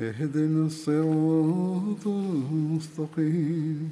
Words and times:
اهدنا 0.00 0.66
الصراط 0.66 2.06
المستقيم 2.06 3.90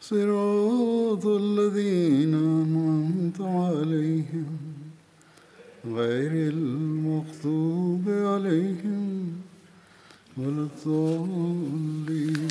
صراط 0.00 1.26
الذين 1.26 2.34
أنعمت 2.34 3.40
عليهم 3.40 4.58
غير 5.86 6.32
المغضوب 6.52 8.04
عليهم 8.08 9.32
ولا 10.36 10.68
الضالين 10.70 12.48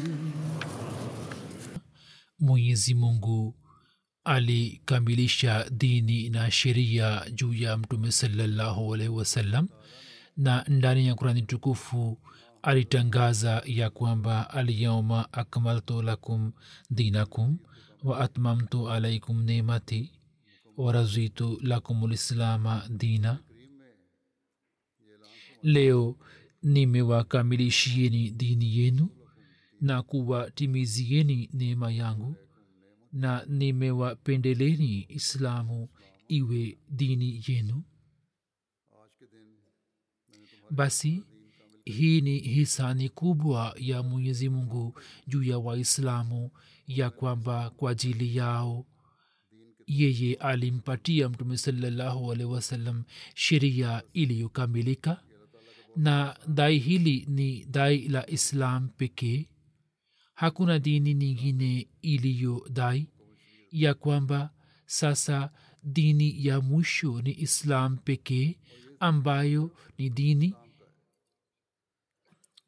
mwenyezi 2.39 2.93
mungu 2.95 3.55
alikamilisha 4.23 5.69
dini 5.71 6.29
na 6.29 6.51
sheria 6.51 7.25
juu 7.33 7.53
ya 7.53 7.77
mtume 7.77 8.11
salallahu 8.11 8.93
alaihi 8.93 9.13
wasallam 9.13 9.67
na 10.37 10.65
ndani 10.67 11.07
ya 11.07 11.15
kurani 11.15 11.41
tukufu 11.41 12.17
alitangaza 12.61 13.63
ya 13.65 13.89
kwamba 13.89 14.49
alyauma 14.49 15.33
akmaltu 15.33 16.01
lakum 16.01 16.51
dinakum 16.89 17.57
wa 18.03 18.19
atmamtu 18.19 18.89
alaikum 18.89 19.43
nemati 19.43 20.11
warazitu 20.77 21.59
lakum 21.61 22.07
lislama 22.09 22.87
dina. 22.89 23.39
Leo 25.63 26.15
nimewakamilishieni 26.63 28.31
dini 28.31 28.77
yenu 28.77 29.09
na 29.81 30.03
kuwatimizieni 30.03 31.49
neema 31.53 31.91
yangu 31.91 32.35
na 33.13 33.45
nimewapendeleni 33.47 35.05
islamu 35.09 35.89
iwe 36.27 36.77
dini 36.89 37.43
yenu 37.47 37.83
basi 40.73 41.23
hii 41.85 42.21
ni 42.21 42.39
hisani 42.39 43.09
kubwa 43.09 43.75
ya 43.79 44.03
mwenyezi 44.03 44.49
mungu 44.49 44.99
juu 45.27 45.43
ya 45.43 45.57
waislamu 45.57 46.51
ya 46.87 47.09
kwamba 47.09 47.69
kwa 47.69 47.91
ajili 47.91 48.35
yao 48.35 48.85
yeye 49.87 50.35
alimpatia 50.35 51.29
mtume 51.29 51.57
salallahu 51.57 52.31
alehi 52.31 52.49
wasallam 52.49 53.03
sheria 53.35 54.03
iliyokamilika 54.13 55.23
na 55.95 56.37
dai 56.47 56.77
hili 56.79 57.25
ni 57.29 57.65
dai 57.65 58.07
la 58.07 58.29
islam 58.29 58.89
pekee. 58.89 59.49
Hakuna 60.33 60.79
dini 60.79 61.13
nyingine 61.13 61.87
iliyo 62.01 62.67
dai 62.73 63.09
ya 63.71 63.93
kwamba 63.93 64.53
sasa 64.85 65.51
dini 65.83 66.45
ya 66.45 66.61
mwisho 66.61 67.21
ni 67.21 67.31
islam 67.41 67.97
pekee 67.97 68.59
ambayo 68.99 69.71
ni 69.97 70.09
dini 70.09 70.55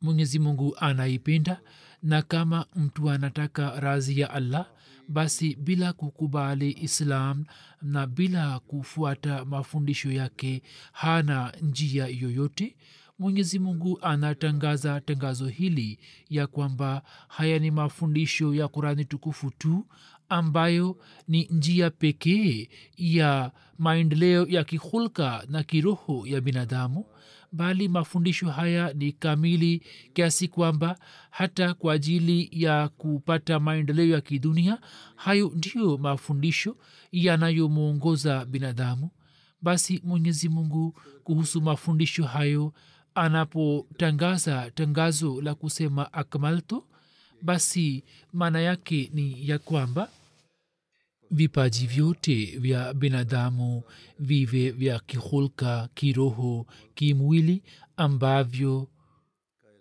mwenyezi 0.06 0.40
mungu 0.40 0.76
anaipenda 0.80 1.60
na 2.04 2.22
kama 2.22 2.66
mtu 2.76 3.10
anataka 3.10 3.80
razi 3.80 4.20
ya 4.20 4.30
allah 4.30 4.66
basi 5.08 5.56
bila 5.56 5.94
kukubali 5.94 6.72
islam 6.82 7.46
na 7.82 8.08
bila 8.08 8.60
kufuata 8.60 9.46
mafundisho 9.46 10.12
yake 10.12 10.62
hana 10.92 11.54
njia 11.62 12.08
yoyote. 12.08 12.76
Mwenyezi 13.20 13.60
mungu 13.60 14.00
anatangaza 14.02 15.02
tangazo 15.02 15.48
hili 15.48 16.00
ya 16.30 16.48
kwamba 16.48 17.02
haya 17.28 17.60
ni 17.60 17.72
mafundisho 17.72 18.54
ya 18.54 18.68
kurani 18.68 19.06
tukufu 19.06 19.52
tu 19.52 19.86
ambayo 20.30 20.98
ni 21.28 21.48
njia 21.52 21.90
pekee 21.90 22.70
ya 22.98 23.52
maendeleo 23.78 24.48
ya 24.48 24.64
kihulka 24.64 25.44
na 25.50 25.64
kiroho 25.64 26.28
ya 26.28 26.42
binadamu 26.42 27.06
bali 27.56 27.88
mafundisho 27.88 28.50
haya 28.50 28.94
ni 28.94 29.12
kamili 29.12 29.84
kiasi 30.14 30.48
kwamba 30.48 31.00
hata 31.30 31.74
kwa 31.74 31.94
ajili 31.94 32.50
ya 32.52 32.88
kupata 32.90 33.60
maendeleo 33.60 34.06
ya 34.08 34.22
kidunia 34.22 34.78
hayo 35.16 35.52
ndiyo 35.56 35.98
mafundisho 35.98 36.78
yanayomwongoza 37.12 38.46
binadamu. 38.46 39.10
Basi 39.62 40.02
mwenyezi 40.04 40.50
mungu 40.50 40.96
kuhusu 41.24 41.62
mafundisho 41.62 42.24
hayo 42.26 42.74
anapotangaza 43.16 44.72
tangazo 44.76 45.42
la 45.42 45.56
kusema 45.56 46.14
akmalto 46.14 46.84
basi 47.42 48.04
maana 48.34 48.60
yake 48.62 49.10
ni 49.14 49.50
ya 49.50 49.60
kwamba 49.60 50.10
vipaji 51.32 51.88
vyote 51.88 52.46
vya 52.46 52.94
binadamu 52.94 53.84
vive 54.20 54.72
vya 54.72 55.00
kihulka 55.00 55.90
kiroho 55.94 56.66
kimwili 56.96 57.64
ambavyo 57.98 58.88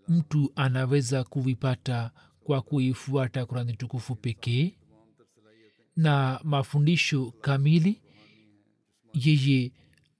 mtu 0.08 0.52
anaweza 0.56 1.24
kuvipata 1.24 2.10
kwa 2.44 2.62
kuifuata 2.62 3.46
kurani 3.46 3.72
tukufu 3.76 4.14
pekee. 4.14 4.74
Na 5.96 6.40
mafundisho 6.44 7.30
kamili 7.40 8.02
yeye 9.14 9.72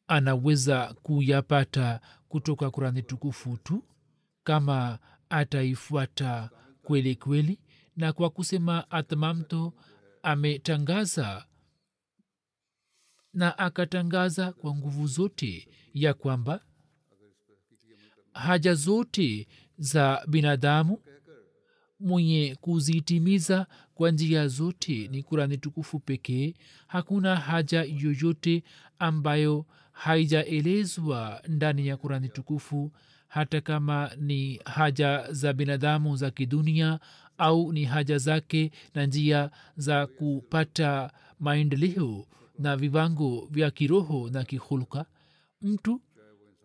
anaweza 0.09 0.95
kuyapata 1.03 2.01
kutoka 2.29 2.71
kurani 2.71 3.03
tukufu 3.03 3.56
tu 3.56 3.85
kama 4.45 4.99
ataifuata 5.29 6.51
kweli 6.83 7.15
kweli. 7.17 7.59
Na 7.97 8.12
kwa 8.12 8.31
kusema 8.31 8.91
atmamto 8.91 9.73
ametangaza 10.25 11.47
na 13.33 13.59
akatangaza 13.59 14.53
kwa 14.53 14.77
nguvu 14.77 15.07
zote 15.07 15.69
ya 15.95 16.15
kwamba 16.15 16.61
haja 18.33 18.75
zote 18.75 19.49
za 19.79 20.25
binadamu 20.29 20.99
mwenye 22.01 22.57
kuzitimiza 22.61 23.67
kwa 23.95 24.11
njia 24.11 24.49
zote 24.49 25.09
ni 25.09 25.23
kurani 25.23 25.59
tukufu 25.59 25.99
pekee 26.01 26.55
hakuna 26.87 27.37
haja 27.37 27.83
yoyote 27.83 28.65
ambayo 28.99 29.67
haijaelezwa 29.93 31.43
ndani 31.49 31.87
ya 31.87 31.97
kurani 31.97 32.29
tukufu 32.29 32.93
hata 33.29 33.61
kama 33.61 34.11
ni 34.17 34.61
haja 34.65 35.32
za 35.32 35.53
binadamu 35.53 36.17
za 36.17 36.31
kidunia 36.31 37.00
au 37.39 37.73
ni 37.73 37.85
haja 37.85 38.19
zake 38.19 38.71
na 38.95 39.07
njia 39.07 39.51
za 39.77 40.07
kupata 40.07 41.11
maendeleo 41.41 42.27
na 42.59 42.77
viwango 42.77 43.49
vya 43.51 43.71
kiroho 43.71 44.31
na 44.31 44.45
kihulka 44.45 45.07
mtu 45.63 46.01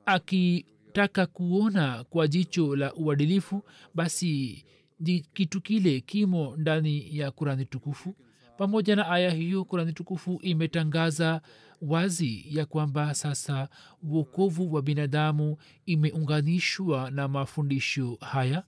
akitaka 0.05 1.25
kuona 1.25 2.03
kwa 2.03 2.27
jicho 2.27 2.75
la 2.75 2.93
uadilifu 2.93 3.63
basi 3.95 4.65
kitu 5.33 5.61
kile 5.61 5.99
kimo 6.01 6.55
ndani 6.57 7.17
ya 7.17 7.31
kurani 7.31 7.65
tukufu. 7.65 8.15
Pamoja 8.57 8.95
na 8.95 9.07
aya 9.09 9.31
hiyo 9.31 9.65
kurani 9.65 9.93
tukufu 9.93 10.39
imetangaza 10.43 11.41
wazi 11.81 12.45
ya 12.57 12.65
kwamba 12.65 13.13
sasa 13.13 13.69
uokovu 14.03 14.73
wa 14.73 14.81
binadamu 14.81 15.57
imeunganishwa 15.85 17.11
na 17.11 17.27
mafundisho 17.27 18.17
haya 18.21 18.63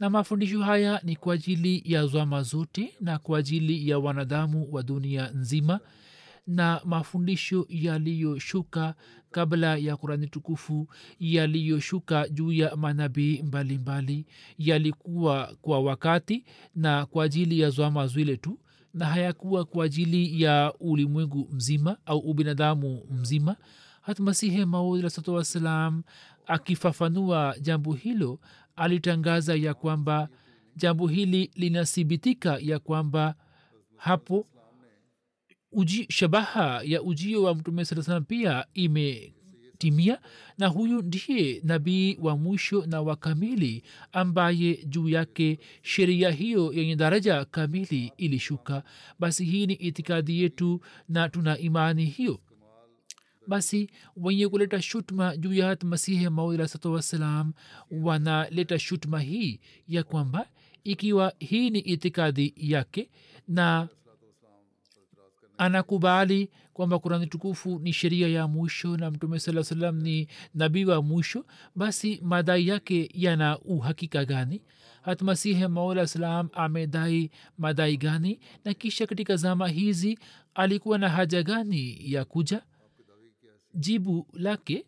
na 0.00 0.10
mafundisho 0.10 0.62
haya 0.62 1.00
ni 1.04 1.16
kwa 1.16 1.34
ajili 1.34 1.82
ya 1.84 2.06
zwama 2.06 2.42
zote 2.42 2.94
na 3.00 3.18
kwa 3.18 3.38
ajili 3.38 3.88
ya 3.88 3.98
wanadamu 3.98 4.68
wa 4.72 4.82
dunia 4.82 5.30
nzima 5.30 5.80
na 6.46 6.80
mafundisho 6.84 7.66
yaliyoshuka 7.68 8.94
kabla 9.30 9.76
ya 9.76 9.96
kurani 9.96 10.26
tukufu 10.26 10.88
yaliyoshuka 11.20 12.28
juu 12.28 12.52
ya 12.52 12.76
manabii 12.76 13.42
mbalimbali 13.42 14.26
yalikuwa 14.58 15.56
kwa 15.62 15.80
wakati 15.80 16.44
na 16.74 17.06
kwa 17.06 17.24
ajili 17.24 17.60
ya 17.60 17.70
zwama 17.70 18.06
zwile 18.06 18.36
tu 18.36 18.58
na 18.94 19.06
hayakuwa 19.06 19.64
kwa 19.64 19.84
ajili 19.84 20.42
ya 20.42 20.74
ulimwengu 20.80 21.48
mzima 21.52 21.96
au 22.06 22.18
ubinadamu 22.18 23.02
mzima. 23.10 23.56
Hata 24.00 24.22
masihi 24.22 24.64
maud 24.64 24.98
alahsatu 25.00 25.42
akifafanua 26.46 27.54
jambo 27.60 27.92
hilo 27.92 28.38
alitangaza 28.76 29.54
ya 29.54 29.74
kwamba 29.74 30.28
jambo 30.76 31.06
hili 31.08 31.50
linathibitika 31.54 32.58
ya 32.60 32.78
kwamba 32.78 33.34
hapo 33.96 34.46
uji, 35.72 36.06
shabaha 36.10 36.80
ya 36.84 37.02
ujio 37.02 37.42
wa 37.42 37.54
mtume 37.54 37.84
saa 37.84 38.02
salam 38.02 38.24
pia 38.24 38.66
imetimia 38.74 40.20
na 40.58 40.66
huyu 40.66 41.02
ndiye 41.02 41.60
nabii 41.64 42.18
wa 42.20 42.36
mwisho 42.36 42.86
na 42.86 43.00
wa 43.02 43.16
kamili 43.16 43.82
ambaye 44.12 44.84
juu 44.86 45.08
yake 45.08 45.58
sheria 45.82 46.30
hiyo 46.30 46.72
yenye 46.72 46.96
daraja 46.96 47.44
kamili 47.44 48.12
ilishuka. 48.16 48.82
Basi 49.18 49.44
hii 49.44 49.66
ni 49.66 49.74
itikadi 49.74 50.42
yetu 50.42 50.80
na 51.08 51.28
tuna 51.28 51.58
imani 51.58 52.04
hiyo 52.04 52.40
basi 53.46 53.90
wenye 54.16 54.48
kuleta 54.48 54.82
shutma 54.82 55.36
juu 55.36 55.52
ya 55.54 55.76
masihi 55.82 56.28
maudalahsatu 56.28 56.92
wassalam 56.92 57.52
wanaleta 57.90 58.78
shutma 58.78 59.20
hii 59.20 59.60
ya 59.88 60.02
kwamba 60.02 60.48
ikiwa 60.84 61.32
hii 61.38 61.70
ni 61.70 61.78
itikadi 61.78 62.54
yake 62.56 63.10
na 63.48 63.88
anakubali 65.58 66.50
kwamba 66.72 66.98
kurani 66.98 67.26
tukufu 67.26 67.78
ni 67.78 67.92
sheria 67.92 68.28
ya 68.28 68.46
mwisho 68.48 68.96
na 68.96 69.10
mtume 69.10 69.38
saa 69.40 69.62
salam 69.64 70.00
ni 70.00 70.28
nabii 70.54 70.84
wa 70.84 71.02
mwisho 71.02 71.44
basi 71.76 72.20
madai 72.22 72.68
yake 72.68 73.10
yana 73.14 73.58
uhakika 73.58 74.24
gani? 74.24 74.62
Hatmasihi 75.02 75.66
maula 75.68 76.06
salam 76.06 76.48
amedai 76.52 77.30
madai 77.58 77.96
gani? 77.96 78.40
Na 78.64 78.74
kisha 78.74 79.06
katika 79.06 79.36
zama 79.36 79.68
hizi 79.68 80.18
alikuwa 80.54 80.98
na 80.98 81.08
haja 81.08 81.42
gani 81.42 82.12
ya 82.12 82.24
kuja 82.24 82.62
jibu 83.74 84.26
lake. 84.32 84.86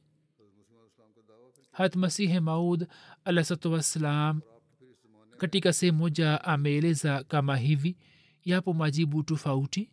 Hat 1.72 1.96
masihi 1.96 2.40
maud 2.40 2.86
alahsatu 3.24 3.72
wassalam 3.72 4.40
katika 5.38 5.72
sehemu 5.72 5.98
moja 5.98 6.44
ameeleza 6.44 7.24
kama 7.24 7.56
hivi 7.56 7.96
yapo 8.44 8.72
majibu 8.72 9.22
tofauti. 9.22 9.90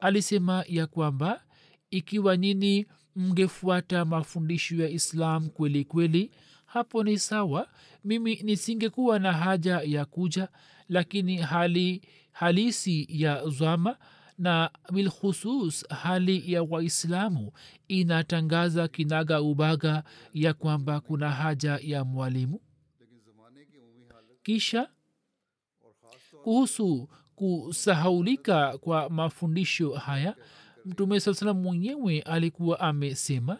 Alisema 0.00 0.64
ya 0.68 0.86
kwamba 0.86 1.44
ikiwa 1.90 2.36
nyini 2.36 2.86
mngefuata 3.16 4.04
mafundisho 4.04 4.76
ya 4.76 4.88
islam 4.88 5.48
kweli 5.48 5.84
kweli 5.84 6.30
hapo 6.66 7.04
ni 7.04 7.18
sawa. 7.18 7.68
Mimi 8.04 8.34
nisingekuwa 8.42 9.18
na 9.18 9.32
haja 9.32 9.80
ya 9.84 10.04
kuja 10.04 10.48
lakini 10.88 11.36
hali 11.36 12.02
halisi 12.32 13.06
ya 13.08 13.48
zama 13.48 13.96
na 14.38 14.70
bilkhusus 14.92 15.88
hali 15.88 16.52
ya 16.52 16.62
waislamu 16.62 17.52
inatangaza 17.88 18.88
kinaga 18.88 19.42
ubaga 19.42 20.04
ya 20.34 20.54
kwamba 20.54 21.00
kuna 21.00 21.30
haja 21.30 21.78
ya 21.82 22.04
mwalimu. 22.04 22.60
Kisha 24.42 24.88
kuhusu 26.44 27.08
kusahaulika 27.36 28.78
kwa 28.78 29.10
mafundisho 29.10 29.92
haya 29.92 30.36
mtume 30.84 31.20
saa 31.20 31.34
salam 31.34 31.60
mwenyewe 31.60 32.20
alikuwa 32.20 32.80
amesema 32.80 33.58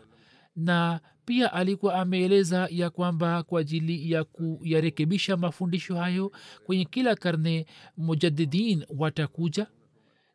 na 0.56 1.00
pia 1.24 1.52
alikuwa 1.52 1.94
ameeleza 1.94 2.68
ya 2.70 2.90
kwamba 2.90 3.42
kwa 3.42 3.60
ajili 3.60 4.10
ya 4.12 4.24
kuyarekebisha 4.24 5.36
mafundisho 5.36 5.96
hayo 5.96 6.32
kwenye 6.66 6.84
kila 6.84 7.14
karne 7.16 7.66
mujadidin 7.96 8.84
watakuja 8.98 9.66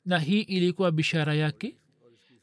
na 0.10 0.20
hii 0.20 0.42
ilikuwa 0.42 0.92
bishara 0.92 1.34
yake 1.34 1.76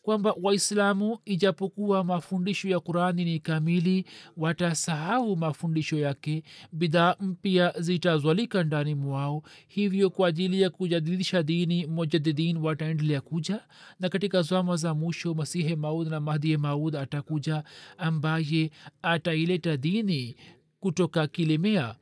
kwamba 0.03 0.35
waislamu 0.43 1.19
ijapokuwa 1.25 2.05
mafundisho 2.05 2.69
ya 2.69 2.81
qurani 2.81 3.25
ni 3.25 3.41
kamili 3.41 4.05
watasahau 4.37 5.37
mafundisho 5.37 5.99
yake. 5.99 6.43
Bidhaa 6.73 7.17
mpya 7.21 7.75
zitazwalika 7.79 8.63
ndani 8.65 8.95
mwao. 8.95 9.43
Hivyo 9.69 10.11
kwa 10.11 10.29
ajili 10.29 10.63
ya 10.63 10.71
kujadilisha 10.71 11.43
dini 11.43 11.87
mujadidin 11.87 12.57
wataendelea 12.57 13.21
kuja. 13.21 13.61
Na 14.01 14.09
katika 14.09 14.43
zama 14.43 14.77
za 14.77 14.95
mwisho 14.95 15.35
masihe 15.35 15.77
maud 15.77 16.09
na 16.09 16.21
mahdie 16.21 16.57
maud 16.57 16.97
atakuja 16.97 17.65
ambaye 17.99 18.71
ataileta 19.03 19.77
dini 19.77 20.37
kutoka 20.81 21.27
kilemea 21.27 21.97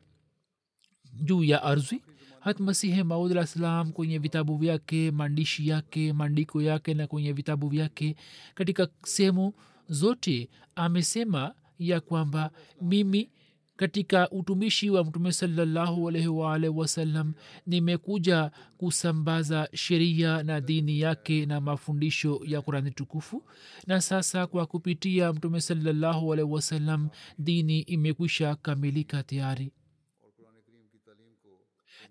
juu 1.23 1.45
ya 1.45 1.63
ardhi 1.63 2.03
hat 2.45 2.61
masihe 2.61 3.03
maud 3.03 3.45
salam 3.45 3.93
kwenye 3.93 4.19
vitabu 4.19 4.57
vyake 4.57 5.11
maandishi 5.11 5.69
yake 5.69 6.13
maandiko 6.13 6.63
yake 6.63 6.95
na 6.95 7.07
kwenye 7.07 7.33
vitabu 7.33 7.69
vyake. 7.69 8.17
Katika 8.55 8.89
sehemu 9.05 9.55
zote 9.89 10.49
amesema 10.75 11.55
ya 11.79 12.01
kwamba 12.01 12.51
mimi 12.83 13.31
katika 13.77 14.31
utumishi 14.31 14.91
wa 14.91 15.05
mtume 15.05 15.33
salallahu 15.33 16.09
alaihi 16.09 16.29
waalihi 16.29 16.73
wasallam 16.75 17.35
nimekuja 17.67 18.51
kusambaza 18.79 19.69
sheria 19.75 20.43
na 20.43 20.61
dini 20.61 21.01
yake 21.01 21.47
na 21.47 21.61
mafundisho 21.61 22.41
ya 22.47 22.63
kurani 22.63 22.91
tukufu. 22.91 23.43
Na 23.87 24.01
sasa 24.01 24.47
kwa 24.47 24.67
kupitia 24.67 25.33
mtume 25.33 25.61
salallahu 25.61 26.33
alaihi 26.33 26.51
wasallam 26.53 27.09
dini 27.39 27.81
imekwisha 27.81 28.55
kamilika 28.55 29.23
tayari 29.23 29.73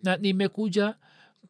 na 0.03 0.17
nimekuja 0.17 0.95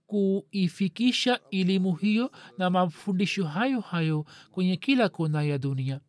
kuifikisha 0.08 1.40
elimu 1.52 1.96
hiyo 1.96 2.32
na 2.58 2.70
mafundisho 2.70 3.46
hayo 3.48 3.80
hayo 3.80 4.26
kwenye 4.52 4.78
kila 4.78 5.10
kona 5.10 5.44
ya 5.44 5.58
dunia. 5.58 6.00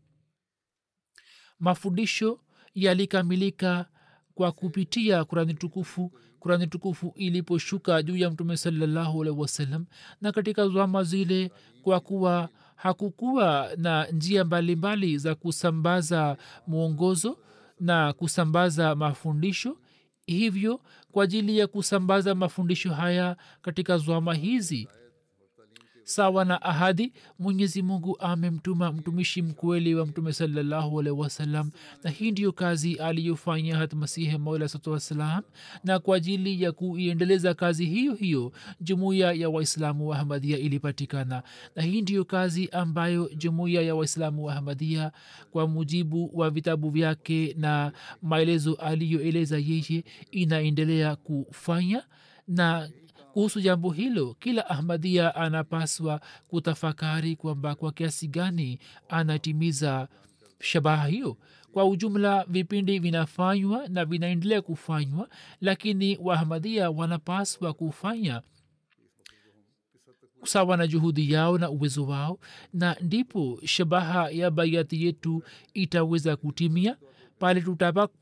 Mafundisho 1.58 2.40
yalikamilika 2.74 3.86
kwa 4.34 4.52
kupitia 4.52 5.24
kurani 5.24 5.54
tukufu. 5.54 6.12
Kurani 6.38 6.66
tukufu 6.66 7.12
iliposhuka 7.16 8.02
juu 8.02 8.16
ya 8.16 8.30
mtume 8.30 8.56
salallahu 8.56 9.22
alaihi 9.22 9.40
wasallam 9.40 9.86
na 10.20 10.32
katika 10.32 10.68
zama 10.68 11.04
zile 11.04 11.50
kwa 11.82 12.00
kuwa 12.00 12.48
hakukuwa 12.76 13.70
na 13.76 14.06
njia 14.06 14.44
mbalimbali 14.44 14.76
mbali 15.06 15.18
za 15.18 15.34
kusambaza 15.34 16.36
mwongozo 16.66 17.38
na 17.80 18.12
kusambaza 18.12 18.94
mafundisho 18.94 19.78
hivyo 20.26 20.80
kwa 21.12 21.24
ajili 21.24 21.58
ya 21.58 21.66
kusambaza 21.66 22.34
mafundisho 22.34 22.94
haya 22.94 23.36
katika 23.62 23.98
zwama 23.98 24.34
hizi 24.34 24.88
sawa 26.04 26.44
na 26.44 26.62
ahadi 26.62 27.12
mwenyezi 27.38 27.82
mungu 27.82 28.16
amemtuma 28.20 28.92
mtumishi 28.92 29.42
mkweli 29.42 29.94
wa 29.94 30.06
mtume 30.06 30.32
salallahu 30.32 30.96
wasalam 31.20 31.70
na 32.04 32.10
hii 32.10 32.30
ndiyo 32.30 32.52
kazi 32.52 32.94
aliyofanya 32.94 33.76
hat 33.76 33.92
masihi 33.92 34.38
maula 34.38 34.68
satu 34.68 34.92
wassalam 34.92 35.42
na 35.84 35.98
kwa 35.98 36.16
ajili 36.16 36.62
ya 36.62 36.72
kuiendeleza 36.72 37.54
kazi 37.54 37.86
hiyo 37.86 38.14
hiyo 38.14 38.52
jumuiya 38.80 39.32
ya 39.32 39.48
waislamu 39.48 40.08
wa 40.08 40.18
ahmadia 40.18 40.58
ilipatikana. 40.58 41.42
Na 41.76 41.82
hii 41.82 42.02
ndiyo 42.02 42.24
kazi 42.24 42.68
ambayo 42.72 43.30
jumuiya 43.36 43.82
ya 43.82 43.94
waislamu 43.94 44.44
wa 44.44 44.54
ahmadia 44.56 45.12
kwa 45.50 45.68
mujibu 45.68 46.30
wa 46.34 46.50
vitabu 46.50 46.90
vyake 46.90 47.54
na 47.58 47.92
maelezo 48.22 48.74
aliyoeleza 48.74 49.58
yeye 49.58 50.04
inaendelea 50.30 51.16
kufanya. 51.16 52.02
Na 52.48 52.88
kuhusu 53.34 53.60
jambo 53.60 53.90
hilo 53.90 54.34
kila 54.40 54.70
ahmadia 54.70 55.34
anapaswa 55.34 56.20
kutafakari 56.48 57.36
kwamba 57.36 57.74
kwa 57.74 57.92
kiasi 57.92 58.28
gani 58.28 58.78
anatimiza 59.08 60.08
shabaha 60.60 61.06
hiyo. 61.06 61.36
Kwa 61.72 61.84
ujumla 61.84 62.44
vipindi 62.48 62.98
vinafanywa 62.98 63.88
na 63.88 64.04
vinaendelea 64.04 64.62
kufanywa 64.62 65.28
lakini 65.60 66.18
waahmadia 66.22 66.90
wanapaswa 66.90 67.72
kufanya 67.74 68.42
sawa 70.44 70.76
na 70.76 70.86
juhudi 70.86 71.32
yao 71.32 71.58
na 71.58 71.70
uwezo 71.70 72.06
wao 72.06 72.38
na 72.72 72.96
ndipo 73.00 73.60
shabaha 73.64 74.30
ya 74.30 74.50
bayati 74.50 75.04
yetu 75.04 75.42
itaweza 75.74 76.36
kutimia 76.36 76.96
pale 77.38 77.64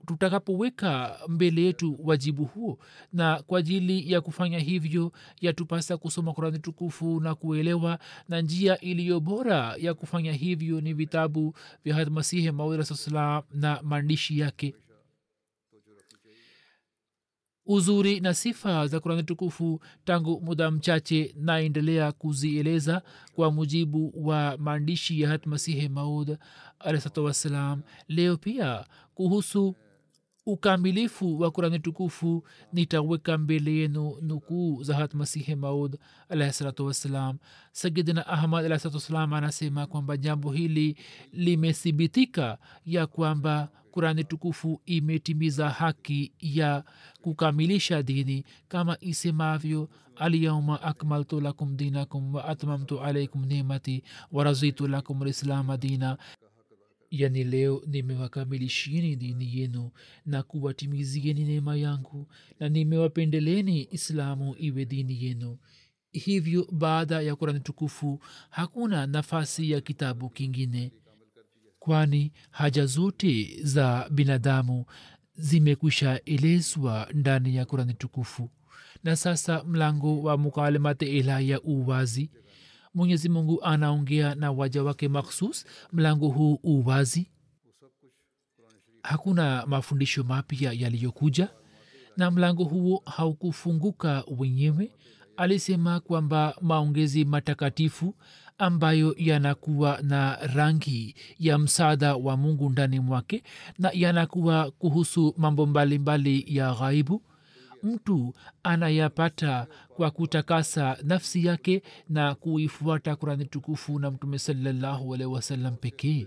tutakapoweka 0.07 1.19
mbele 1.29 1.63
yetu 1.63 1.97
wajibu 2.05 2.45
huo. 2.45 2.79
Na 3.13 3.43
kwa 3.43 3.59
ajili 3.59 4.13
ya 4.13 4.21
kufanya 4.21 4.59
hivyo 4.59 5.13
yatupasa 5.41 5.97
kusoma 5.97 6.33
kurani 6.33 6.59
tukufu 6.59 7.21
na 7.21 7.35
kuelewa 7.35 7.99
na 8.29 8.41
njia 8.41 8.81
iliyo 8.81 9.21
bora 9.21 9.75
ya 9.79 9.95
kufanya 9.95 10.33
hivyo 10.33 10.81
ni 10.81 10.93
vitabu 10.95 11.55
vya 11.85 11.95
hadmasihi 11.95 12.51
maud 12.51 12.83
salam 12.83 13.43
na 13.55 13.81
maandishi 13.83 14.39
yake. 14.39 14.75
Uzuri 17.67 18.21
na 18.21 18.35
sifa 18.35 18.87
za 18.87 19.01
kurani 19.01 19.23
tukufu 19.23 19.81
tangu 20.05 20.41
muda 20.41 20.71
mchache 20.71 21.35
naendelea 21.39 22.13
kuzieleza 22.13 23.03
kwa 23.35 23.51
mujibu 23.53 24.13
wa 24.29 24.57
maandishi 24.59 25.21
ya 25.21 25.29
hat 25.29 25.47
masihi 25.47 25.89
maud 25.89 26.39
alahsatu 26.85 27.25
wassalam. 27.25 27.83
Leo 28.09 28.37
pia 28.37 28.85
kuhusu 29.15 29.77
ukamilifu 30.47 31.41
wa 31.41 31.51
kurani 31.51 31.79
tukufu 31.79 32.45
nitaweka 32.73 33.39
mbele 33.39 33.75
yenu 33.77 34.17
nukuu 34.23 34.83
za 34.83 34.95
hat 34.97 35.15
masihi 35.15 35.55
maud 35.55 35.97
alahsalatu 36.29 36.87
wassalam. 36.87 37.39
Sayidina 37.73 38.27
ahmad 38.27 38.65
alahsalatu 38.65 39.17
anasema 39.17 39.87
kwamba 39.87 40.17
jambo 40.17 40.53
hili 40.53 40.97
limethibitika 41.33 42.59
ya 42.87 43.07
kwamba 43.07 43.69
kurani 43.91 44.25
tukufu 44.25 44.81
imetimiza 44.87 45.71
haki 45.71 46.33
ya 46.41 46.85
kukamilisha 47.23 48.03
dini. 48.03 48.45
Kama 48.69 48.97
isemavyo 49.01 49.89
alyauma 50.17 50.83
akmaltu 50.83 51.41
lakum 51.41 51.77
dinakum 51.77 52.35
wa 52.35 52.45
atmamtu 52.45 53.01
alaikum 53.01 53.45
nimati 53.45 54.03
warazitu 54.33 54.89
lakum 54.89 55.23
lislama 55.25 55.77
dina 55.77 56.19
yani 57.13 57.45
leo 57.45 57.83
nimewakamilishieni 57.87 59.17
dini 59.17 59.59
yenu 59.59 59.91
na 60.27 60.43
kuwatimizieni 60.43 61.45
neema 61.45 61.77
yangu 61.77 62.29
na 62.61 62.69
nimewapendeleni 62.69 63.89
islamu 63.91 64.55
iwe 64.59 64.85
dini 64.85 65.25
yenu. 65.25 65.59
Hivyo 66.13 66.69
baada 66.73 67.21
ya 67.21 67.37
kurani 67.37 67.61
tukufu 67.61 68.21
hakuna 68.51 69.07
nafasi 69.07 69.71
ya 69.71 69.81
kitabu 69.81 70.31
kingine. 70.31 70.93
Kwani 71.79 72.33
haja 72.51 72.87
zote 72.87 73.59
za 73.63 74.09
binadamu 74.11 74.85
zimekwisha 75.35 76.25
elezwa 76.25 77.09
ndani 77.15 77.57
ya 77.57 77.65
kurani 77.65 77.95
tukufu. 77.95 78.51
Na 79.05 79.17
sasa 79.17 79.65
mlango 79.65 80.23
wa 80.23 80.39
mukalemate 80.39 81.19
ya 81.41 81.61
uwazi 81.63 82.31
mwenyezi 82.95 83.29
mungu 83.29 83.63
anaongea 83.65 84.35
na 84.35 84.53
waja 84.53 84.83
wake 84.83 85.09
makhsus 85.09 85.67
mlango 85.93 86.29
huu 86.29 86.59
uwazi 86.63 87.31
hakuna 89.03 89.67
mafundisho 89.67 90.25
mapya 90.25 90.73
yaliyokuja 90.73 91.49
na 92.17 92.31
mlango 92.31 92.65
huo 92.65 93.03
haukufunguka 93.07 94.25
wenyewe. 94.39 94.91
Alisema 95.37 96.01
kwamba 96.01 96.57
maongezi 96.61 97.25
matakatifu 97.25 98.15
ambayo 98.59 99.15
yanakuwa 99.19 99.99
na 100.03 100.37
rangi 100.37 101.15
ya 101.39 101.59
msaada 101.59 102.17
wa 102.17 102.37
mungu 102.37 102.71
ndani 102.71 103.01
mwake 103.01 103.43
na 103.79 103.91
yanakuwa 103.95 104.71
kuhusu 104.71 105.35
mambo 105.37 105.67
mbalimbali 105.67 106.39
mbali 106.39 106.57
ya 106.59 106.75
ghaibu 106.75 107.23
mtu 107.83 108.35
anayapata 108.63 109.67
kwa 109.97 110.11
kutakasa 110.11 110.99
nafsi 111.03 111.47
yake 111.47 111.83
na 112.09 112.35
kuifuata 112.35 113.17
kurani 113.17 113.45
tukufu 113.45 113.99
na 113.99 114.11
mtume 114.11 114.39
salallahu 114.39 115.15
alaihi 115.15 115.33
wasallam 115.35 115.77
pekee. 115.77 116.27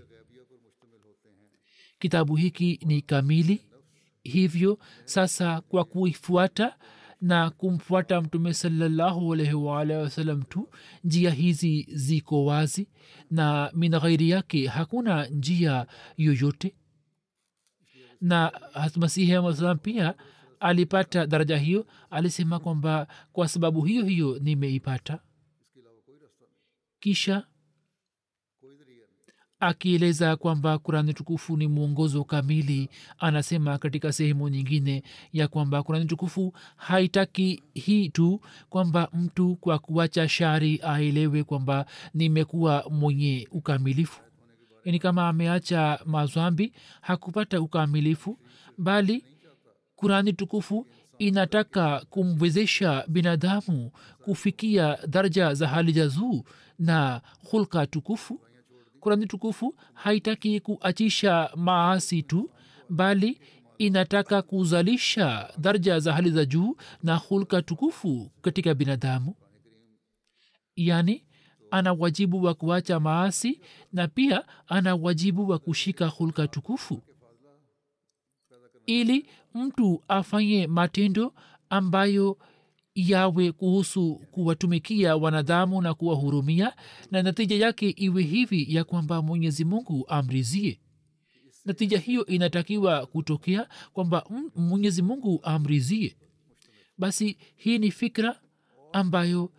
Kitabu 1.98 2.36
hiki 2.36 2.80
ni 2.86 3.02
kamili. 3.02 3.60
Hivyo 4.22 4.78
sasa 5.04 5.60
kwa 5.60 5.84
kuifuata 5.84 6.76
na 7.20 7.50
kumfuata 7.50 8.20
mtume 8.20 8.54
salallahu 8.54 9.32
alaihi 9.34 9.54
waalihi 9.54 9.98
wasallam 9.98 10.42
tu 10.42 10.68
njia 11.04 11.30
hizi 11.30 11.86
ziko 11.92 12.44
wazi 12.44 12.88
na 13.30 13.70
min 13.74 13.90
ghairi 13.98 14.30
yake 14.30 14.66
hakuna 14.66 15.26
njia 15.26 15.86
yoyote. 16.16 16.74
Na 18.20 18.52
masihi 18.96 19.34
asalam 19.34 19.78
pia 19.78 20.14
alipata 20.60 21.26
daraja 21.26 21.56
hiyo 21.58 21.86
alisema 22.10 22.58
kwamba 22.58 23.06
kwa 23.32 23.48
sababu 23.48 23.82
hiyo 23.84 24.04
hiyo 24.04 24.38
nimeipata. 24.42 25.18
Kisha 27.00 27.46
akieleza 29.60 30.36
kwamba 30.36 30.78
kurani 30.78 31.14
tukufu 31.14 31.56
ni 31.56 31.66
mwongozo 31.66 32.24
kamili 32.24 32.88
anasema 33.18 33.78
katika 33.78 34.12
sehemu 34.12 34.48
nyingine 34.48 35.02
ya 35.32 35.48
kwamba 35.48 35.82
kurani 35.82 36.04
tukufu 36.04 36.52
haitaki 36.76 37.62
hii 37.74 38.08
tu 38.08 38.40
kwamba 38.70 39.08
mtu 39.12 39.56
kwa 39.56 39.78
kuacha 39.78 40.28
shari 40.28 40.80
aelewe 40.82 41.44
kwamba 41.44 41.86
nimekuwa 42.14 42.84
mwenye 42.90 43.48
ukamilifu. 43.50 44.20
Yani 44.84 44.98
kama 44.98 45.28
ameacha 45.28 46.00
mazwambi 46.06 46.72
hakupata 47.00 47.60
ukamilifu 47.60 48.38
bali 48.78 49.24
kurani 49.96 50.32
tukufu 50.32 50.86
inataka 51.18 52.06
kumwezesha 52.10 53.04
binadamu 53.08 53.90
kufikia 54.24 54.98
daraja 55.06 55.54
za 55.54 55.68
hali 55.68 55.92
za 55.92 56.08
juu 56.08 56.44
na 56.78 57.20
hulka 57.50 57.86
tukufu? 57.86 58.40
Kurani 59.00 59.26
tukufu 59.26 59.74
haitaki 59.94 60.60
kuachisha 60.60 61.50
maasi 61.56 62.22
tu 62.22 62.50
bali 62.90 63.40
inataka 63.78 64.42
kuzalisha 64.42 65.52
daraja 65.58 65.98
za 66.00 66.12
hali 66.12 66.30
za 66.30 66.44
juu 66.44 66.76
na 67.02 67.16
hulka 67.16 67.62
tukufu 67.62 68.30
katika 68.42 68.74
binadamu. 68.74 69.34
Yani 70.76 71.24
ana 71.70 71.92
wajibu 71.92 72.42
wa 72.42 72.54
kuacha 72.54 73.00
maasi 73.00 73.60
na 73.92 74.08
pia 74.08 74.44
ana 74.68 74.94
wajibu 74.94 75.48
wa 75.48 75.58
kushika 75.58 76.06
hulka 76.06 76.48
tukufu. 76.48 77.02
Ili 78.86 79.26
mtu 79.56 80.02
afanye 80.08 80.66
matendo 80.66 81.34
ambayo 81.70 82.38
yawe 82.94 83.52
kuhusu 83.52 84.20
kuwatumikia 84.30 85.16
wanadhamu 85.16 85.82
na 85.82 85.94
kuwahurumia 85.94 86.72
na 87.10 87.22
natija 87.22 87.56
yake 87.56 87.90
iwe 87.90 88.22
hivi 88.22 88.74
ya 88.74 88.84
kwamba 88.84 89.22
mwenyezi 89.22 89.64
mungu 89.64 90.04
amrizie. 90.08 90.80
Natija 91.64 91.98
hiyo 91.98 92.26
inatakiwa 92.26 93.06
kutokea 93.06 93.68
kwamba 93.92 94.24
mwenyezi 94.56 95.02
mungu 95.02 95.40
amrizie. 95.42 96.16
Basi 96.98 97.36
hii 97.56 97.78
ni 97.78 97.90
fikra 97.90 98.40
ambayo 98.92 99.52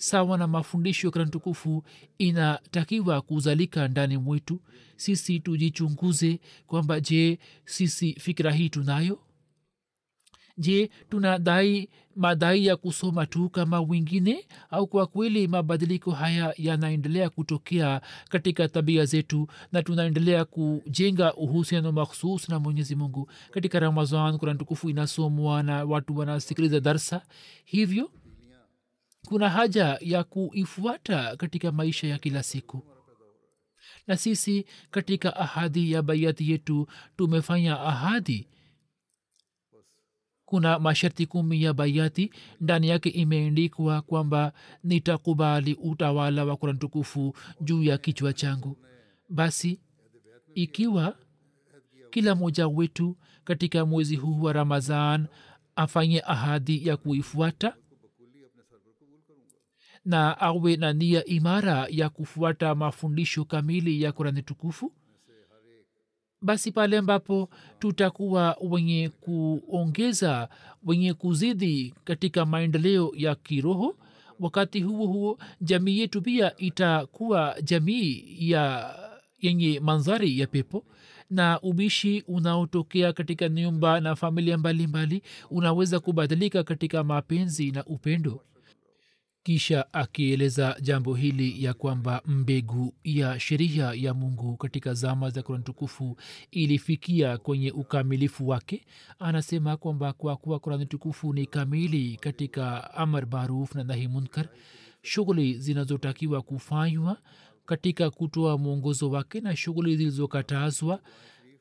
sawa 0.00 0.38
na 0.38 0.46
mafundisho 0.46 1.06
ya 1.06 1.10
kurani 1.10 1.30
tukufu 1.30 1.84
inatakiwa 2.18 3.20
kuzalika 3.20 3.88
ndani 3.88 4.16
mwetu. 4.16 4.60
Sisi 4.96 5.40
tujichunguze 5.40 6.40
kwamba 6.66 7.00
je 7.00 7.38
sisi 7.64 8.12
fikira 8.20 8.52
hii 8.52 8.68
tunayo? 8.68 9.18
Je 10.58 10.90
tunadai 11.10 11.88
madai 12.16 12.66
ya 12.66 12.76
kusoma 12.76 13.26
tu 13.26 13.48
kama 13.48 13.80
wengine? 13.80 14.46
Au 14.70 14.86
kwa 14.86 15.06
kweli 15.06 15.48
mabadiliko 15.48 16.10
haya 16.10 16.54
yanaendelea 16.56 17.30
kutokea 17.30 18.00
katika 18.28 18.68
tabia 18.68 19.04
zetu 19.04 19.48
na 19.72 19.82
tunaendelea 19.82 20.44
kujenga 20.44 21.34
uhusiano 21.34 21.92
makhsus 21.92 22.48
na 22.48 22.58
mwenyezi 22.58 22.94
mungu? 22.94 23.30
Katika 23.50 23.80
ramazan 23.80 24.38
kurani 24.38 24.58
tukufu 24.58 24.90
inasomwa 24.90 25.62
na 25.62 25.84
watu 25.84 26.16
wanasikiliza 26.16 26.80
darsa. 26.80 27.22
Hivyo 27.64 28.10
kuna 29.28 29.48
haja 29.50 29.98
ya 30.00 30.24
kuifuata 30.24 31.36
katika 31.36 31.72
maisha 31.72 32.06
ya 32.06 32.18
kila 32.18 32.42
siku. 32.42 32.82
Na 34.06 34.16
sisi 34.16 34.64
katika 34.90 35.36
ahadi 35.36 35.92
ya 35.92 36.02
baiati 36.02 36.50
yetu 36.50 36.86
tumefanya 37.16 37.80
ahadi. 37.80 38.48
Kuna 40.44 40.78
masharti 40.78 41.26
kumi 41.26 41.62
ya 41.62 41.72
baiati 41.72 42.32
ndani 42.60 42.88
yake 42.88 43.08
imeendikwa 43.08 44.02
kwamba 44.02 44.52
nitakubali 44.84 45.74
utawala 45.74 46.44
wa 46.44 46.56
kurani 46.56 46.78
tukufu 46.78 47.36
juu 47.60 47.82
ya 47.82 47.98
kichwa 47.98 48.32
changu. 48.32 48.76
Basi 49.28 49.80
ikiwa 50.54 51.16
kila 52.10 52.34
mmoja 52.34 52.68
wetu 52.68 53.16
katika 53.44 53.86
mwezi 53.86 54.16
huu 54.16 54.42
wa 54.42 54.52
ramazan 54.52 55.26
afanye 55.76 56.22
ahadi 56.26 56.88
ya 56.88 56.96
kuifuata 56.96 57.76
na 60.04 60.40
awe 60.40 60.76
na 60.76 60.92
nia 60.92 61.24
imara 61.24 61.86
ya 61.90 62.08
kufuata 62.08 62.74
mafundisho 62.74 63.44
kamili 63.44 64.02
ya 64.02 64.12
kurani 64.12 64.42
tukufu? 64.42 64.92
Basi 66.42 66.72
pale 66.72 66.98
ambapo 66.98 67.50
tutakuwa 67.78 68.56
wenye 68.70 69.08
kuongeza 69.20 70.48
wenye 70.84 71.14
kuzidi 71.14 71.94
katika 72.04 72.46
maendeleo 72.46 73.12
ya 73.16 73.34
kiroho 73.34 73.96
wakati 74.40 74.80
huo 74.80 75.06
huo 75.06 75.38
jamii 75.60 75.98
yetu 75.98 76.22
pia 76.22 76.56
itakuwa 76.56 77.56
jamii 77.62 78.24
ya 78.38 78.94
yenye 79.38 79.80
mandhari 79.80 80.38
ya 80.38 80.46
pepo 80.46 80.84
na 81.30 81.60
ubishi 81.60 82.24
unaotokea 82.28 83.12
katika 83.12 83.48
nyumba 83.48 84.00
na 84.00 84.16
familia 84.16 84.58
mbalimbali 84.58 85.16
mbali, 85.16 85.22
unaweza 85.50 86.00
kubadilika 86.00 86.64
katika 86.64 87.04
mapenzi 87.04 87.70
na 87.70 87.84
upendo 87.84 88.42
kisha 89.50 89.92
akieleza 89.94 90.76
jambo 90.82 91.14
hili 91.14 91.64
ya 91.64 91.74
kwamba 91.74 92.22
mbegu 92.26 92.94
ya 93.04 93.40
sheria 93.40 93.92
ya 93.94 94.14
mungu 94.14 94.56
katika 94.56 94.94
zama 94.94 95.30
za 95.30 95.42
kurani 95.42 95.64
tukufu 95.64 96.16
ilifikia 96.50 97.38
kwenye 97.38 97.70
ukamilifu 97.70 98.48
wake. 98.48 98.86
Anasema 99.18 99.76
kwamba 99.76 100.12
kwa 100.12 100.36
kuwa 100.36 100.58
kurani 100.58 100.86
tukufu 100.86 101.32
ni 101.32 101.46
kamili 101.46 102.16
katika 102.16 102.94
amar 102.94 103.26
maruf 103.30 103.74
na 103.74 103.84
nahi 103.84 104.08
munkar 104.08 104.48
shughuli 105.02 105.54
zinazotakiwa 105.58 106.42
kufanywa 106.42 107.16
katika 107.66 108.10
kutoa 108.10 108.58
mwongozo 108.58 109.10
wake 109.10 109.40
na 109.40 109.56
shughuli 109.56 109.96
zilizokatazwa 109.96 111.00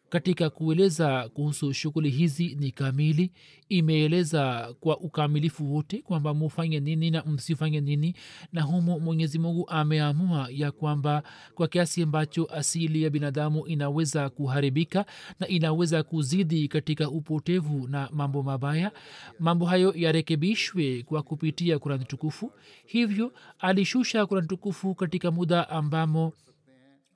katika 0.10 0.50
kueleza 0.50 1.30
kuhusu 1.30 1.74
shughuli 1.74 2.10
hizi 2.10 2.56
ni 2.60 2.72
kamili 2.72 3.32
imeeleza 3.70 4.74
kwa 4.80 4.98
ukamilifu 5.00 5.74
wote 5.76 5.98
kwamba 5.98 6.34
mufanye 6.34 6.80
nini 6.80 7.12
na 7.12 7.24
msifanye 7.24 7.82
nini 7.82 8.16
na 8.54 8.62
humo 8.62 9.00
mwenyezi 9.00 9.40
mungu 9.40 9.70
ameamua 9.70 10.48
ya 10.52 10.72
kwamba 10.72 11.24
kwa 11.56 11.68
kiasi 11.68 12.04
ambacho 12.04 12.46
asili 12.46 13.04
ya 13.04 13.10
binadamu 13.10 13.68
inaweza 13.68 14.30
kuharibika 14.30 15.06
na 15.40 15.48
inaweza 15.48 16.04
kuzidi 16.04 16.68
katika 16.68 17.10
upotevu 17.10 17.88
na 17.88 18.10
mambo 18.14 18.44
mabaya 18.44 18.92
mambo 19.40 19.66
hayo 19.66 19.94
yarekebishwe 19.96 21.04
kwa 21.04 21.24
kupitia 21.24 21.80
kurani 21.80 22.06
tukufu. 22.06 22.52
Hivyo 22.86 23.34
alishusha 23.60 24.26
kurani 24.26 24.48
tukufu 24.48 24.96
katika 24.96 25.32
muda 25.32 25.70
ambamo 25.70 26.34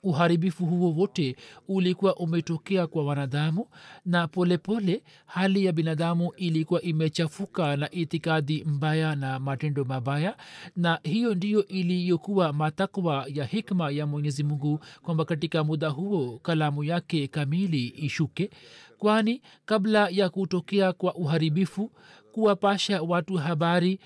uharibifu 0.04 0.66
huo 0.66 0.92
wote 0.92 1.36
ulikuwa 1.68 2.16
umetokea 2.16 2.86
kwa 2.86 3.04
wanadamu 3.04 3.66
na 4.06 4.28
polepole 4.28 4.80
pole, 4.80 5.02
hali 5.26 5.64
ya 5.64 5.72
binadamu 5.72 6.32
ilikuwa 6.36 6.82
imechafuka 6.82 7.76
na 7.76 7.90
itikadi 7.90 8.64
mbaya 8.64 9.16
na 9.16 9.38
matendo 9.38 9.84
mabaya 9.84 10.36
na 10.76 11.00
hiyo 11.02 11.34
ndiyo 11.34 11.66
iliyokuwa 11.66 12.52
matakwa 12.52 13.26
ya 13.28 13.44
hikma 13.44 13.90
ya 13.90 14.06
mwenyezi 14.06 14.44
mungu 14.44 14.80
kwamba 15.02 15.24
katika 15.24 15.64
muda 15.64 15.88
huo 15.88 16.38
kalamu 16.42 16.84
yake 16.84 17.28
kamili 17.28 17.86
ishuke 17.88 18.50
kwani 18.98 19.42
kabla 19.64 20.08
ya 20.08 20.28
kutokea 20.28 20.92
kwa 20.92 21.14
uharibifu 21.14 21.90
kuwapasha 22.32 23.02
watu 23.02 23.34
habari 23.36 23.98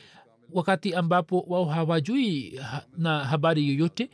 wakati 0.53 0.95
ambapo 0.95 1.45
wao 1.49 1.65
hawajui 1.65 2.61
na 2.99 3.25
habari 3.25 3.69
yoyote 3.69 4.11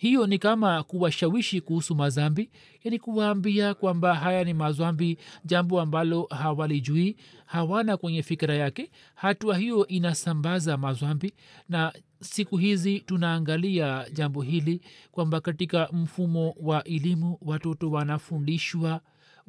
hiyo 0.00 0.26
ni 0.26 0.38
kama 0.38 0.82
kuwashawishi 0.82 1.60
kuhusu 1.60 1.94
mazambi 1.94 2.50
yani 2.84 2.98
kuwaambia 2.98 3.74
kwamba 3.74 4.14
haya 4.14 4.44
ni 4.44 4.54
mazambi 4.54 5.18
jambo 5.44 5.80
ambalo 5.80 6.26
hawalijui 6.30 7.16
hawana 7.46 7.96
kwenye 7.96 8.22
fikira 8.22 8.54
yake. 8.54 8.90
Hatua 9.14 9.58
hiyo 9.58 9.86
inasambaza 9.86 10.76
mazambi 10.76 11.32
na 11.68 11.92
siku 12.20 12.56
hizi 12.56 13.00
tunaangalia 13.00 14.06
jambo 14.12 14.42
hili 14.42 14.80
kwamba 15.12 15.40
katika 15.40 15.88
mfumo 15.92 16.54
wa 16.60 16.84
elimu 16.84 17.38
watoto 17.42 17.90
wanafundishwa 17.90 19.00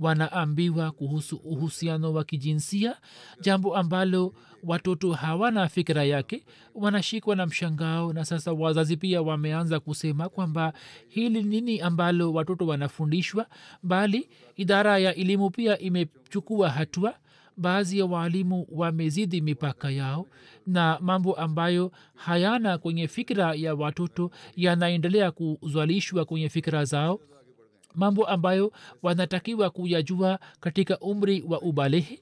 wanaambiwa 0.02 0.92
kuhusu 0.92 1.36
uhusiano 1.36 2.14
wa 2.14 2.24
kijinsia 2.24 2.96
jambo 3.42 3.76
ambalo 3.78 4.34
watoto 4.64 5.12
hawana 5.12 5.70
fikira 5.70 6.04
yake 6.04 6.46
wanashikwa 6.76 7.36
na 7.36 7.46
mshangao 7.46 8.14
na 8.14 8.26
sasa 8.26 8.54
wazazi 8.54 8.98
pia 8.98 9.22
wameanza 9.22 9.80
kusema 9.80 10.30
kwamba 10.30 10.74
hili 11.08 11.44
nini 11.44 11.80
ambalo 11.82 12.34
watoto 12.34 12.68
wanafundishwa 12.68 13.46
bali 13.84 14.30
idara 14.56 14.98
ya 14.98 15.16
elimu 15.16 15.50
pia 15.50 15.80
imechukua 15.80 16.70
hatua. 16.70 17.14
Baadhi 17.58 18.00
ya 18.00 18.06
waalimu 18.06 18.68
wamezidi 18.72 19.42
mipaka 19.42 19.90
yao 19.92 20.28
na 20.68 20.98
mambo 21.02 21.34
ambayo 21.34 21.92
hayana 22.16 22.78
kwenye 22.78 23.08
fikira 23.08 23.54
ya 23.56 23.76
watoto 23.76 24.32
yanaendelea 24.56 25.32
kuzwalishwa 25.32 26.26
kwenye 26.26 26.50
fikira 26.50 26.86
zao 26.86 27.20
mambo 27.96 28.26
ambayo 28.28 28.72
wanatakiwa 29.04 29.70
kuyajua 29.70 30.40
katika 30.60 31.00
umri 31.00 31.44
wa 31.48 31.62
ubalehe. 31.62 32.20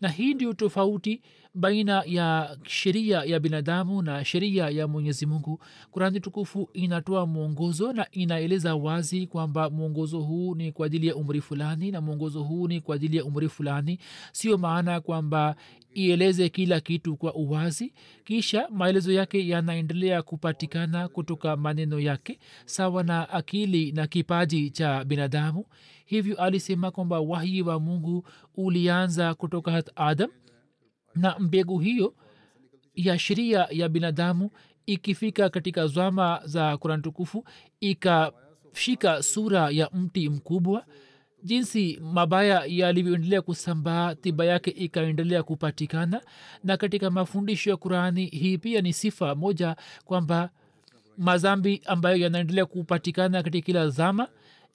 Na 0.00 0.08
hii 0.08 0.34
ndio 0.34 0.52
tofauti 0.52 1.22
baina 1.54 2.02
ya 2.06 2.56
sheria 2.62 3.22
ya 3.24 3.40
binadamu 3.40 4.02
na 4.02 4.24
sheria 4.24 4.68
ya 4.70 4.88
mwenyezi 4.88 5.26
mungu. 5.26 5.60
Kurani 5.90 6.20
tukufu 6.20 6.68
inatoa 6.72 7.26
mwongozo 7.26 7.92
na 7.92 8.10
inaeleza 8.10 8.74
wazi 8.74 9.26
kwamba 9.26 9.70
mwongozo 9.70 10.20
huu 10.20 10.54
ni 10.54 10.72
kwa 10.72 10.86
ajili 10.86 11.06
ya 11.06 11.16
umri 11.16 11.40
fulani 11.40 11.90
na 11.90 12.00
mwongozo 12.00 12.42
huu 12.42 12.68
ni 12.68 12.80
kwa 12.80 12.94
ajili 12.94 13.16
ya 13.16 13.24
umri 13.24 13.48
fulani. 13.48 13.98
Sio 14.32 14.58
maana 14.58 15.00
kwamba 15.00 15.56
ieleze 15.94 16.48
kila 16.48 16.80
kitu 16.80 17.16
kwa 17.16 17.34
uwazi 17.34 17.92
kisha 18.24 18.68
maelezo 18.70 19.12
yake 19.12 19.48
yanaendelea 19.48 20.22
kupatikana 20.22 21.08
kutoka 21.08 21.56
maneno 21.56 22.00
yake 22.00 22.38
sawa 22.64 23.02
na 23.02 23.28
akili 23.30 23.92
na 23.92 24.06
kipaji 24.06 24.70
cha 24.70 25.04
binadamu. 25.04 25.64
Hivyo 26.04 26.36
alisema 26.42 26.90
kwamba 26.90 27.20
wahi 27.20 27.62
wa 27.62 27.80
mungu 27.80 28.26
ulianza 28.56 29.34
kutoka 29.34 29.70
hat 29.72 29.90
adam 29.96 30.30
na 31.14 31.38
mbegu 31.38 31.78
hiyo 31.78 32.14
ya 32.94 33.18
sheria 33.18 33.66
ya 33.70 33.88
binadamu 33.88 34.50
ikifika 34.86 35.50
katika 35.50 35.86
zwama 35.86 36.40
za 36.44 36.76
kurani 36.76 37.02
tukufu 37.02 37.44
ikashika 37.80 39.22
sura 39.22 39.70
ya 39.70 39.90
mti 39.92 40.28
mkubwa 40.28 40.86
jinsi 41.44 42.00
mabaya 42.12 42.62
yalivyoendelea 42.66 43.42
kusambaa 43.42 44.14
tiba 44.14 44.44
yake 44.44 44.70
ikaendelea 44.70 45.42
kupatikana. 45.42 46.20
Na 46.64 46.76
katika 46.76 47.10
mafundisho 47.10 47.70
ya 47.70 47.76
qurani 47.76 48.26
hii 48.26 48.58
pia 48.58 48.80
ni 48.80 48.92
sifa 48.92 49.34
moja 49.34 49.76
kwamba 50.04 50.50
mazambi 51.18 51.82
ambayo 51.86 52.16
yanaendelea 52.16 52.66
kupatikana 52.66 53.42
katika 53.42 53.66
kila 53.66 53.88
zama 53.88 54.28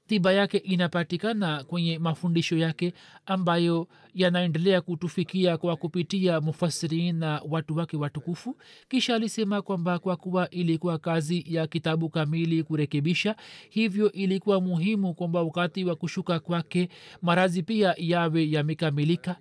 tiba 0.07 0.33
yake 0.33 0.57
inapatikana 0.57 1.63
kwenye 1.63 1.99
mafundisho 1.99 2.57
yake 2.57 2.93
ambayo 3.25 3.87
yanaendelea 4.15 4.81
kutufikia 4.81 5.57
kwa 5.57 5.75
kupitia 5.75 6.41
mufasirin 6.41 7.15
na 7.15 7.41
watu 7.49 7.75
wake 7.77 7.97
watukufu. 7.97 8.57
Kisha 8.89 9.15
alisema 9.15 9.61
kwamba 9.61 9.99
kwa 9.99 10.15
kuwa 10.15 10.49
ilikuwa 10.49 10.97
kazi 10.97 11.45
ya 11.47 11.67
kitabu 11.67 12.09
kamili 12.09 12.63
kurekebisha 12.63 13.35
hivyo 13.69 14.11
ilikuwa 14.11 14.61
muhimu 14.61 15.13
kwamba 15.13 15.41
wakati 15.43 15.83
wa 15.85 15.95
kushuka 15.95 16.39
kwake 16.39 16.89
marazi 17.21 17.63
pia 17.63 17.95
yawe 17.97 18.51
yamekamilika 18.51 19.35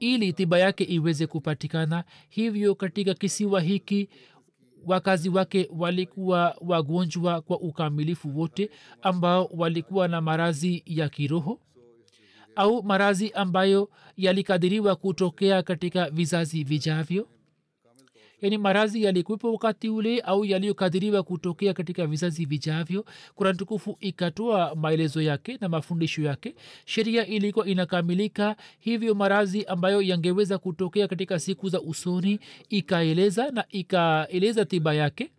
ili 0.00 0.32
tiba 0.32 0.58
yake 0.58 0.84
iweze 0.84 1.26
kupatikana. 1.26 2.04
Hivyo 2.28 2.74
katika 2.74 3.14
kisiwa 3.14 3.60
hiki 3.60 4.08
wakazi 4.86 5.28
wake 5.28 5.68
walikuwa 5.78 6.56
wagonjwa 6.60 7.40
kwa 7.40 7.60
ukamilifu 7.60 8.38
wote 8.38 8.70
ambao 9.02 9.50
walikuwa 9.56 10.08
na 10.08 10.20
marazi 10.20 10.82
ya 10.86 11.08
kiroho 11.08 11.60
au 12.56 12.82
marazi 12.82 13.30
ambayo 13.32 13.90
yalikadiriwa 14.16 14.96
kutokea 14.96 15.62
katika 15.62 16.10
vizazi 16.10 16.64
vijavyo 16.64 17.28
yaani 18.44 18.58
marazi 18.58 19.02
yalikuwepo 19.02 19.52
wakati 19.52 19.88
ule 19.88 20.20
au 20.20 20.44
yaliyokadiriwa 20.44 21.22
kutokea 21.22 21.74
katika 21.74 22.06
vizazi 22.06 22.44
vijavyo. 22.44 23.04
Kurani 23.34 23.58
tukufu 23.58 23.96
ikatoa 24.00 24.74
maelezo 24.74 25.22
yake 25.22 25.58
na 25.60 25.68
mafundisho 25.68 26.22
yake. 26.22 26.54
Sheria 26.84 27.26
ilikuwa 27.26 27.66
inakamilika 27.66 28.56
hivyo 28.80 29.14
marazi 29.14 29.64
ambayo 29.64 30.02
yangeweza 30.02 30.58
kutokea 30.58 31.08
katika 31.08 31.38
siku 31.38 31.68
za 31.68 31.80
usoni 31.80 32.40
ikaeleza 32.68 33.50
na 33.50 33.64
ikaeleza 33.68 34.64
tiba 34.64 34.94
yake 34.94 35.30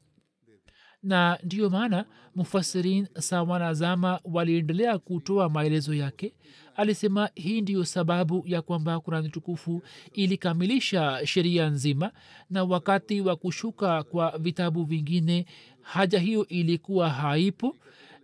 na 1.06 1.40
ndiyo 1.44 1.70
maana 1.70 2.06
mufasirin 2.36 3.08
sawanazama 3.20 4.20
waliendelea 4.24 4.98
kutoa 4.98 5.50
maelezo 5.50 5.94
yake. 5.94 6.34
Alisema 6.76 7.30
hii 7.36 7.62
ndiyo 7.62 7.86
sababu 7.86 8.44
ya 8.48 8.62
kwamba 8.62 9.00
kurani 9.00 9.30
tukufu 9.30 9.82
ilikamilisha 10.14 11.22
sheria 11.28 11.70
nzima 11.70 12.12
na 12.50 12.64
wakati 12.64 13.22
wa 13.22 13.36
kushuka 13.36 14.04
kwa 14.04 14.38
vitabu 14.38 14.84
vingine 14.84 15.46
haja 15.82 16.20
hiyo 16.20 16.48
ilikuwa 16.48 17.10
haipo 17.10 17.76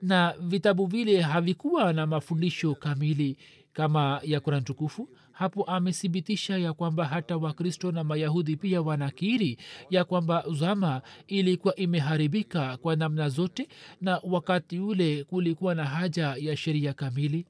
na 0.01 0.33
vitabu 0.39 0.85
vile 0.85 1.21
havikuwa 1.21 1.93
na 1.93 2.05
mafundisho 2.07 2.75
kamili 2.75 3.37
kama 3.73 4.21
ya 4.23 4.39
kurani 4.39 4.63
tukufu 4.63 5.09
hapo 5.41 5.63
amethibitisha 5.63 6.57
ya 6.57 6.73
kwamba 6.73 7.05
hata 7.05 7.37
wakristo 7.37 7.91
na 7.91 8.03
mayahudi 8.03 8.55
pia 8.57 8.81
wanakiri 8.81 9.57
ya 9.89 10.05
kwamba 10.05 10.43
zama 10.53 11.01
ilikuwa 11.27 11.75
imeharibika 11.75 12.77
kwa 12.77 12.95
namna 12.95 13.29
zote 13.29 13.67
na 14.01 14.21
wakati 14.23 14.79
ule 14.79 15.23
kulikuwa 15.23 15.75
na 15.75 15.85
haja 15.85 16.35
ya 16.39 16.57
sheria 16.57 16.93
kamili. 16.93 17.45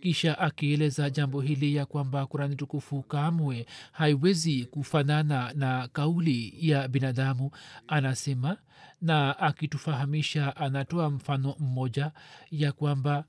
Kisha 0.00 0.38
akieleza 0.38 1.10
jambo 1.10 1.40
hili 1.40 1.74
ya 1.74 1.86
kwamba 1.86 2.26
kurani 2.26 2.56
tukufu 2.56 3.02
kamwe 3.02 3.66
haiwezi 3.92 4.64
kufanana 4.64 5.52
na 5.54 5.88
kauli 5.88 6.54
ya 6.68 6.88
binadamu 6.88 7.50
anasema 7.88 8.56
na 9.02 9.38
akitufahamisha 9.38 10.56
anatoa 10.56 11.10
mfano 11.10 11.56
mmoja 11.58 12.12
ya 12.50 12.72
kwamba 12.72 13.24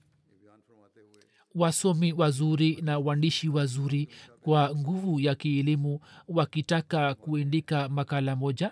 wasomi 1.58 2.14
wazuri 2.14 2.80
na 2.82 3.00
waandishi 3.00 3.50
wazuri 3.50 4.10
kwa 4.42 4.76
nguvu 4.76 5.20
ya 5.20 5.36
kielimu 5.36 6.00
wakitaka 6.28 7.14
kuandika 7.14 7.90
makala 7.90 8.36
moja 8.36 8.72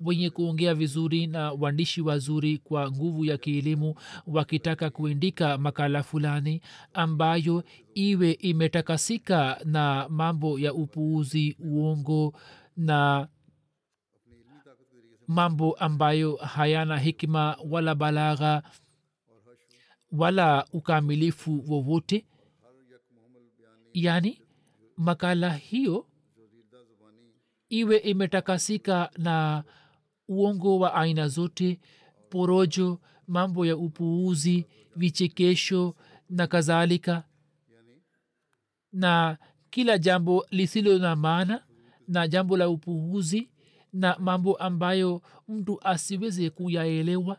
wenye 0.00 0.30
kuongea 0.30 0.74
vizuri 0.74 1.26
na 1.26 1.52
waandishi 1.52 2.00
wazuri 2.02 2.58
kwa 2.58 2.90
nguvu 2.90 3.24
ya 3.24 3.38
kielimu 3.38 3.94
wakitaka 4.26 4.90
kuandika 4.90 5.58
makala 5.58 6.02
fulani 6.02 6.60
ambayo 6.94 7.64
iwe 7.94 8.32
imetakasika 8.32 9.60
na 9.64 10.06
mambo 10.08 10.58
ya 10.58 10.74
upuuzi 10.74 11.56
uongo 11.60 12.34
na 12.76 13.28
mambo 15.28 15.72
ambayo 15.72 16.36
hayana 16.36 16.98
hikma 16.98 17.56
wala 17.70 17.94
balagha 17.94 18.62
wala 20.12 20.66
ukamilifu 20.72 21.64
wowote. 21.68 22.26
Yani 23.92 24.40
makala 24.96 25.52
hiyo 25.54 26.06
iwe 27.68 27.96
imetakasika 27.96 29.10
na 29.18 29.64
uongo 30.28 30.78
wa 30.78 30.94
aina 30.94 31.28
zote 31.28 31.80
porojo 32.30 33.00
mambo 33.26 33.66
ya 33.66 33.76
upuuzi 33.76 34.66
vichekesho 34.96 35.94
na 36.30 36.46
kadhalika. 36.46 37.24
Na 38.92 39.38
kila 39.70 39.98
jambo 39.98 40.46
lisilo 40.50 40.98
na 40.98 41.16
maana 41.16 41.64
na 42.08 42.28
jambo 42.28 42.56
la 42.56 42.68
upuuzi 42.68 43.50
na 43.92 44.16
mambo 44.18 44.54
ambayo 44.56 45.22
mtu 45.48 45.80
asiweze 45.86 46.50
kuyaelewa 46.50 47.38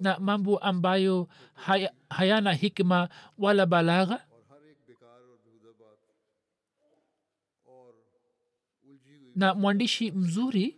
na 0.00 0.18
mambo 0.18 0.58
ambayo 0.58 1.28
haya, 1.54 1.92
hayana 2.10 2.52
hikma 2.52 3.08
wala 3.38 3.66
balagha? 3.66 4.20
Na 9.36 9.54
mwandishi 9.54 10.10
mzuri 10.12 10.76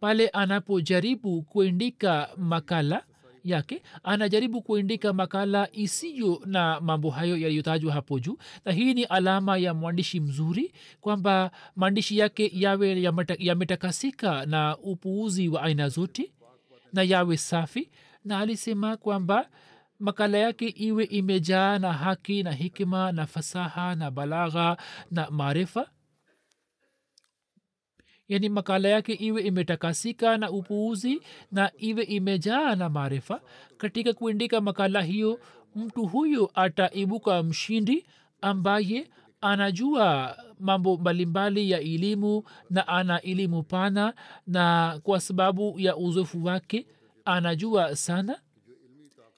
pale 0.00 0.28
anapojaribu 0.28 1.42
kuendika 1.42 2.30
makala 2.36 3.04
yake 3.44 3.82
anajaribu 4.02 4.62
kuendika 4.62 5.12
makala 5.12 5.68
isiyo 5.72 6.42
na 6.46 6.80
mambo 6.80 7.10
hayo 7.10 7.36
yaliyotajwa 7.36 7.92
hapo 7.92 8.18
juu 8.18 8.38
na 8.64 8.72
hii 8.72 8.94
ni 8.94 9.04
alama 9.04 9.58
ya 9.58 9.74
mwandishi 9.74 10.20
mzuri 10.20 10.72
kwamba 11.00 11.50
maandishi 11.76 12.18
yake 12.18 12.50
yawe 12.54 13.02
yametakasika 13.38 14.46
na 14.46 14.78
upuuzi 14.78 15.48
wa 15.48 15.62
aina 15.62 15.88
zote 15.88 16.32
na 16.92 17.02
yawe 17.02 17.36
safi 17.36 17.90
na 18.24 18.38
alisema 18.38 18.96
kwamba 18.96 19.48
makala 19.98 20.38
yake 20.38 20.68
iwe 20.68 21.04
imejaa 21.04 21.78
na 21.78 21.92
haki 21.92 22.42
na 22.42 22.52
hikima 22.52 23.12
na 23.12 23.26
fasaha 23.26 23.94
na 23.94 24.10
balagha 24.10 24.76
na 25.10 25.30
maarifa. 25.30 25.90
Yani 28.28 28.48
makala 28.48 28.88
yake 28.88 29.12
iwe 29.12 29.42
imetakasika 29.42 30.38
na 30.38 30.50
upuuzi 30.50 31.20
na 31.52 31.70
iwe 31.76 32.02
imejaa 32.02 32.74
na 32.76 32.88
maarifa. 32.88 33.40
Katika 33.76 34.12
kuindika 34.12 34.60
makala 34.60 35.02
hiyo 35.02 35.40
mtu 35.76 36.06
huyo 36.06 36.50
ataibuka 36.54 37.42
mshindi 37.42 38.06
ambaye 38.40 39.10
anajua 39.40 40.36
mambo 40.60 40.96
mbalimbali 40.96 41.70
ya 41.70 41.80
elimu 41.80 42.44
na 42.70 42.88
ana 42.88 43.22
elimu 43.22 43.62
pana 43.62 44.14
na 44.46 45.00
kwa 45.02 45.20
sababu 45.20 45.74
ya 45.80 45.96
uzoefu 45.96 46.44
wake 46.44 46.86
anajua 47.24 47.96
sana. 47.96 48.40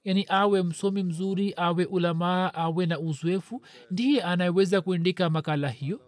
Yani 0.04 0.26
awe 0.28 0.62
msomi 0.62 1.02
mzuri 1.02 1.54
awe 1.56 1.84
ulamaa 1.84 2.54
awe 2.54 2.86
na 2.86 2.98
uzoefu 3.00 3.62
ndiye 3.90 4.22
anayeweza 4.22 4.80
kuandika 4.80 5.30
makala 5.30 5.68
hiyo. 5.68 6.00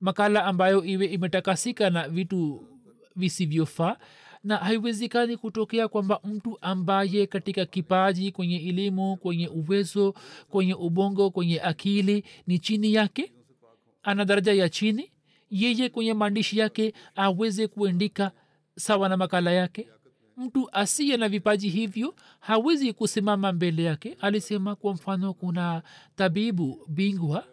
Makala 0.00 0.44
ambayo 0.44 0.84
iwe 0.84 1.06
imetakasika 1.06 1.90
na 1.90 2.08
vitu 2.08 2.68
visivyofaa. 3.16 3.96
Na 4.44 4.56
haiwezekani 4.56 5.36
kutokea 5.36 5.88
kwamba 5.88 6.20
mtu 6.24 6.58
ambaye 6.60 7.26
katika 7.26 7.66
kipaji 7.66 8.32
kwenye 8.32 8.56
elimu 8.56 9.16
kwenye 9.16 9.48
uwezo 9.48 10.14
kwenye 10.50 10.74
ubongo 10.74 11.30
kwenye 11.30 11.60
akili 11.60 12.24
ni 12.46 12.58
chini 12.58 12.94
yake. 12.94 13.32
Ana 14.02 14.24
daraja 14.24 14.52
ya 14.52 14.68
chini. 14.68 15.10
Yeye 15.50 15.88
kwenye 15.88 16.14
maandishi 16.14 16.58
yake 16.58 16.92
aweze 17.14 17.68
kuandika 17.68 18.32
sawa 18.76 19.08
na 19.08 19.16
makala 19.16 19.52
yake 19.52 19.88
mtu 20.36 20.68
asiye 20.72 21.16
na 21.16 21.28
vipaji 21.28 21.68
hivyo 21.68 22.14
hawezi 22.40 22.92
kusimama 22.92 23.52
mbele 23.52 23.82
yake. 23.82 24.16
Alisema 24.20 24.76
kwa 24.76 24.92
mfano 24.94 25.34
kuna 25.34 25.82
tabibu 26.16 26.86
bingwa 26.88 27.44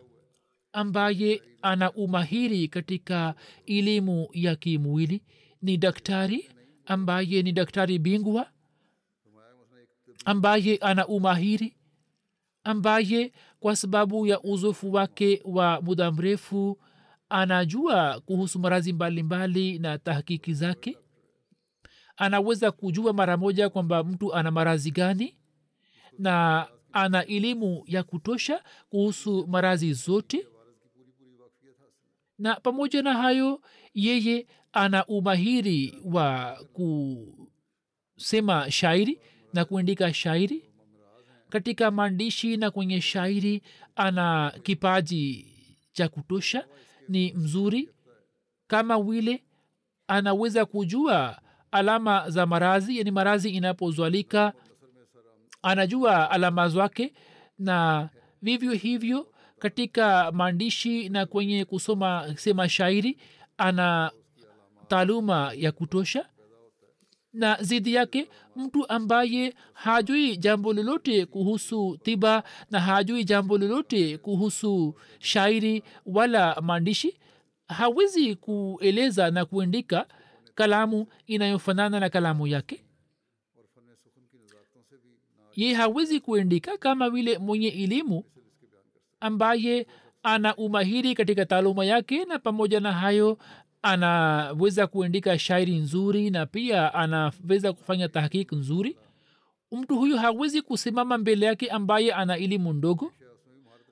ambaye 0.73 1.41
ana 1.61 1.91
umahiri 1.91 2.67
katika 2.67 3.35
elimu 3.65 4.27
ya 4.33 4.55
kimwili. 4.55 5.21
Ni 5.61 5.77
daktari 5.77 6.49
ambaye 6.85 7.41
ni 7.43 7.51
daktari 7.51 7.99
bingwa 7.99 8.49
ambaye 10.25 10.77
ana 10.77 11.07
umahiri 11.07 11.75
ambaye 12.63 13.31
kwa 13.59 13.75
sababu 13.75 14.27
ya 14.27 14.41
uzofu 14.41 14.93
wake 14.93 15.41
wa 15.45 15.81
muda 15.81 16.11
mrefu 16.11 16.77
anajua 17.29 18.19
kuhusu 18.25 18.59
marazi 18.59 18.93
mbalimbali 18.93 19.79
na 19.79 19.97
tahkiki 19.97 20.53
zake 20.53 20.97
anaweza 22.25 22.71
kujua 22.71 23.13
mara 23.13 23.37
moja 23.37 23.69
kwamba 23.69 24.03
mtu 24.03 24.33
ana 24.33 24.51
marazi 24.51 24.91
gani? 24.91 25.37
Na 26.19 26.67
ana 26.93 27.25
elimu 27.25 27.83
ya 27.87 28.03
kutosha 28.03 28.63
kuhusu 28.89 29.47
marazi 29.47 29.93
zote? 29.93 30.47
Na 32.37 32.55
pamoja 32.55 33.01
na 33.01 33.13
hayo 33.13 33.61
yeye 33.93 34.47
ana 34.73 35.05
umahiri 35.05 35.97
wa 36.05 36.57
kusema 38.15 38.71
shairi 38.71 39.19
na 39.53 39.65
kuandika 39.65 40.13
shairi? 40.13 40.63
Katika 41.49 41.91
maandishi 41.91 42.57
na 42.57 42.71
kwenye 42.71 43.01
shairi 43.01 43.61
ana 43.95 44.53
kipaji 44.63 45.47
cha 45.91 46.07
kutosha? 46.09 46.67
Ni 47.09 47.33
mzuri? 47.33 47.89
Kama 48.67 48.97
wile 48.97 49.43
anaweza 50.07 50.65
kujua 50.65 51.41
alama 51.71 52.29
za 52.29 52.45
marazi 52.45 52.97
yani 52.97 53.11
marazi 53.11 53.49
inapozwalika 53.49 54.53
anajua 55.61 56.31
alama 56.31 56.69
zake 56.69 57.13
na 57.59 58.09
vivyo 58.41 58.71
hivyo 58.71 59.27
katika 59.59 60.31
maandishi 60.31 61.09
na 61.09 61.25
kwenye 61.25 61.65
kusoma 61.65 62.33
sema 62.37 62.69
shairi 62.69 63.17
ana 63.57 64.11
taaluma 64.87 65.51
ya 65.55 65.71
kutosha. 65.71 66.25
Na 67.33 67.57
zidi 67.61 67.93
yake 67.93 68.29
mtu 68.55 68.89
ambaye 68.89 69.53
hajui 69.73 70.37
jambo 70.37 70.73
lolote 70.73 71.25
kuhusu 71.25 71.97
tiba 72.03 72.43
na 72.71 72.79
hajui 72.79 73.23
jambo 73.23 73.57
lolote 73.57 74.17
kuhusu 74.17 74.95
shairi 75.19 75.83
wala 76.05 76.61
maandishi 76.61 77.17
hawezi 77.67 78.35
kueleza 78.35 79.31
na 79.31 79.45
kuandika 79.45 80.07
kalamu 80.61 81.07
inayofanana 81.27 81.99
na 81.99 82.09
kalamu 82.09 82.47
yake. 82.47 82.83
Ye 85.55 85.73
hawezi 85.73 86.19
kuendika 86.19 86.77
kama 86.77 87.09
vile 87.09 87.37
mwenye 87.37 87.67
elimu 87.67 88.23
ambaye 89.19 89.87
ana 90.23 90.55
umahiri 90.55 91.15
katika 91.15 91.45
taaluma 91.45 91.85
yake 91.85 92.25
na 92.25 92.39
pamoja 92.39 92.79
na 92.79 92.93
hayo 92.93 93.37
anaweza 93.81 94.87
kuandika 94.87 95.39
shairi 95.39 95.75
nzuri 95.75 96.29
na 96.29 96.45
pia 96.45 96.93
anaweza 96.93 97.73
kufanya 97.73 98.07
tahkik 98.09 98.51
nzuri. 98.51 98.97
Mtu 99.71 99.95
huyu 99.97 100.17
hawezi 100.17 100.61
kusimama 100.61 101.17
mbele 101.17 101.45
yake 101.45 101.69
ambaye 101.69 102.13
ana 102.13 102.37
elimu 102.37 102.73
ndogo 102.73 103.11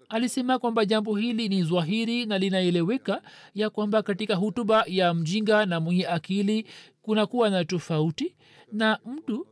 alisema 0.10 0.60
kwamba 0.60 0.86
jambo 0.86 1.16
hili 1.16 1.50
ni 1.50 1.64
zwahiri 1.64 2.26
na 2.26 2.38
linaeleweka 2.38 3.22
ya 3.56 3.70
kwamba 3.70 4.04
katika 4.04 4.36
hutuba 4.36 4.84
ya 4.88 5.14
mjinga 5.14 5.66
na 5.66 5.80
mwenye 5.80 6.08
akili 6.08 6.66
kunakuwa 7.02 7.50
na 7.50 7.66
tofauti 7.66 8.36
na 8.72 9.00
mtu 9.06 9.48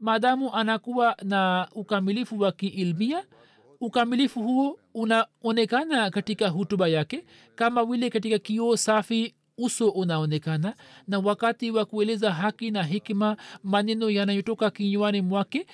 maadamu 0.00 0.54
anakuwa 0.54 1.16
na 1.22 1.68
ukamilifu 1.74 2.40
wa 2.40 2.52
kiilmia 2.52 3.24
ukamilifu 3.80 4.42
huo 4.42 4.78
unaonekana 4.94 6.10
katika 6.10 6.48
hutuba 6.48 6.88
yake 6.88 7.24
kama 7.54 7.84
vile 7.84 8.10
katika 8.10 8.38
kioo 8.38 8.76
safi 8.76 9.34
uso 9.58 9.88
unaonekana 9.88 10.74
na 11.08 11.18
wakati 11.18 11.70
wa 11.70 11.84
kueleza 11.84 12.32
haki 12.32 12.70
na 12.70 12.82
hikima 12.82 13.36
maneno 13.62 14.10
yanayotoka 14.10 14.70
kinywani 14.70 15.20
mwake 15.20 15.66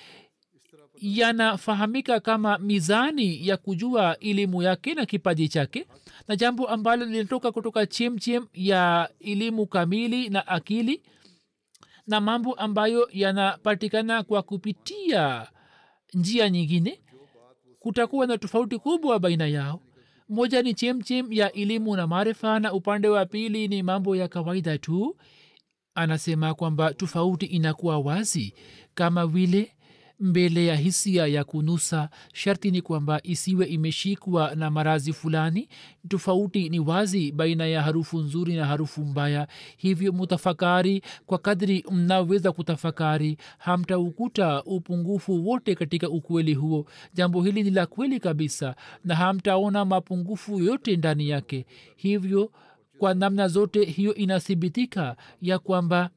yanafahamika 1.01 2.19
kama 2.19 2.57
mizani 2.57 3.47
ya 3.47 3.57
kujua 3.57 4.19
elimu 4.19 4.61
yake 4.63 4.93
na 4.93 5.05
kipaji 5.05 5.47
chake 5.49 5.87
na 6.27 6.35
jambo 6.35 6.67
ambalo 6.67 7.05
linatoka 7.05 7.51
kutoka 7.51 7.85
chemchem 7.85 8.45
ya 8.53 9.09
elimu 9.19 9.67
kamili 9.67 10.29
na 10.29 10.47
akili 10.47 11.03
na 12.07 12.21
mambo 12.21 12.53
ambayo 12.53 13.09
yanapatikana 13.11 14.23
kwa 14.23 14.41
kupitia 14.43 15.47
njia 16.13 16.49
nyingine 16.49 16.99
kutakuwa 17.79 18.27
na 18.27 18.37
tofauti 18.37 18.77
kubwa 18.77 19.19
baina 19.19 19.47
yao. 19.47 19.81
Moja 20.29 20.61
ni 20.61 20.73
chemchem 20.73 21.33
ya 21.33 21.51
elimu 21.51 21.95
na 21.95 22.07
maarifa 22.07 22.59
na 22.59 22.73
upande 22.73 23.07
wa 23.07 23.25
pili 23.25 23.67
ni 23.67 23.83
mambo 23.83 24.15
ya 24.15 24.27
kawaida 24.27 24.77
tu. 24.77 25.17
Anasema 25.95 26.53
kwamba 26.53 26.93
tofauti 26.93 27.45
inakuwa 27.45 27.99
wazi 27.99 28.53
kama 28.93 29.27
vile 29.27 29.71
mbele 30.21 30.65
ya 30.65 30.75
hisia 30.75 31.27
ya 31.27 31.43
kunusa 31.43 32.09
sharti 32.33 32.71
ni 32.71 32.81
kwamba 32.81 33.19
isiwe 33.23 33.65
imeshikwa 33.65 34.55
na 34.55 34.69
marazi 34.69 35.13
fulani. 35.13 35.67
Tofauti 36.07 36.69
ni 36.69 36.79
wazi 36.79 37.31
baina 37.31 37.65
ya 37.67 37.81
harufu 37.81 38.19
nzuri 38.19 38.55
na 38.55 38.65
harufu 38.65 39.05
mbaya. 39.05 39.47
Hivyo 39.77 40.11
mutafakari 40.11 41.01
kwa 41.25 41.37
kadri 41.37 41.85
mnaweza 41.91 42.51
kutafakari 42.51 43.37
hamtaukuta 43.57 44.63
upungufu 44.63 45.47
wote 45.47 45.75
katika 45.75 46.09
ukweli 46.09 46.53
huo. 46.53 46.85
Jambo 47.13 47.43
hili 47.43 47.63
ni 47.63 47.69
la 47.71 47.85
kweli 47.85 48.19
kabisa 48.19 48.75
na 49.05 49.15
hamtaona 49.15 49.85
mapungufu 49.85 50.59
yote 50.59 50.95
ndani 50.97 51.29
yake. 51.29 51.65
Hivyo 51.95 52.51
kwa 52.97 53.13
namna 53.13 53.47
zote 53.47 53.85
hiyo 53.85 54.15
inathibitika 54.15 55.15
ya 55.41 55.59
kwamba 55.59 56.09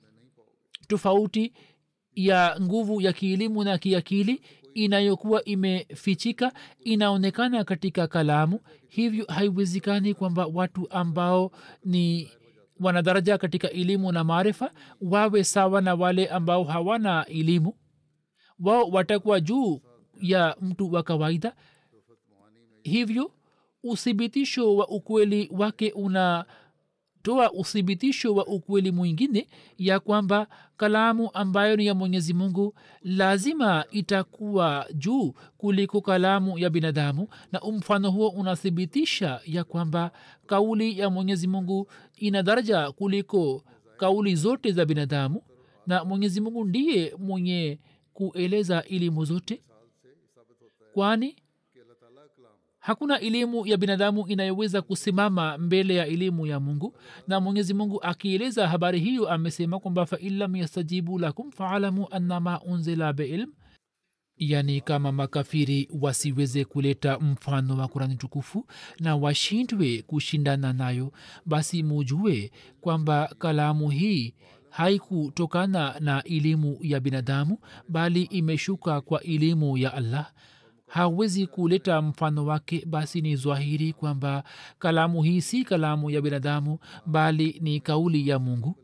tofauti 0.89 1.53
ya 2.15 2.57
nguvu 2.61 3.01
ya 3.01 3.13
kielimu 3.13 3.65
na 3.65 3.79
kiakili 3.79 4.41
inayokuwa 4.75 5.45
imefichika 5.45 6.53
inaonekana 6.81 7.65
katika 7.65 8.07
kalamu. 8.07 8.61
Hivyo 8.89 9.25
haiwezekani 9.29 10.15
kwamba 10.15 10.47
watu 10.47 10.91
ambao 10.91 11.51
ni 11.85 12.31
wanadaraja 12.81 13.39
katika 13.39 13.71
elimu 13.71 14.13
na 14.13 14.25
maarifa 14.25 14.71
wawe 15.01 15.45
sawa 15.45 15.81
na 15.81 15.95
wale 15.95 16.27
ambao 16.27 16.65
hawana 16.65 17.27
elimu. 17.27 17.75
Wao 18.61 18.85
watakuwa 18.89 19.41
juu 19.41 19.81
ya 20.21 20.57
mtu 20.61 20.93
wa 20.93 21.03
kawaida. 21.03 21.55
Hivyo 22.83 23.33
uthibitisho 23.83 24.77
wa 24.77 24.89
ukweli 24.89 25.51
wake 25.53 25.93
una 25.93 26.45
toa 27.25 27.53
uthibitisho 27.53 28.35
wa 28.35 28.47
ukweli 28.47 28.91
mwingine 28.93 29.49
ya 29.79 30.01
kwamba 30.01 30.47
kalamu 30.77 31.31
ambayo 31.35 31.77
ni 31.77 31.87
ya 31.87 31.95
mwenyezi 31.95 32.35
mungu 32.35 32.75
lazima 33.03 33.85
itakuwa 33.91 34.87
juu 34.95 35.35
kuliko 35.59 36.01
kalamu 36.01 36.59
ya 36.59 36.71
binadamu. 36.71 37.29
Na 37.53 37.61
umfano 37.61 38.11
huo 38.11 38.29
unathibitisha 38.29 39.41
ya 39.47 39.65
kwamba 39.65 40.11
kauli 40.47 40.99
ya 40.99 41.11
mwenyezi 41.11 41.47
mungu 41.49 41.91
ina 42.17 42.43
daraja 42.43 42.93
kuliko 42.93 43.65
kauli 43.97 44.37
zote 44.37 44.73
za 44.73 44.85
binadamu. 44.85 45.43
Na 45.87 46.05
mwenyezi 46.05 46.41
mungu 46.41 46.65
ndiye 46.65 47.15
mwenye 47.19 47.79
kueleza 48.13 48.85
elimu 48.85 49.25
zote. 49.25 49.63
Kwani 50.95 51.37
hakuna 52.85 53.21
elimu 53.21 53.67
ya 53.67 53.77
binadamu 53.77 54.27
inayoweza 54.29 54.83
kusimama 54.83 55.59
mbele 55.59 55.95
ya 55.95 56.07
elimu 56.07 56.47
ya 56.47 56.61
mungu. 56.61 56.97
Na 57.29 57.41
mwenyezi 57.41 57.75
mungu 57.75 58.03
akieleza 58.03 58.69
habari 58.69 59.01
hiyo 59.01 59.29
amesema 59.31 59.81
kwamba 59.81 60.07
fainlam 60.07 60.57
yastajibu 60.57 61.19
lakum 61.19 61.51
faalamu 61.51 62.09
annama 62.11 62.61
unzila 62.61 63.13
biilm. 63.13 63.53
Yani 64.37 64.81
kama 64.81 65.13
makafiri 65.13 65.89
wasiweze 66.01 66.65
kuleta 66.65 67.19
mfano 67.19 67.77
wa 67.77 67.89
kurani 67.89 68.17
tukufu 68.17 68.67
na 69.01 69.17
washindwe 69.17 70.03
kushindana 70.03 70.73
nayo 70.73 71.13
basi 71.47 71.83
mujue 71.83 72.51
kwamba 72.81 73.35
kalamu 73.39 73.91
hii 73.91 74.35
haikutokana 74.71 75.97
na 76.01 76.23
elimu 76.25 76.79
ya 76.81 77.01
binadamu 77.01 77.59
bali 77.89 78.23
imeshuka 78.23 79.01
kwa 79.01 79.23
elimu 79.23 79.79
ya 79.79 79.95
allah 79.95 80.33
hawezi 80.95 81.47
kuleta 81.47 82.03
mfano 82.03 82.47
wake 82.47 82.85
basi 82.87 83.21
ni 83.21 83.37
zwahiri 83.37 83.93
kwamba 83.93 84.45
kalamu 84.79 85.23
hii 85.23 85.41
si 85.41 85.65
kalamu 85.65 86.11
ya 86.11 86.21
binadamu 86.21 86.79
bali 87.07 87.59
ni 87.63 87.81
kauli 87.81 88.29
ya 88.29 88.39
mungu. 88.39 88.77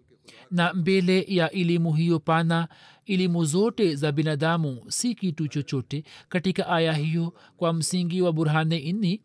Na 0.51 0.75
mbele 0.75 1.25
ya 1.29 1.51
elimu 1.51 1.93
hiyo 1.93 2.19
pana 2.19 2.69
elimu 3.07 3.45
zote 3.45 3.95
za 3.95 4.13
binadamu 4.13 4.83
si 4.89 5.15
kitu 5.15 5.49
chochote. 5.49 6.05
Katika 6.29 6.67
aya 6.69 6.93
hiyo 6.93 7.33
kwa 7.57 7.73
msingi 7.73 8.23
wa 8.23 8.33
burhane 8.33 8.77
inni 8.79 9.21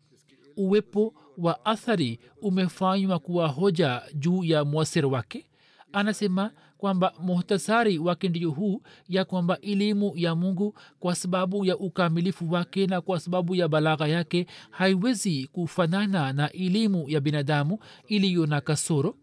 uwepo 0.56 1.14
wa 1.38 1.64
athari 1.64 2.20
umefanywa 2.42 3.18
kuwa 3.18 3.48
hoja 3.48 4.02
juu 4.14 4.44
ya 4.44 4.64
mwasir 4.64 5.06
wake. 5.06 5.46
Anasema 5.92 6.50
kwamba 6.78 7.12
muhtasari 7.20 7.98
wake 7.98 8.28
ndio 8.28 8.50
huu 8.50 8.82
ya 9.08 9.24
kwamba 9.24 9.60
elimu 9.60 10.12
ya 10.14 10.34
mungu 10.34 10.74
kwa 11.00 11.14
sababu 11.14 11.64
ya 11.64 11.78
ukamilifu 11.78 12.50
wake 12.52 12.86
na 12.86 13.00
kwa 13.00 13.20
sababu 13.20 13.54
ya 13.54 13.68
balagha 13.68 14.06
yake 14.06 14.46
haiwezi 14.70 15.46
kufanana 15.52 16.32
na 16.32 16.52
elimu 16.52 17.04
ya 17.08 17.20
binadamu 17.20 17.78
iliyo 18.08 18.46
na 18.46 18.60
kasoro 18.60 19.16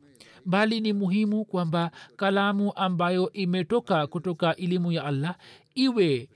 bali 0.46 0.82
ni 0.82 0.94
muhimu 0.94 1.46
kwamba 1.46 1.92
kalamu 2.16 2.74
ambayo 2.76 3.32
imetoka 3.32 4.08
kutoka 4.08 4.56
elimu 4.56 4.92
ya 4.92 5.04
allah 5.04 5.36
iwe 5.76 6.30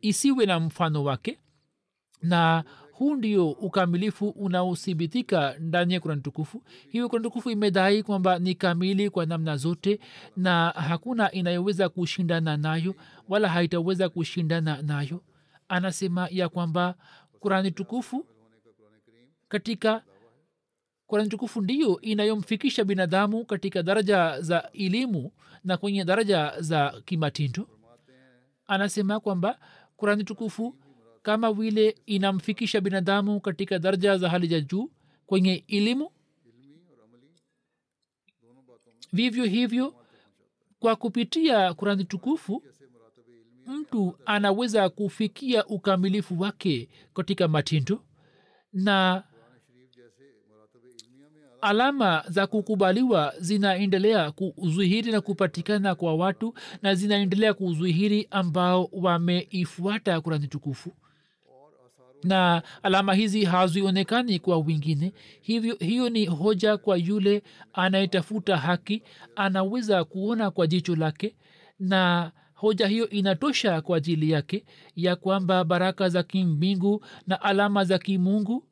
isiwe 0.00 0.46
na 0.46 0.60
mfano 0.60 1.04
wake 1.04 1.38
na 2.22 2.64
huu 2.92 3.14
ndio 3.14 3.50
ukamilifu 3.50 4.28
unaothibitika 4.28 5.54
ndani 5.58 5.94
ya 5.94 6.00
kurani 6.00 6.20
tukufu. 6.20 6.62
Hiyo 6.88 7.08
kurani 7.08 7.24
tukufu 7.24 7.50
imedai 7.50 8.02
kwamba 8.02 8.38
ni 8.38 8.54
kamili 8.54 9.10
kwa 9.10 9.26
namna 9.26 9.56
zote 9.56 10.00
na 10.36 10.68
hakuna 10.70 11.32
inayoweza 11.32 11.88
kushindana 11.88 12.56
nayo 12.56 12.94
wala 13.28 13.48
haitaweza 13.48 14.08
kushindana 14.08 14.82
nayo. 14.82 15.20
Anasema 15.68 16.28
ya 16.30 16.48
kwamba 16.48 16.94
kurani 17.40 17.70
tukufu 17.70 18.26
katika 19.48 20.02
kurani 21.06 21.28
tukufu 21.28 21.60
ndiyo 21.60 22.00
inayomfikisha 22.00 22.84
binadamu 22.84 23.44
katika 23.44 23.82
daraja 23.82 24.40
za 24.40 24.70
elimu 24.72 25.32
na 25.64 25.76
kwenye 25.76 26.04
daraja 26.04 26.52
za 26.60 27.00
kimatindo. 27.04 27.68
Anasema 28.66 29.20
kwamba 29.20 29.58
kurani 29.96 30.24
tukufu 30.24 30.76
kama 31.22 31.52
vile 31.52 31.96
inamfikisha 32.06 32.80
binadamu 32.80 33.40
katika 33.40 33.78
daraja 33.78 34.18
za 34.18 34.28
hali 34.28 34.54
ya 34.54 34.60
juu 34.60 34.90
kwenye 35.26 35.64
elimu. 35.68 36.10
Vivyo 39.12 39.44
hivyo 39.44 39.94
kwa 40.78 40.96
kupitia 40.96 41.74
kurani 41.74 42.04
tukufu 42.04 42.62
mtu 43.66 44.18
anaweza 44.26 44.88
kufikia 44.88 45.66
ukamilifu 45.66 46.40
wake 46.40 46.88
katika 47.14 47.48
matindo 47.48 48.04
na 48.72 49.24
alama 51.60 52.24
za 52.28 52.46
kukubaliwa 52.46 53.34
zinaendelea 53.40 54.32
kuzwihiri 54.32 55.12
na 55.12 55.20
kupatikana 55.20 55.94
kwa 55.94 56.14
watu 56.14 56.54
na 56.82 56.94
zinaendelea 56.94 57.54
kuzwihiri 57.54 58.28
ambao 58.30 58.88
wameifuata 58.92 60.20
kurani 60.20 60.48
tukufu 60.48 60.92
na 62.24 62.62
alama 62.82 63.14
hizi 63.14 63.44
hazionekani 63.44 64.38
kwa 64.38 64.58
wengine. 64.58 65.12
Hivyo 65.40 65.76
hiyo 65.80 66.08
ni 66.08 66.26
hoja 66.26 66.76
kwa 66.76 66.96
yule 66.96 67.42
anayetafuta 67.72 68.56
haki. 68.56 69.02
Anaweza 69.36 70.04
kuona 70.04 70.50
kwa 70.50 70.66
jicho 70.66 70.96
lake. 70.96 71.36
Na 71.78 72.32
hoja 72.54 72.86
hiyo 72.86 73.08
inatosha 73.08 73.80
kwa 73.80 73.96
ajili 73.96 74.30
yake 74.30 74.64
ya 74.96 75.16
kwamba 75.16 75.64
baraka 75.64 76.08
za 76.08 76.22
kimbingu 76.22 77.04
na 77.26 77.42
alama 77.42 77.84
za 77.84 77.98
kimungu 77.98 78.64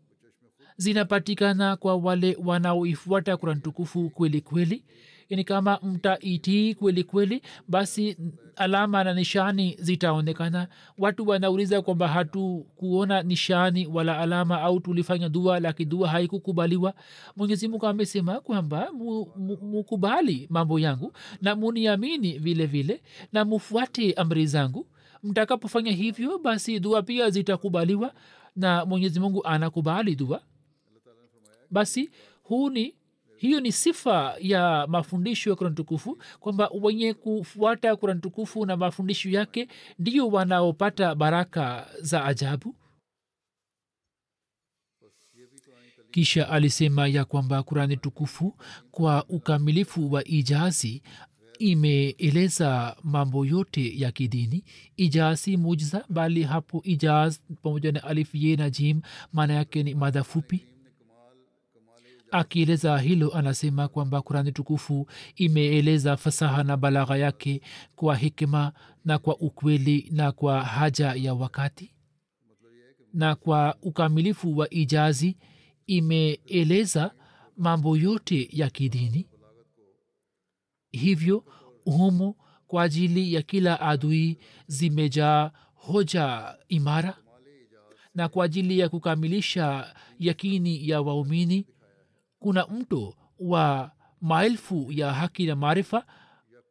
zinapatikana 0.76 1.76
kwa 1.76 1.96
wale 1.96 2.36
wanaoifuata 2.44 3.36
kurani 3.36 3.60
tukufu 3.60 4.10
kweli 4.10 4.40
kweli 4.40 4.84
yani 5.30 5.44
kama 5.44 5.78
mtaitii 5.82 6.74
kweli 6.74 7.04
kweli 7.04 7.42
basi 7.68 8.16
alama 8.56 9.04
na 9.04 9.14
nishani 9.14 9.76
zitaonekana. 9.80 10.68
Watu 10.98 11.28
wanauliza 11.28 11.82
kwamba 11.82 12.08
hatukuona 12.08 13.22
nishani 13.22 13.86
wala 13.86 14.18
alama 14.18 14.60
au 14.60 14.80
tulifanya 14.80 15.28
dua 15.28 15.60
lakini 15.60 15.90
dua 15.90 16.08
haikukubaliwa. 16.08 16.94
Mwenyezimungu 17.36 17.86
amesema 17.86 18.40
kwamba 18.40 18.88
mukubali 19.62 20.34
mu, 20.34 20.40
mu 20.42 20.48
mambo 20.50 20.78
yangu 20.78 21.12
na 21.42 21.56
muniamini 21.56 22.38
vile 22.38 22.66
vile 22.66 23.02
na 23.32 23.44
mufuate 23.44 24.12
amri 24.12 24.46
zangu. 24.46 24.86
Mtakapofanya 25.22 25.92
hivyo 25.92 26.38
basi 26.38 26.80
dua 26.80 27.02
pia 27.02 27.30
zitakubaliwa 27.30 28.12
na 28.56 28.84
mwenyezi 28.84 29.20
mungu 29.20 29.44
anakubali 29.46 30.16
dua. 30.16 30.42
Basi 31.70 32.10
huu 32.42 32.70
ni 32.70 32.94
hiyo 33.40 33.60
ni 33.60 33.72
sifa 33.72 34.36
ya 34.40 34.86
mafundisho 34.88 35.50
ya 35.50 35.56
kurani 35.56 35.76
tukufu 35.76 36.18
kwamba 36.40 36.70
wenye 36.82 37.14
kufuata 37.14 37.96
kurani 37.96 38.20
tukufu 38.20 38.66
na 38.66 38.76
mafundisho 38.76 39.30
yake 39.30 39.68
ndio 39.98 40.28
wanaopata 40.28 41.14
baraka 41.14 41.86
za 42.00 42.24
ajabu. 42.24 42.74
Kisha 46.10 46.48
alisema 46.48 47.08
ya 47.08 47.24
kwamba 47.24 47.62
kurani 47.62 47.96
tukufu 47.96 48.56
kwa 48.90 49.24
ukamilifu 49.28 50.12
wa 50.12 50.24
ijazi 50.28 51.02
imeeleza 51.58 52.96
mambo 53.02 53.46
yote 53.46 53.98
ya 54.00 54.12
kidini. 54.12 54.64
Ijaz 54.96 55.40
si 55.40 55.56
mujza 55.56 56.04
bali 56.08 56.42
hapo 56.42 56.80
ijaz 56.84 57.38
pamoja 57.62 57.92
na 57.92 58.04
alif 58.04 58.34
ye 58.34 58.56
na 58.56 58.70
jim 58.70 59.00
maana 59.32 59.54
yake 59.54 59.82
ni 59.82 59.94
madha 59.94 60.24
fupi 60.24 60.60
akieleza 62.30 62.98
hilo 62.98 63.34
anasema 63.34 63.88
kwamba 63.88 64.22
kurani 64.22 64.52
tukufu 64.52 65.06
imeeleza 65.36 66.16
fasaha 66.16 66.62
na 66.64 66.76
balagha 66.76 67.16
yake 67.16 67.60
kwa 67.96 68.16
hikima 68.16 68.72
na 69.04 69.18
kwa 69.18 69.36
ukweli 69.38 70.08
na 70.12 70.32
kwa 70.32 70.62
haja 70.64 71.14
ya 71.14 71.34
wakati. 71.34 71.94
Na 73.14 73.34
kwa 73.34 73.76
ukamilifu 73.82 74.58
wa 74.58 74.70
ijazi 74.74 75.36
imeeleza 75.86 77.14
mambo 77.56 77.96
yote 77.96 78.48
ya 78.52 78.70
kidini. 78.70 79.26
Hivyo 80.92 81.44
humo 81.84 82.36
kwa 82.66 82.82
ajili 82.82 83.34
ya 83.34 83.42
kila 83.42 83.80
adui 83.80 84.38
zimejaa 84.66 85.50
hoja 85.74 86.56
imara. 86.68 87.16
Na 88.14 88.28
kwa 88.28 88.44
ajili 88.44 88.78
ya 88.78 88.88
kukamilisha 88.88 89.94
yakini 90.18 90.88
ya 90.88 91.00
waumini 91.00 91.66
kuna 92.40 92.66
mto 92.66 93.14
wa 93.38 93.90
maelfu 94.20 94.86
ya 94.92 95.12
haki 95.12 95.46
na 95.46 95.56
maarifa 95.56 96.06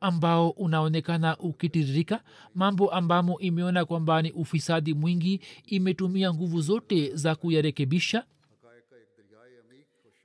ambao 0.02 0.50
unaonekana 0.50 1.38
ukitiririka 1.38 2.24
mambo 2.56 2.92
ambamo 2.92 3.40
imeona 3.40 3.86
kwamba 3.86 4.22
ni 4.22 4.32
ufisadi 4.32 4.94
mwingi 4.94 5.42
imetumia 5.66 6.34
nguvu 6.34 6.62
zote 6.62 7.16
za 7.16 7.36
kuyarekebisha 7.36 8.26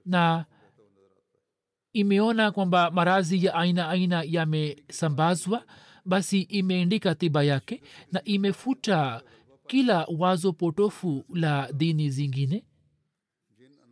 na 0.06 0.44
imeona 1.92 2.50
kwamba 2.52 2.90
marazi 2.90 3.44
ya 3.44 3.54
aina 3.54 3.88
aina 3.88 4.22
yamesambazwa 4.26 5.64
basi 6.04 6.40
imeandika 6.40 7.14
tiba 7.14 7.42
yake 7.42 7.82
na 8.12 8.24
imefuta 8.24 9.22
kila 9.66 10.06
wazo 10.18 10.52
potofu 10.52 11.24
la 11.34 11.72
dini 11.72 12.10
zingine 12.10 12.64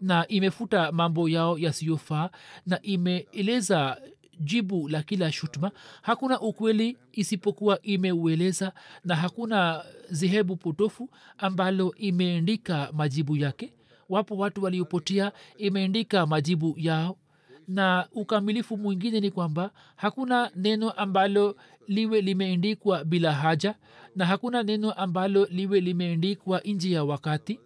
na 0.03 0.29
imefuta 0.29 0.93
mambo 0.93 1.29
yao 1.29 1.59
yasiyofaa 1.59 2.31
na 2.67 2.83
imeeleza 2.83 4.01
jibu 4.41 4.89
la 4.89 5.03
kila 5.03 5.33
shutuma. 5.33 5.71
Hakuna 6.03 6.41
ukweli 6.41 6.99
isipokuwa 7.13 7.83
imeueleza 7.83 8.73
na 9.05 9.17
hakuna 9.17 9.85
zehebu 10.11 10.57
potofu 10.57 11.11
ambalo 11.39 11.95
imeandika 11.97 12.91
majibu 12.93 13.37
yake. 13.37 13.73
Wapo 14.09 14.37
watu 14.37 14.65
waliopotea 14.65 15.33
imeandika 15.59 16.27
majibu 16.27 16.75
yao. 16.79 17.17
Na 17.69 18.09
ukamilifu 18.13 18.77
mwingine 18.77 19.21
ni 19.21 19.31
kwamba 19.31 19.71
hakuna 19.97 20.51
neno 20.57 20.91
ambalo 20.91 21.57
liwe 21.89 22.21
limeandikwa 22.21 23.05
bila 23.05 23.33
haja 23.33 23.75
na 24.17 24.27
hakuna 24.27 24.63
neno 24.63 24.93
ambalo 24.93 25.45
liwe 25.47 25.81
limeandikwa 25.81 26.61
nje 26.65 26.91
ya 26.91 27.05
wakati 27.05 27.61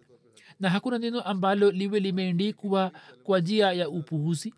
na 0.59 0.69
hakuna 0.69 0.97
neno 0.97 1.21
ambalo 1.21 1.71
liwe 1.71 1.99
limeendikwa 1.99 2.91
kwa 3.23 3.39
njia 3.39 3.71
ya 3.73 3.89
upuhuzi 3.89 4.53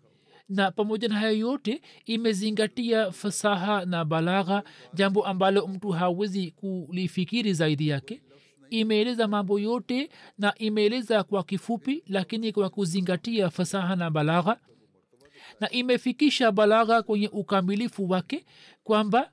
na 0.48 0.70
pamoja 0.70 1.08
na 1.08 1.14
hayo 1.18 1.38
yote 1.38 1.82
imezingatia 2.06 3.12
fasaha 3.12 3.84
na 3.84 4.04
balagha 4.04 4.62
jambo 4.94 5.26
ambalo 5.26 5.66
mtu 5.66 5.88
hawezi 5.90 6.50
kulifikiri 6.50 7.52
zaidi 7.52 7.88
yake. 7.88 8.22
Imeeleza 8.70 9.28
mambo 9.28 9.58
yote 9.58 10.10
na 10.38 10.54
imeeleza 10.58 11.22
kwa 11.24 11.44
kifupi 11.44 12.02
lakini 12.06 12.52
kwa 12.52 12.70
kuzingatia 12.70 13.50
fasaha 13.50 13.96
na 13.96 14.10
balagha. 14.10 14.56
Na 15.60 15.70
imefikisha 15.70 16.52
balagha 16.52 17.02
kwenye 17.02 17.28
ukamilifu 17.28 18.10
wake 18.10 18.44
kwamba 18.84 19.30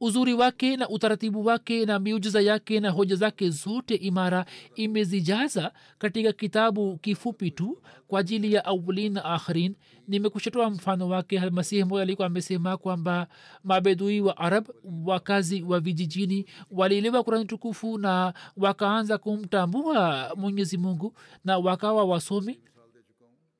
uzuri 0.00 0.34
wake 0.34 0.76
na 0.76 0.88
utaratibu 0.88 1.44
wake 1.46 1.86
na 1.86 1.98
miujiza 1.98 2.40
yake 2.40 2.80
na 2.80 2.90
hoja 2.90 3.16
zake 3.16 3.50
zote 3.50 3.94
imara 3.94 4.44
imezijaza 4.74 5.72
katika 5.98 6.32
kitabu 6.32 6.96
kifupi 6.98 7.50
tu 7.50 7.82
kwa 8.08 8.20
ajili 8.20 8.52
ya 8.52 8.64
awalin 8.64 9.12
na 9.12 9.24
akhirin. 9.24 9.74
Nimekushatoa 10.08 10.70
mfano 10.70 11.08
wake. 11.08 11.38
Halmasihi 11.38 11.84
moja 11.84 12.02
alikuwa 12.02 12.26
amesema 12.26 12.76
kwamba 12.76 13.26
mabedui 13.64 14.20
wa 14.20 14.36
arab 14.36 14.68
wakazi 15.04 15.62
wa 15.62 15.80
vijijini 15.80 16.46
walielewa 16.70 17.22
kurani 17.22 17.44
tukufu 17.44 17.98
na 17.98 18.34
wakaanza 18.56 19.18
kumtambua 19.18 20.28
mwenyezi 20.36 20.78
mungu 20.78 21.14
na 21.44 21.58
wakawa 21.58 22.04
wasomi 22.04 22.60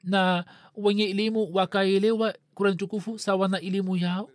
na 0.05 0.45
wenye 0.77 1.05
elimu 1.05 1.49
wakaelewa 1.55 2.35
kurani 2.55 2.77
tukufu 2.77 3.19
sawa 3.19 3.49
na 3.49 3.61
elimu 3.61 3.97
yao 3.97 4.31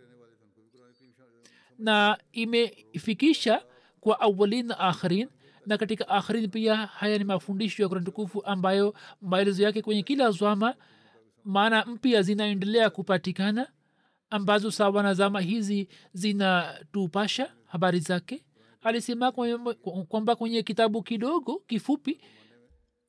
na 1.78 2.18
imefikisha 2.32 3.62
kwa 4.00 4.20
awalin 4.20 4.66
na 4.66 4.78
akhirin 4.78 5.28
na 5.66 5.78
katika 5.78 6.08
akhirin 6.08 6.50
pia 6.50 6.76
haya 6.76 7.18
ni 7.18 7.24
mafundisho 7.24 7.82
ya 7.82 7.88
kurantukufu 7.88 8.44
ambayo 8.44 8.94
maelezo 9.20 9.62
yake 9.62 9.82
kwenye 9.82 10.02
kila 10.02 10.30
zwama 10.30 10.74
maana 11.44 11.84
mpya 11.84 12.22
zinaendelea 12.22 12.90
kupatikana 12.90 13.68
ambazo 14.30 14.70
sawa 14.70 15.02
na 15.02 15.14
zama 15.14 15.40
hizi 15.40 15.88
zinatupasha 16.12 17.52
habari 17.66 18.00
zake. 18.00 18.44
Alisema 18.82 19.32
kwamba 20.08 20.36
kwenye 20.36 20.62
kitabu 20.62 21.02
kidogo 21.02 21.62
kifupi 21.66 22.20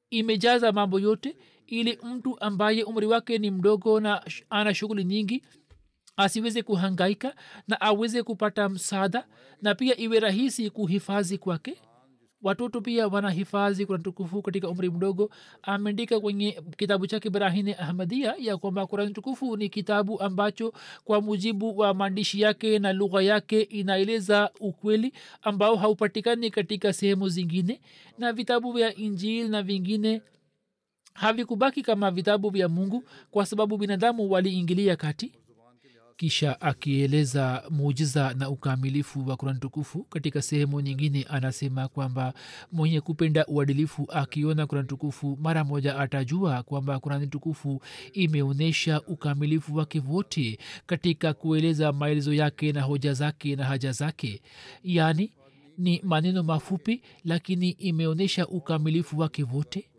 imejaza 0.10 0.71
mambo 0.71 0.99
yote 0.99 1.38
ili 1.67 1.99
mtu 2.03 2.39
ambaye 2.41 2.84
umri 2.84 3.06
wake 3.08 3.38
ni 3.38 3.51
mdogo 3.51 3.99
na 3.99 4.23
ana 4.49 4.73
shughuli 4.73 5.03
nyingi 5.03 5.43
asiweze 6.17 6.63
kuhangaika 6.63 7.36
na 7.67 7.82
aweze 7.82 8.23
kupata 8.23 8.69
msaada 8.69 9.27
na 9.62 9.75
pia 9.75 9.97
iwe 9.99 10.19
rahisi 10.19 10.69
kuhifadhi 10.69 11.38
kwake. 11.38 11.77
Watoto 12.41 12.82
pia 12.82 13.08
wanahifadhi 13.08 13.86
kurani 13.86 14.03
tukufu 14.03 14.41
katika 14.41 14.69
umri 14.69 14.89
mdogo. 14.89 15.30
Ameandika 15.62 16.19
kwenye 16.19 16.62
kitabu 16.77 17.08
chake 17.08 17.30
brahine 17.30 17.75
ahmadia 17.75 18.36
ya 18.39 18.58
kwamba 18.58 18.88
kurani 18.88 19.13
tukufu 19.13 19.58
ni 19.58 19.69
kitabu 19.69 20.21
ambacho 20.21 20.73
kwa 21.03 21.21
mujibu 21.21 21.77
wa 21.77 21.93
maandishi 21.93 22.41
yake 22.41 22.80
na 22.80 22.93
lugha 22.93 23.21
yake 23.21 23.62
inaeleza 23.62 24.49
ukweli 24.60 25.13
ambao 25.41 25.75
haupatikani 25.75 26.49
katika 26.49 26.93
sehemu 26.93 27.30
zingine 27.30 27.82
na 28.17 28.34
vitabu 28.34 28.71
vya 28.71 28.95
injili 28.95 29.49
na 29.49 29.63
vingine 29.63 30.21
havikubaki 31.13 31.82
kama 31.82 32.12
vitabu 32.12 32.49
vya 32.49 32.69
mungu 32.69 33.03
kwa 33.32 33.45
sababu 33.45 33.77
binadamu 33.77 34.32
waliingilia 34.32 34.95
kati 34.95 35.32
kisha 36.17 36.62
akieleza 36.62 37.63
muujiza 37.69 38.34
na 38.34 38.49
ukamilifu 38.49 39.27
wa 39.27 39.38
kurani 39.38 39.60
tukufu. 39.60 40.03
Katika 40.03 40.41
sehemu 40.41 40.82
nyingine 40.82 41.25
anasema 41.30 41.88
kwamba 41.88 42.34
mwenye 42.71 43.01
kupenda 43.01 43.45
uadilifu 43.45 44.08
akiona 44.12 44.67
kurani 44.67 44.88
tukufu 44.88 45.38
mara 45.41 45.63
moja 45.63 45.97
atajua 45.97 46.63
kwamba 46.63 46.99
kurani 46.99 47.27
tukufu 47.27 47.82
imeonyesha 48.13 49.01
ukamilifu 49.01 49.75
wake 49.75 50.01
wote 50.08 50.58
katika 50.86 51.34
kueleza 51.34 51.91
maelezo 51.93 52.34
yake 52.34 52.71
na 52.71 52.82
hoja 52.82 53.13
zake 53.13 53.56
na 53.56 53.63
haja 53.65 53.91
zake. 53.91 54.41
Yaani 54.84 55.32
ni 55.77 56.01
maneno 56.03 56.43
mafupi 56.43 57.01
lakini 57.25 57.69
imeonyesha 57.69 58.47
ukamilifu 58.47 59.19
wake 59.19 59.43
wote 59.43 59.89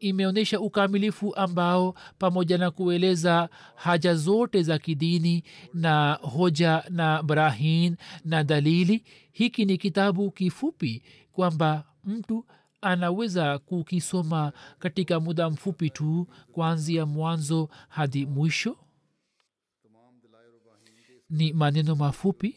imeonyesha 0.00 0.60
ukamilifu 0.60 1.34
ambao 1.34 1.94
pamoja 2.18 2.58
na 2.58 2.70
kueleza 2.70 3.48
haja 3.74 4.14
zote 4.14 4.62
za 4.62 4.78
kidini 4.78 5.44
na 5.74 6.12
hoja 6.22 6.84
na 6.90 7.22
brahin 7.22 7.96
na 8.24 8.44
dalili 8.44 9.04
hiki 9.32 9.64
ni 9.64 9.78
kitabu 9.78 10.30
kifupi 10.30 11.02
kwamba 11.32 11.84
mtu 12.04 12.46
anaweza 12.80 13.58
kukisoma 13.58 14.52
katika 14.78 15.20
muda 15.20 15.50
mfupi 15.50 15.90
tu 15.90 16.26
kuanzia 16.52 17.06
mwanzo 17.06 17.68
hadi 17.88 18.26
mwisho. 18.26 18.76
Ni 21.30 21.52
maneno 21.52 21.94
mafupi 21.96 22.56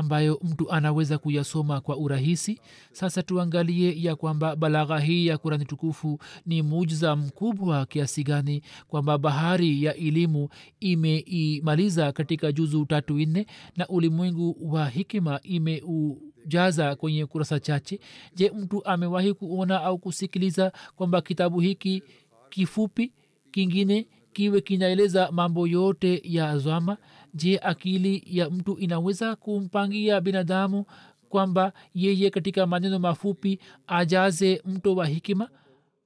ambayo 0.00 0.40
mtu 0.44 0.70
anaweza 0.70 1.18
kuyasoma 1.18 1.80
kwa 1.80 1.96
urahisi. 1.96 2.60
Sasa 2.92 3.22
tuangalie 3.22 4.02
ya 4.02 4.16
kwamba 4.16 4.56
balagha 4.56 4.98
hii 4.98 5.26
ya 5.26 5.38
kurani 5.38 5.64
tukufu 5.64 6.18
ni 6.46 6.62
mujza 6.62 7.16
mkubwa 7.16 7.86
kiasi 7.86 8.24
gani 8.24 8.62
kwamba 8.88 9.18
bahari 9.18 9.84
ya 9.84 9.94
elimu 9.94 10.48
imeimaliza 10.80 12.12
katika 12.12 12.52
juzu 12.52 12.84
tatu 12.84 13.14
nne 13.18 13.46
na 13.76 13.88
ulimwengu 13.88 14.56
wa 14.74 14.88
hikima 14.88 15.40
imeujaza 15.42 16.96
kwenye 16.96 17.26
kurasa 17.26 17.60
chache. 17.60 18.00
Je 18.34 18.50
mtu 18.50 18.84
amewahi 18.84 19.34
kuona 19.34 19.82
au 19.82 19.98
kusikiliza 19.98 20.72
kwamba 20.96 21.20
kitabu 21.20 21.60
hiki 21.60 22.02
kifupi 22.50 23.12
kingine 23.50 24.06
kiwe 24.32 24.60
kinaeleza 24.60 25.30
mambo 25.32 25.66
yote 25.66 26.20
ya 26.24 26.58
zama 26.58 26.96
je 27.34 27.58
akili 27.58 28.22
ya 28.26 28.50
mtu 28.50 28.78
inaweza 28.78 29.36
kumpangia 29.36 30.20
binadamu 30.20 30.84
kwamba 31.28 31.72
yeye 31.94 32.30
katika 32.30 32.66
maneno 32.66 32.98
mafupi 32.98 33.58
ajaze 33.86 34.62
mto 34.64 34.94
wa 34.94 35.06
hikima 35.06 35.48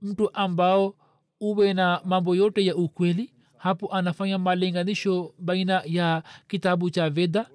mtu 0.02 0.34
ambao 0.34 0.94
uwe 1.40 1.74
na 1.74 2.00
mambo 2.04 2.34
yote 2.34 2.64
ya 2.66 2.76
ukweli 2.76 3.30
hapo 3.56 3.92
anafanya 3.94 4.38
malinganisho 4.38 5.34
baina 5.38 5.82
ya 5.86 6.22
kitabu 6.48 6.90
cha 6.90 7.10
veda 7.10 7.46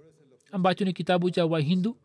ambacho 0.51 0.85
ni 0.85 0.93
kitabu 0.93 1.29
cha 1.31 1.45
wahindu 1.45 1.97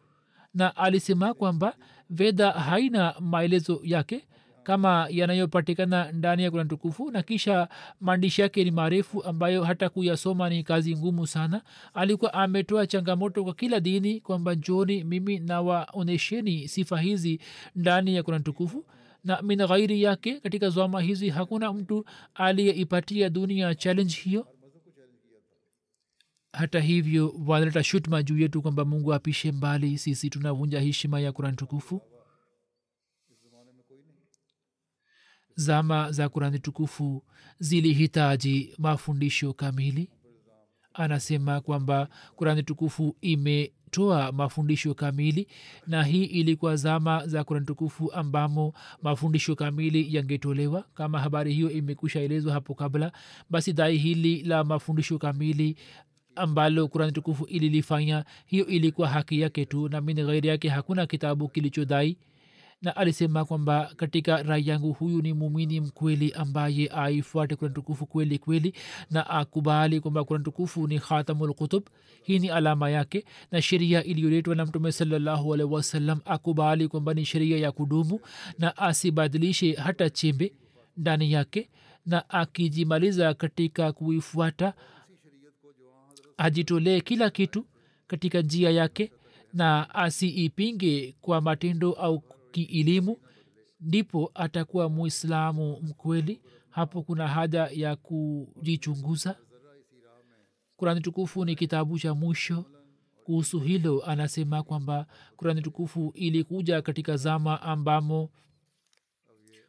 na 0.55 0.77
alisema 0.77 1.35
kwamba 1.35 1.77
veda 2.11 2.51
haina 2.53 3.15
maelezo 3.21 3.81
yake 3.85 4.27
kama 4.65 5.07
yanayopatikana 5.11 6.13
ndani 6.13 6.43
ya 6.43 6.51
kurani 6.51 6.69
tukufu 6.71 7.11
na 7.11 7.23
kisha 7.23 7.69
maandishi 8.01 8.41
yake 8.41 8.65
ni 8.65 8.71
marefu 8.71 9.23
ambayo 9.25 9.65
hata 9.65 9.89
kuyasoma 9.89 10.49
ni 10.49 10.63
kazi 10.63 10.97
ngumu 10.97 11.27
sana. 11.27 11.63
Alikuwa 11.95 12.35
ametoa 12.35 12.87
changamoto 12.87 13.45
kwa 13.45 13.55
kila 13.55 13.81
dini 13.81 14.21
kwamba 14.21 14.55
njoni 14.55 15.05
mimi 15.05 15.39
nawaonyesheni 15.39 16.69
sifa 16.69 17.01
hizi 17.01 17.41
ndani 17.77 18.15
ya 18.17 18.23
kurani 18.23 18.45
tukufu. 18.45 18.85
Na 19.25 19.43
min 19.43 19.59
ghairi 19.67 20.03
yake 20.03 20.41
katika 20.41 20.69
zwama 20.71 21.01
hizi 21.01 21.29
hakuna 21.31 21.73
mtu 21.73 22.05
aliyeipatia 22.35 23.31
dunia 23.31 23.75
challenge 23.75 24.15
hiyo. 24.15 24.47
Hata 26.53 26.81
hivyo 26.81 27.35
wanaleta 27.47 27.83
shutma 27.83 28.23
juu 28.23 28.39
yetu 28.39 28.63
kwamba 28.63 28.85
mungu 28.85 29.15
apishe 29.15 29.53
mbali 29.53 29.99
sisi 29.99 30.31
tunavunja 30.31 30.81
heshima 30.81 31.21
ya 31.21 31.33
kurani 31.33 31.57
tukufu 31.57 32.03
zama 35.55 36.13
za 36.13 36.29
kurani 36.29 36.59
tukufu 36.59 37.23
zilihitaji 37.59 38.75
mafundisho 38.79 39.53
kamili. 39.53 40.09
Anasema 40.95 41.61
kwamba 41.61 42.09
kurani 42.37 42.63
tukufu 42.63 43.17
imetoa 43.21 44.33
mafundisho 44.33 44.95
kamili 44.95 45.49
na 45.87 46.03
hii 46.05 46.25
ilikuwa 46.25 46.77
zama 46.77 47.27
za 47.27 47.45
kurani 47.45 47.67
tukufu 47.67 48.13
ambamo 48.13 48.73
mafundisho 49.03 49.57
kamili 49.57 50.15
yangetolewa. 50.17 50.85
Kama 50.95 51.19
habari 51.21 51.55
hiyo 51.55 51.71
imekusha 51.71 52.21
elezwa 52.21 52.53
hapo 52.53 52.75
kabla 52.75 53.13
basi 53.51 53.73
dai 53.73 53.97
hili 53.99 54.43
la 54.43 54.65
mafundisho 54.65 55.19
kamili 55.19 55.77
ambalo 56.37 56.89
kurani 56.89 57.13
tukufu 57.13 57.45
ililifanya 57.45 58.25
hiyo 58.47 58.67
ilikuwa 58.67 59.09
haki 59.09 59.41
yake 59.41 59.65
tu 59.67 59.89
na 59.89 60.01
min 60.01 60.17
ghairi 60.27 60.49
yake 60.49 60.69
hakuna 60.69 61.07
kitabu 61.07 61.49
kilichodai 61.49 62.17
na 62.85 62.97
alisema 62.97 63.45
kwamba 63.45 63.93
katika 63.97 64.43
rai 64.43 64.69
yangu 64.69 64.93
huyu 64.93 65.23
ni 65.23 65.33
mumini 65.33 65.81
mkweli 65.81 66.33
ambaye 66.33 66.89
aifuate 66.95 67.57
kurani 67.57 67.75
tukufu 67.75 68.07
kweli 68.07 68.39
kweli 68.39 68.75
na 69.11 69.31
akubali 69.31 70.01
kwamba 70.01 70.25
kurani 70.25 70.45
tukufu 70.45 70.87
ni 70.89 70.99
khatamulkutub 70.99 71.85
hii 72.23 72.39
ni 72.39 72.51
alama 72.51 72.91
yake 72.91 73.25
na 73.53 73.63
sheria 73.63 74.05
iliyoletwa 74.05 74.55
na 74.55 74.67
mtume 74.67 74.93
salallahu 74.93 75.55
alaihi 75.55 75.73
wasallam 75.75 76.21
akubali 76.25 76.89
kwamba 76.89 77.15
ni 77.15 77.25
sheria 77.25 77.59
ya 77.59 77.73
kudumu 77.73 78.21
na 78.59 78.77
asibadilishe 78.77 79.73
hata 79.73 80.11
chembe 80.11 80.53
ndani 80.97 81.33
yake 81.33 81.69
na 82.07 82.31
akijimaliza 82.31 83.35
katika 83.35 83.93
kuifuata 83.93 84.75
ajitolee 86.37 87.01
kila 87.01 87.31
kitu 87.31 87.67
katika 88.07 88.41
njia 88.43 88.71
yake 88.71 89.13
na 89.53 89.95
asiipinge 89.95 91.15
kwa 91.21 91.41
matendo 91.41 91.93
au 91.93 92.23
kielimu 92.55 93.17
ndipo 93.81 94.31
atakuwa 94.35 94.89
muislamu 94.89 95.81
mkweli. 95.83 96.41
Hapo 96.71 97.03
kuna 97.03 97.29
haja 97.29 97.69
ya 97.73 97.97
kujichunguza. 97.97 99.37
Kurani 100.77 101.01
tukufu 101.01 101.45
ni 101.45 101.57
kitabu 101.57 101.99
cha 101.99 102.15
mwisho. 102.15 102.65
Kuhusu 103.25 103.61
hilo 103.61 104.05
anasema 104.07 104.63
kwamba 104.63 105.07
kurani 105.37 105.63
tukufu 105.63 106.13
ilikuja 106.15 106.83
katika 106.83 107.17
zama 107.17 107.63
ambamo 107.63 108.31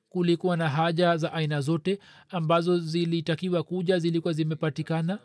kulikuwa 0.10 0.58
na 0.58 0.70
haja 0.70 1.18
za 1.18 1.34
aina 1.34 1.62
zote 1.62 2.00
ambazo 2.30 2.80
zilitakiwa 2.80 3.64
kuja 3.64 4.00
zilikuwa 4.00 4.34
zimepatikana. 4.34 5.20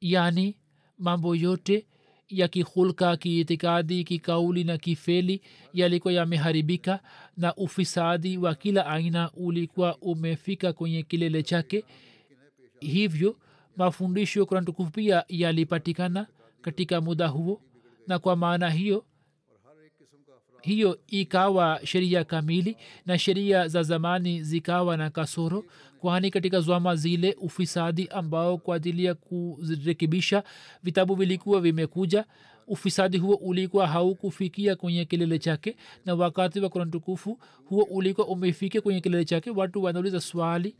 Yaani 0.00 0.56
mambo 0.98 1.34
yote 1.34 1.86
ya 2.28 2.48
kihulka 2.48 3.16
kiitikadi 3.16 4.04
kikauli 4.04 4.64
na 4.64 4.78
kifeli 4.78 5.40
yalikuwa 5.72 6.12
yameharibika 6.14 7.00
na 7.36 7.54
ufisadi 7.54 8.38
wa 8.38 8.54
kila 8.54 8.86
aina 8.86 9.30
ulikuwa 9.32 9.96
umefika 9.98 10.72
kwenye 10.72 11.02
kilele 11.02 11.42
chake. 11.42 11.84
Hivyo 12.80 13.36
mafundisho 13.76 14.40
ya 14.40 14.46
kurani 14.46 14.72
pia 14.92 15.24
yalipatikana 15.28 16.26
katika 16.62 17.00
muda 17.00 17.26
huo 17.28 17.60
na 18.06 18.18
kwa 18.18 18.36
maana 18.36 18.70
hiyo 18.70 19.04
hiyo 20.62 20.98
ikawa 21.06 21.80
sheria 21.84 22.24
kamili 22.24 22.76
na 23.06 23.18
sheria 23.18 23.68
za 23.68 23.82
zamani 23.82 24.42
zikawa 24.42 24.96
na 24.96 25.10
kasoro 25.10 25.64
kwani 26.06 26.30
katika 26.30 26.60
zwama 26.60 26.96
zile 26.96 27.36
ufisadi 27.40 28.08
ambao 28.08 28.58
kwa 28.58 28.76
ajili 28.76 29.04
ya 29.04 29.14
kurekebisha 29.14 30.42
vitabu 30.82 31.14
vilikuwa 31.14 31.60
vimekuja 31.60 32.24
ufisadi 32.66 33.18
huo 33.18 33.34
ulikuwa 33.34 33.86
haukufikia 33.86 34.76
kwenye 34.76 35.04
kilele 35.04 35.38
chake 35.38 35.76
na 36.04 36.14
wakati 36.14 36.60
wa 36.60 36.68
kurani 36.68 36.90
tukufu 36.90 37.38
huo 37.68 37.82
ulikuwa 37.82 38.26
umefikia 38.26 38.80
kwenye 38.80 39.00
kilele 39.00 39.24
chake 39.24 39.50
watu 39.50 39.82
wanauliza 39.82 40.20
swali 40.20 40.76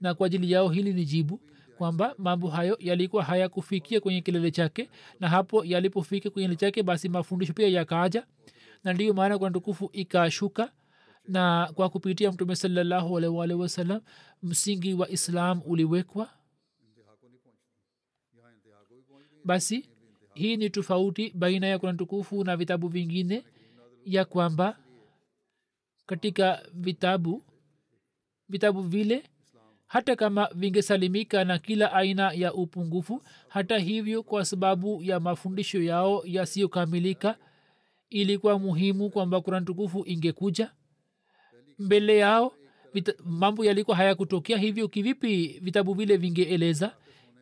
na 0.00 0.14
kwa 0.14 0.26
ajili 0.26 0.52
yao 0.52 0.68
hili 0.68 0.92
ni 0.92 1.04
jibu 1.04 1.40
kwamba 1.78 2.14
mambo 2.18 2.48
hayo 2.48 2.76
yalikuwa 2.80 3.24
hayakufikia 3.24 4.00
kwenye 4.00 4.20
kilele 4.20 4.50
chake 4.50 4.88
na 5.20 5.28
hapo 5.28 5.64
yalipofika 5.64 6.30
kwenye 6.30 6.48
kilele 6.48 6.56
chake 6.60 6.82
basi 6.82 7.08
mafundisho 7.08 7.52
pia 7.52 7.68
yakaja 7.68 8.26
na 8.84 8.92
ndiyo 8.92 9.14
maana 9.14 9.38
kurani 9.38 9.54
tukufu 9.54 9.90
ikashuka 9.92 10.70
na 11.28 11.72
kwa 11.74 11.88
kupitia 11.88 12.32
mtume 12.32 12.56
salallahu 12.56 13.18
alaihi 13.18 13.54
wasalam 13.54 14.00
msingi 14.42 14.94
wa 14.94 15.08
islam 15.08 15.62
uliwekwa. 15.66 16.28
Basi 19.44 19.88
hii 20.34 20.56
ni 20.56 20.70
tofauti 20.70 21.30
baina 21.34 21.66
ya 21.66 21.78
kurani 21.78 21.98
tukufu 21.98 22.44
na 22.44 22.56
vitabu 22.56 22.88
vingine 22.88 23.44
ya 24.04 24.24
kwamba 24.24 24.78
katika 26.06 26.62
vitabu 26.74 27.42
vitabu 28.48 28.82
vile 28.82 29.22
hata 29.86 30.16
kama 30.16 30.48
vingesalimika 30.54 31.44
na 31.44 31.58
kila 31.58 31.92
aina 31.92 32.32
ya 32.32 32.54
upungufu 32.54 33.22
hata 33.48 33.78
hivyo 33.78 34.22
kwa 34.22 34.44
sababu 34.44 35.02
ya 35.02 35.20
mafundisho 35.20 35.82
yao 35.82 36.22
yasiyokamilika 36.24 37.38
ilikuwa 38.10 38.58
muhimu 38.58 39.10
kwamba 39.10 39.40
kurani 39.40 39.66
tukufu 39.66 40.02
ingekuja 40.06 40.72
mbele 41.80 42.16
yao 42.16 42.52
mambo 43.24 43.64
yalikuwa 43.64 43.96
hayakutokea. 43.96 44.58
Hivyo 44.58 44.88
kivipi 44.88 45.58
vitabu 45.62 45.94
vile 45.94 46.16
vingeeleza? 46.16 46.92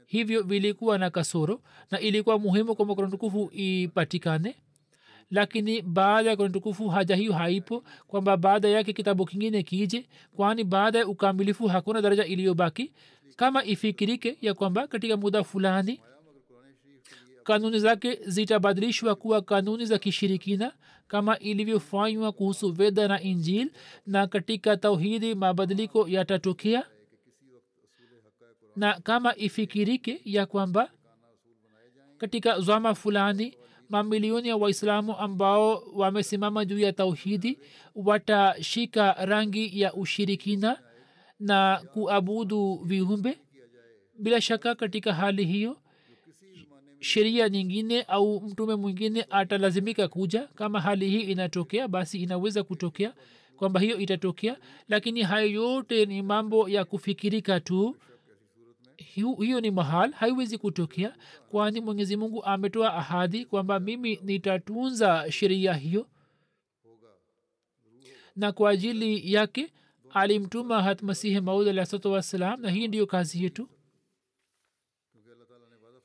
Hivyo 0.06 0.42
vilikuwa 0.42 0.98
na 0.98 1.10
kasoro 1.10 1.60
na 1.90 2.00
ilikuwa 2.00 2.38
muhimu 2.38 2.74
kwamba 2.74 3.06
tukufu 3.06 3.50
ipatikane. 3.52 4.54
Lakini 5.30 5.82
baada 5.82 6.30
ya 6.30 6.36
kurani 6.36 6.54
tukufu 6.54 6.88
haja 6.88 7.16
hiyo 7.16 7.32
haipo 7.32 7.84
kwamba 8.06 8.36
baada 8.36 8.68
yake 8.68 8.92
kitabu 8.92 9.26
kingine 9.26 9.62
kije 9.62 10.06
kwani 10.36 10.64
baada 10.64 10.98
ya 10.98 11.06
ukamilifu 11.08 11.66
hakuna 11.66 12.00
daraja 12.02 12.24
iliyobaki. 12.24 12.92
Kama 13.36 13.64
ifikirike 13.64 14.36
ya 14.40 14.54
kwamba 14.54 14.86
katika 14.86 15.16
muda 15.16 15.44
fulani 15.44 16.00
kanuni 17.48 17.78
zake 17.78 18.18
zitabadilishwa 18.26 19.14
kuwa 19.14 19.42
kanuni 19.42 19.86
za 19.86 19.98
kishirikina 19.98 20.72
kama 21.06 21.38
ilivyofanywa 21.38 22.32
kuhusu 22.32 22.72
veda 22.72 23.08
na 23.08 23.20
injil 23.22 23.70
na 24.06 24.26
katika 24.26 24.76
tauhidi 24.76 25.34
mabadiliko 25.34 26.08
yatatokea 26.08 26.86
na 28.76 29.00
kama 29.00 29.36
ifikirike 29.36 30.20
ya 30.24 30.46
kwamba 30.46 30.90
katika 32.18 32.60
zama 32.60 32.94
fulani 32.94 33.58
mamilioni 33.88 34.48
ya 34.48 34.56
waislamu 34.56 35.16
ambao 35.16 35.82
wamesimama 35.94 36.64
juu 36.64 36.78
ya 36.78 36.92
tauhidi 36.92 37.58
watashika 37.94 39.12
rangi 39.24 39.80
ya 39.80 39.94
ushirikina 39.94 40.78
na 41.40 41.82
kuabudu 41.92 42.74
viumbe. 42.84 43.38
Bila 44.18 44.40
shaka 44.40 44.74
katika 44.74 45.14
hali 45.14 45.44
hiyo 45.44 45.76
sheria 47.00 47.48
nyingine 47.48 48.02
au 48.02 48.40
mtume 48.40 48.74
mwingine 48.74 49.26
atalazimika 49.30 50.08
kuja. 50.08 50.48
Kama 50.54 50.80
hali 50.80 51.10
hii 51.10 51.20
inatokea 51.20 51.88
basi 51.88 52.22
inaweza 52.22 52.62
kutokea 52.62 53.14
kwamba 53.56 53.80
hiyo 53.80 53.98
itatokea. 53.98 54.56
Lakini 54.88 55.22
hayo 55.22 55.46
yote 55.50 56.06
ni 56.06 56.22
mambo 56.22 56.68
ya 56.68 56.84
kufikirika 56.84 57.60
tu. 57.60 57.96
Hiyo, 59.38 59.60
ni 59.60 59.70
mahal 59.70 60.12
haiwezi 60.12 60.58
kutokea. 60.58 61.14
Kwani 61.50 61.80
mwenyezi 61.80 62.16
mungu 62.16 62.44
ametoa 62.44 62.94
ahadi 62.94 63.44
kwamba 63.44 63.80
mimi 63.80 64.20
nitatunza 64.22 65.32
sheria 65.32 65.74
hiyo. 65.74 66.06
Na 68.36 68.52
kwa 68.52 68.70
ajili 68.70 69.32
yake 69.32 69.72
alimtuma 70.14 70.82
hatmasihi 70.82 71.40
maud 71.40 71.68
alahsatu 71.68 72.12
wassalam 72.12 72.60
na 72.60 72.70
hii 72.70 72.88
ndiyo 72.88 73.06
kazi 73.06 73.42
yetu 73.44 73.68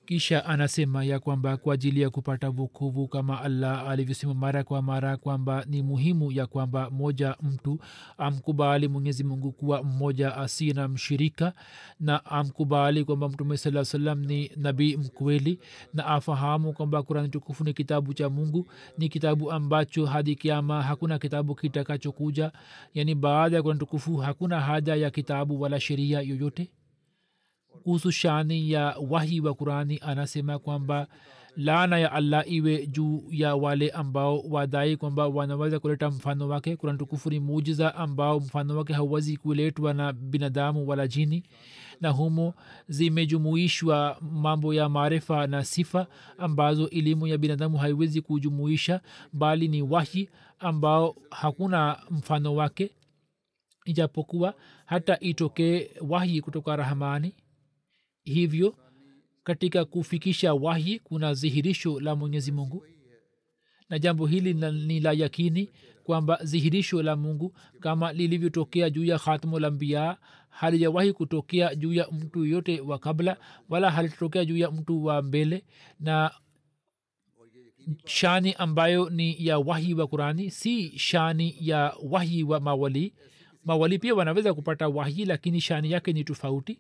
kisha 0.05 0.45
anasema 0.45 1.03
ya 1.03 1.19
kwamba 1.19 1.57
kwa 1.57 1.73
ajili 1.73 2.01
ya 2.01 2.09
kupata 2.09 2.49
vukuvu 2.49 3.07
kama 3.07 3.41
allah 3.41 3.89
alivyosema 3.89 4.33
mara 4.33 4.63
kwa 4.63 4.81
mara 4.81 5.17
kwamba 5.17 5.65
ni 5.69 5.81
muhimu 5.81 6.31
ya 6.31 6.47
kwamba 6.47 6.89
moja 6.89 7.35
mtu 7.41 7.79
amkubali 8.17 8.87
mwenyezi 8.87 9.23
mungu 9.23 9.51
kuwa 9.51 9.83
mmoja 9.83 10.37
asiye 10.37 10.73
na 10.73 10.87
mshirika 10.87 11.53
na 11.99 12.25
amkubali 12.25 13.05
kwamba 13.05 13.29
mtume 13.29 13.57
saa 13.57 13.85
salam 13.85 14.19
ni 14.25 14.51
nabii 14.55 14.97
mkweli 14.97 15.59
na 15.93 16.05
afahamu 16.05 16.73
kwamba 16.73 17.03
kurani 17.03 17.29
tukufu 17.29 17.63
ni 17.63 17.73
kitabu 17.73 18.13
cha 18.13 18.29
mungu 18.29 18.67
ni 18.97 19.09
kitabu 19.09 19.51
ambacho 19.51 20.05
hadi 20.05 20.35
kiama 20.35 20.81
hakuna 20.83 21.19
kitabu 21.19 21.55
kitakachokuja. 21.55 22.51
Yani 22.93 23.15
baada 23.15 23.55
ya 23.55 23.61
kurani 23.61 23.79
tukufu 23.79 24.17
hakuna 24.17 24.59
haja 24.59 24.95
ya 24.95 25.09
kitabu 25.11 25.61
wala 25.61 25.79
sheria 25.79 26.21
yoyote 26.21 26.69
kuhusu 27.83 28.11
shani 28.11 28.71
ya 28.71 28.95
wahi 29.09 29.39
wa 29.41 29.53
qurani 29.53 29.99
anasema 30.01 30.59
kwamba 30.59 31.07
laana 31.55 31.99
ya 31.99 32.11
allah 32.11 32.51
iwe 32.51 32.87
juu 32.87 33.23
ya 33.31 33.55
wale 33.55 33.89
ambao 33.89 34.39
wadai 34.39 34.97
kwamba 34.97 35.27
wanaweza 35.27 35.79
kuleta 35.79 36.09
mfano 36.09 36.47
wake. 36.47 36.75
Kurani 36.75 36.99
tukufu 36.99 37.29
ni 37.29 37.39
mujiza 37.39 37.95
ambao 37.95 38.39
mfano 38.39 38.77
wake 38.77 38.93
hauwezi 38.93 39.37
kuletwa 39.37 39.93
na 39.93 40.13
binadamu 40.13 40.87
wala 40.87 41.07
jini 41.07 41.43
na 42.01 42.09
humo 42.09 42.53
zimejumuishwa 42.87 44.17
mambo 44.21 44.73
ya 44.73 44.89
maarifa 44.89 45.47
na 45.47 45.63
sifa 45.65 46.07
ambazo 46.37 46.87
elimu 46.89 47.27
ya 47.27 47.37
binadamu 47.37 47.77
haiwezi 47.77 48.21
kujumuisha 48.21 49.01
bali 49.33 49.67
ni 49.67 49.81
wahi 49.81 50.29
ambao 50.59 51.15
hakuna 51.31 51.97
mfano 52.11 52.55
wake. 52.55 52.91
Ijapokuwa 53.85 54.53
hata 54.85 55.19
itokee 55.19 55.89
wahi 56.01 56.41
kutoka 56.41 56.75
rahmani 56.75 57.33
hivyo 58.23 58.75
katika 59.43 59.85
kufikisha 59.85 60.53
wahi 60.53 60.99
kuna 60.99 61.33
dhihirisho 61.33 61.99
la 61.99 62.15
mwenyezi 62.15 62.51
mungu. 62.51 62.85
Na 63.89 63.99
jambo 63.99 64.25
hili 64.27 64.53
ni 64.71 64.99
la 64.99 65.11
yakini 65.11 65.69
kwamba 66.03 66.35
dhihirisho 66.43 67.03
la 67.03 67.15
mungu 67.15 67.55
kama 67.79 68.13
lilivyotokea 68.13 68.89
juu 68.89 69.03
ya 69.05 69.19
khatmulambia 69.19 70.17
halijawahi 70.49 71.13
kutokea 71.13 71.75
juu 71.75 71.93
ya 71.93 72.07
mtu 72.11 72.39
yoyote 72.45 72.81
wa 72.81 72.99
kabla 72.99 73.37
wala 73.69 73.91
halitotokea 73.91 74.45
juu 74.45 74.57
ya 74.57 74.71
mtu 74.71 75.05
wa 75.05 75.21
mbele. 75.21 75.65
Na 75.99 76.31
shani 78.05 78.53
ambayo 78.53 79.09
ni 79.09 79.45
ya 79.45 79.59
wahi 79.59 79.93
wa 79.93 80.07
qurani 80.07 80.51
si 80.51 80.99
shani 80.99 81.55
ya 81.59 81.95
wahi 82.03 82.43
wa 82.43 82.59
mawali. 82.59 83.13
Mawali 83.65 83.99
pia 83.99 84.15
wanaweza 84.15 84.53
kupata 84.53 84.87
wahi 84.87 85.25
lakini 85.25 85.61
shani 85.61 85.91
yake 85.91 86.13
ni 86.13 86.23
tofauti 86.23 86.79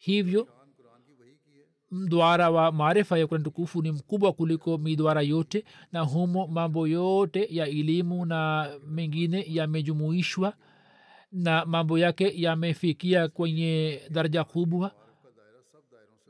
hivyo 0.00 0.48
mdwara 1.90 2.50
wa 2.50 2.72
maarifa 2.72 3.18
ya 3.18 3.26
kurani 3.26 3.44
tukufu 3.44 3.82
ni 3.82 3.92
mkubwa 3.92 4.32
kuliko 4.32 4.78
midwara 4.78 5.22
yote 5.22 5.64
na 5.92 6.00
humo 6.00 6.46
mambo 6.46 6.86
yote 6.88 7.46
ya 7.50 7.66
elimu 7.66 8.24
na 8.26 8.70
mengine 8.86 9.44
yamejumuishwa 9.48 10.54
na 11.32 11.64
mambo 11.66 11.98
yake 11.98 12.32
yamefikia 12.42 13.28
kwenye 13.28 14.00
daraja 14.10 14.44
kubwa. 14.44 14.92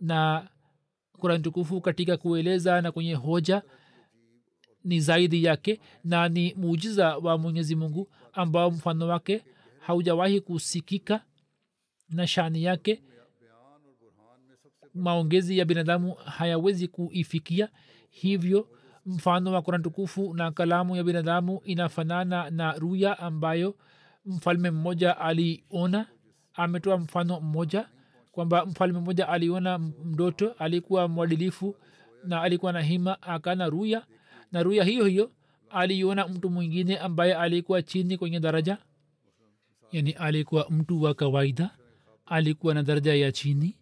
Na 0.00 0.48
kurani 1.18 1.42
tukufu 1.42 1.80
katika 1.80 2.16
kueleza 2.16 2.80
na 2.82 2.92
kwenye 2.92 3.14
hoja 3.14 3.62
ni 4.84 5.00
zaidi 5.00 5.44
yake 5.44 5.80
na 6.04 6.28
ni 6.28 6.54
muujiza 6.54 7.16
wa 7.18 7.38
mwenyezi 7.38 7.74
mungu 7.76 8.08
ambao 8.32 8.70
mfano 8.70 9.08
wake 9.08 9.44
haujawahi 9.80 10.40
kusikika 10.40 11.24
na 12.08 12.26
shani 12.26 12.62
yake 12.64 13.02
maongezi 14.95 15.59
ya 15.59 15.64
binadamu 15.64 16.14
hayawezi 16.14 16.88
kuifikia. 16.88 17.68
Hivyo 18.11 18.68
mfano 19.07 19.53
wa 19.53 19.62
kurani 19.62 19.84
tukufu 19.84 20.34
na 20.34 20.51
kalamu 20.51 20.97
ya 20.97 21.05
binadamu 21.05 21.61
inafanana 21.64 22.51
na 22.51 22.72
ruya 22.72 23.18
ambayo 23.18 23.74
mfalme 24.26 24.70
mmoja 24.70 25.18
aliona. 25.18 26.07
Ametoa 26.55 26.99
mfano 26.99 27.41
mmoja 27.41 27.88
kwamba 28.32 28.66
mfalme 28.66 28.99
mmoja 29.01 29.28
aliona 29.28 29.78
mdoto 29.78 30.51
alikuwa 30.59 31.09
mwadilifu 31.09 31.76
na 32.24 32.43
alikuwa 32.43 32.72
na 32.72 32.80
hima 32.82 33.22
akana 33.22 33.68
ruya. 33.68 34.07
Na 34.53 34.62
ruya 34.62 34.84
hiyo 34.84 35.05
hiyo 35.05 35.30
aliona 35.70 36.28
mtu 36.28 36.51
mwingine 36.51 36.99
ambaye 36.99 37.34
alikuwa 37.34 37.82
chini 37.82 38.18
kwenye 38.18 38.41
daraja. 38.41 38.78
Yani 39.93 40.12
alikuwa 40.12 40.66
mtu 40.70 41.03
wa 41.03 41.14
kawaida. 41.14 41.70
Alikuwa 42.26 42.74
na 42.74 42.82
daraja 42.82 43.14
ya 43.14 43.32
chini 43.32 43.76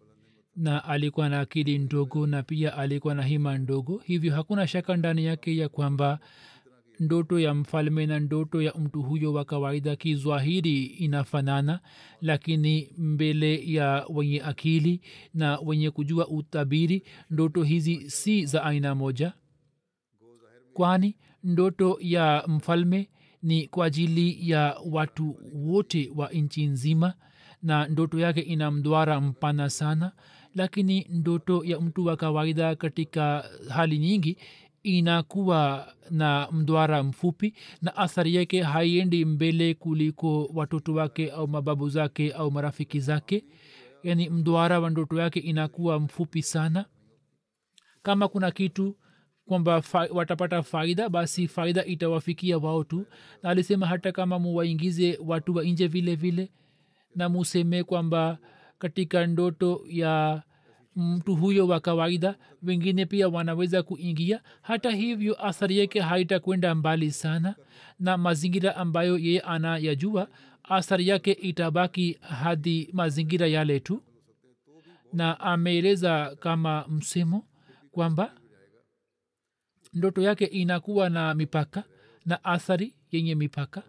na 0.59 0.83
alikuwa 0.83 1.29
na 1.29 1.39
akili 1.39 1.77
ndogo 1.77 2.27
na 2.27 2.43
pia 2.43 2.77
alikuwa 2.77 3.15
na 3.15 3.23
hima 3.23 3.57
ndogo. 3.57 4.01
Hivyo 4.05 4.33
hakuna 4.35 4.67
shaka 4.67 4.97
ndani 4.97 5.25
yake 5.25 5.57
ya 5.57 5.69
kwamba 5.69 6.19
ndoto 6.99 7.39
ya 7.39 7.53
mfalme 7.53 8.05
na 8.05 8.19
ndoto 8.19 8.61
ya 8.61 8.73
mtu 8.73 9.01
huyo 9.01 9.33
wa 9.33 9.45
kawaida 9.45 9.95
kizwahiri 9.95 10.85
inafanana 10.85 11.79
lakini 12.21 12.89
mbele 12.97 13.71
ya 13.73 14.05
wenye 14.09 14.41
akili 14.41 15.01
na 15.33 15.59
wenye 15.59 15.91
kujua 15.91 16.27
utabiri 16.27 17.03
ndoto 17.29 17.63
hizi 17.63 18.09
si 18.11 18.45
za 18.45 18.63
aina 18.63 18.95
moja. 18.95 19.33
Kwani 20.73 21.15
ndoto 21.43 21.97
ya 22.01 22.43
mfalme 22.47 23.09
ni 23.43 23.67
kwa 23.67 23.85
ajili 23.85 24.49
ya 24.49 24.77
watu 24.91 25.39
wote 25.53 26.11
wa 26.15 26.29
nchi 26.29 26.65
nzima 26.65 27.13
na 27.63 27.87
ndoto 27.87 28.19
yake 28.19 28.41
ina 28.41 28.71
mdwara 28.71 29.21
mpana 29.21 29.69
sana 29.69 30.11
lakini 30.55 31.07
ndoto 31.09 31.63
ya 31.65 31.79
mtu 31.79 32.05
wa 32.05 32.17
kawaida 32.17 32.75
katika 32.75 33.49
hali 33.69 33.97
nyingi 33.99 34.37
inakuwa 34.83 35.93
na 36.09 36.47
mdwara 36.51 37.03
mfupi 37.03 37.53
na 37.81 37.95
athari 37.95 38.35
yake 38.35 38.61
haiendi 38.61 39.25
mbele 39.25 39.73
kuliko 39.73 40.45
watoto 40.53 40.93
wake 40.93 41.31
au 41.31 41.47
mababu 41.47 41.89
zake 41.89 42.31
au 42.33 42.51
marafiki 42.51 42.99
zake. 42.99 43.43
Yaani 44.03 44.29
mdwara 44.29 44.79
wa 44.79 44.89
ndoto 44.89 45.19
yake 45.19 45.39
inakuwa 45.39 45.99
mfupi 45.99 46.41
sana. 46.43 46.85
Kama 48.01 48.27
kuna 48.27 48.51
kitu 48.51 48.97
kwamba 49.45 49.81
fa, 49.81 50.07
watapata 50.13 50.63
faida 50.63 51.09
basi 51.09 51.47
faida 51.47 51.85
itawafikia 51.85 52.57
wao 52.57 52.83
tu. 52.83 53.05
Na 53.43 53.49
alisema 53.49 53.85
hata 53.87 54.11
kama 54.11 54.39
muwaingize 54.39 55.19
watu 55.25 55.55
wa 55.55 55.63
nje 55.63 55.87
vile 55.87 56.15
vile 56.15 56.51
na 57.15 57.29
museme 57.29 57.83
kwamba 57.83 58.37
katika 58.79 59.27
ndoto 59.27 59.81
ya 59.87 60.43
mtu 60.95 61.35
huyo 61.35 61.67
wa 61.67 61.79
kawaida 61.79 62.35
wengine 62.63 63.05
pia 63.05 63.27
wanaweza 63.29 63.83
kuingia. 63.83 64.41
Hata 64.61 64.91
hivyo 64.91 65.45
athari 65.45 65.77
yake 65.79 65.99
haitakwenda 65.99 66.75
mbali 66.75 67.11
sana 67.11 67.55
na 67.99 68.17
mazingira 68.17 68.75
ambayo 68.75 69.17
yeye 69.17 69.39
anayajua. 69.39 70.27
Athari 70.63 71.07
yake 71.07 71.31
itabaki 71.31 72.17
hadi 72.21 72.89
mazingira 72.93 73.47
yale 73.47 73.79
tu. 73.79 74.03
Na 75.13 75.39
ameeleza 75.39 76.35
kama 76.39 76.85
msemo 76.87 77.47
kwamba 77.91 78.35
ndoto 79.93 80.21
yake 80.21 80.45
inakuwa 80.45 81.09
na 81.09 81.33
mipaka 81.33 81.83
na 82.25 82.43
athari 82.43 82.95
yenye 83.11 83.35
mipaka. 83.35 83.83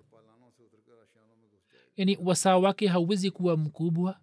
Yani 1.96 2.18
wasaa 2.24 2.56
wake 2.56 2.86
hauwezi 2.86 3.30
kuwa 3.30 3.56
mkubwa 3.56 4.20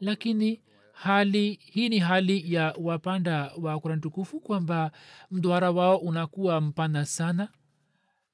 lakini 0.00 0.62
hali 0.92 1.52
hii 1.62 1.88
ni 1.88 1.98
hali 1.98 2.54
ya 2.54 2.74
wapanda 2.80 3.52
wa 3.62 3.80
kurani 3.80 4.00
tukufu 4.00 4.40
kwamba 4.40 4.92
mdwara 5.30 5.70
wao 5.70 5.96
unakuwa 5.96 6.60
mpana 6.60 7.04
sana 7.06 7.48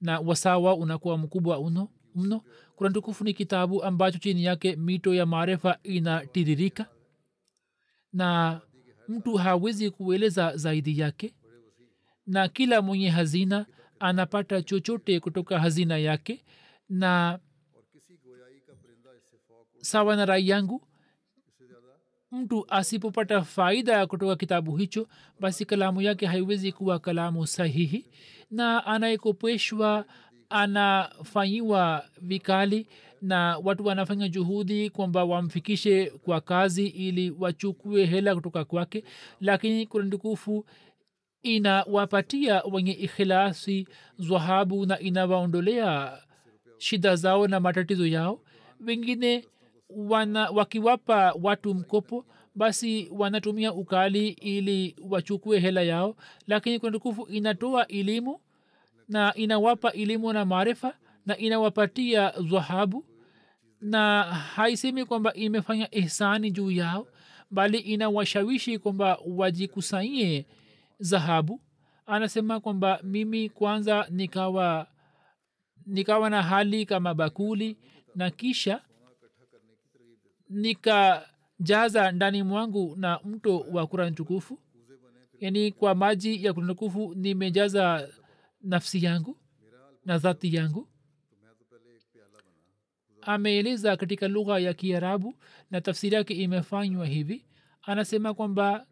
na 0.01 0.21
wasaa 0.21 0.59
wao 0.59 0.75
unakuwa 0.77 1.19
mkubwa 1.19 1.59
uno 1.59 1.89
mno. 2.15 2.43
Kurani 2.77 2.95
tukufu 2.95 3.25
ni 3.25 3.35
kitabu 3.35 3.83
ambacho 3.85 4.19
chini 4.19 4.45
yake 4.45 4.77
mito 4.77 5.15
ya 5.15 5.27
maarifa 5.27 5.79
inatiririka 5.83 6.87
na 8.13 8.61
mtu 9.09 9.35
hawezi 9.35 9.91
kueleza 9.91 10.57
zaidi 10.57 10.99
yake 10.99 11.35
na 12.27 12.49
kila 12.49 12.83
mwenye 12.83 13.09
hazina 13.11 13.67
anapata 14.01 14.63
chochote 14.63 15.21
kutoka 15.21 15.59
hazina 15.61 15.99
yake 15.99 16.45
na 16.89 17.39
sawa 19.81 20.17
na 20.17 20.25
rai 20.27 20.49
yangu 20.49 20.89
mtu 22.33 22.67
asipopata 22.69 23.43
faida 23.43 24.07
kutoka 24.07 24.37
kitabu 24.37 24.77
hicho 24.77 25.09
basi 25.41 25.65
kalamu 25.65 26.03
yake 26.03 26.27
haiwezi 26.27 26.73
kuwa 26.73 26.99
kalamu 26.99 27.47
sahihi. 27.47 28.07
Na 28.51 28.87
anayekopeshwa 28.87 30.05
anafanyiwa 30.49 32.05
vikali 32.23 32.87
na 33.23 33.59
watu 33.65 33.87
wanafanya 33.87 34.29
juhudi 34.29 34.91
kwamba 34.91 35.25
wamfikishe 35.25 36.07
kwa 36.11 36.41
kazi 36.41 36.87
ili 36.87 37.31
wachukue 37.39 38.05
hela 38.07 38.35
kutoka 38.35 38.65
kwake. 38.65 39.05
Lakini 39.41 39.87
kurandikufu 39.87 40.65
inawapatia 41.43 42.63
wenye 42.73 42.93
ikhilasi 42.93 43.89
zwahabu 44.19 44.87
na 44.87 44.99
inawaondolea 45.01 46.19
shida 46.79 47.17
zao 47.17 47.49
na 47.49 47.61
matatizo 47.61 48.07
yao. 48.07 48.41
Wengine 48.87 49.45
wana 49.89 50.51
wakiwapa 50.51 51.35
watu 51.43 51.75
mkopo 51.75 52.27
basi 52.55 53.09
wanatumia 53.13 53.73
ukali 53.73 54.29
ili 54.29 54.97
wachukue 55.09 55.59
hela 55.61 55.83
yao. 55.83 56.17
Lakini 56.47 56.79
kurani 56.79 56.99
tukufu 56.99 57.27
inatoa 57.27 57.87
elimu 57.89 58.41
na 59.09 59.35
inawapa 59.35 59.93
elimu 59.93 60.33
na 60.33 60.45
maarifa 60.45 60.95
na 61.27 61.37
inawapatia 61.39 62.31
dhahabu. 62.31 63.05
Na 63.81 64.23
haisemi 64.25 65.05
kwamba 65.05 65.35
imefanya 65.35 65.95
ihsani 65.95 66.51
juu 66.51 66.71
yao 66.71 67.07
bali 67.51 67.79
inawashawishi 67.79 68.79
kwamba 68.79 69.19
wajikusanyie 69.27 70.47
dhahabu. 71.01 71.61
Anasema 72.07 72.61
kwamba 72.61 73.01
mimi 73.03 73.49
kwanza 73.49 74.07
nikawa 74.11 74.87
nikawa 75.87 76.31
na 76.31 76.43
hali 76.43 76.87
kama 76.87 77.15
bakuli 77.15 77.77
na 78.15 78.31
kisha 78.31 78.81
nikajaza 80.49 82.13
ndani 82.13 82.43
mwangu 82.43 82.97
na 82.97 83.21
mto 83.25 83.59
wa 83.61 83.87
kurani 83.87 84.17
tukufu. 84.17 84.59
Yaani 85.41 85.73
kwa 85.73 85.95
maji 85.95 86.45
ya 86.45 86.53
kurani 86.53 86.73
tukufu 86.75 87.15
nimejaza 87.15 88.09
nafsi 88.63 89.05
yangu 89.05 89.37
na 90.05 90.19
dhati 90.19 90.55
yangu. 90.57 90.89
Ameeleza 93.23 93.97
katika 93.97 94.29
lugha 94.29 94.59
ya 94.59 94.75
kiarabu 94.75 95.35
na 95.71 95.81
tafsiri 95.81 96.15
yake 96.17 96.35
imefanywa 96.35 97.07
hivi. 97.07 97.45
Anasema 97.83 98.35
kwamba 98.35 98.87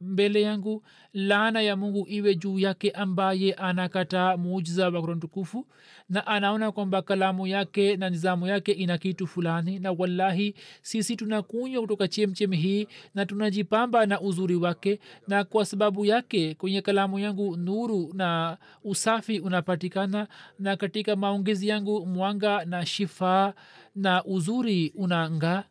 mbele 0.00 0.42
yangu 0.42 0.82
laana 1.12 1.60
ya 1.62 1.76
mungu 1.76 2.06
iwe 2.08 2.34
juu 2.34 2.58
yake 2.58 2.90
ambaye 2.90 3.52
anakataa 3.52 4.36
muujiza 4.36 4.88
wa 4.88 5.00
kurani 5.00 5.20
tukufu 5.20 5.66
na 6.08 6.26
anaona 6.26 6.72
kwamba 6.72 7.02
kalamu 7.02 7.46
yake 7.46 7.96
na 7.96 8.10
nizamu 8.10 8.46
yake 8.46 8.72
ina 8.72 8.98
kitu 8.98 9.26
fulani 9.26 9.78
na 9.78 9.92
wallahi 9.92 10.54
sisi 10.82 11.16
tunakunywa 11.16 11.80
kutoka 11.82 12.08
chemchem 12.08 12.52
hii 12.52 12.88
na 13.14 13.26
tunajipamba 13.26 14.06
na 14.06 14.20
uzuri 14.20 14.56
wake 14.56 15.00
na 15.28 15.44
kwa 15.44 15.64
sababu 15.64 16.04
yake 16.04 16.54
kwenye 16.54 16.82
kalamu 16.82 17.18
yangu 17.18 17.56
nuru 17.56 18.10
na 18.14 18.58
usafi 18.84 19.38
unapatikana 19.40 20.28
na 20.58 20.76
katika 20.76 21.16
maongezi 21.16 21.68
yangu 21.68 22.06
mwanga 22.06 22.64
na 22.64 22.86
shifaa 22.86 23.52
na 23.94 24.24
uzuri 24.24 24.92
unangaa. 24.96 25.64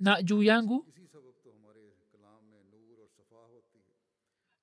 Na 0.00 0.22
juu 0.22 0.42
yangu 0.42 0.86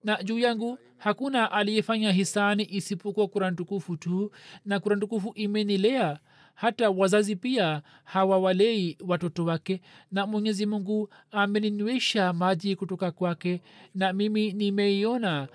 na 0.06 0.24
juu 0.24 0.40
yangu 0.40 0.78
hakuna 0.98 1.52
aliyefanya 1.52 2.12
hisani 2.12 2.68
isipokuwa 2.72 3.28
kuran 3.28 3.56
tukufu 3.56 3.98
tu 3.98 4.32
na 4.66 4.80
kuran 4.80 5.00
tukufu 5.00 5.32
imenilea. 5.36 6.20
Hata 6.56 6.90
wazazi 6.90 7.36
pia 7.36 7.82
hawawalei 8.04 8.98
watoto 9.08 9.46
wake 9.46 9.82
na 10.12 10.26
mwenyezi 10.28 10.66
mungu 10.66 11.10
ameninywesha 11.32 12.34
maji 12.34 12.76
kutoka 12.76 13.12
kwake 13.12 13.62
na 13.96 14.14
mimi 14.14 14.52
nimeiona 14.54 15.48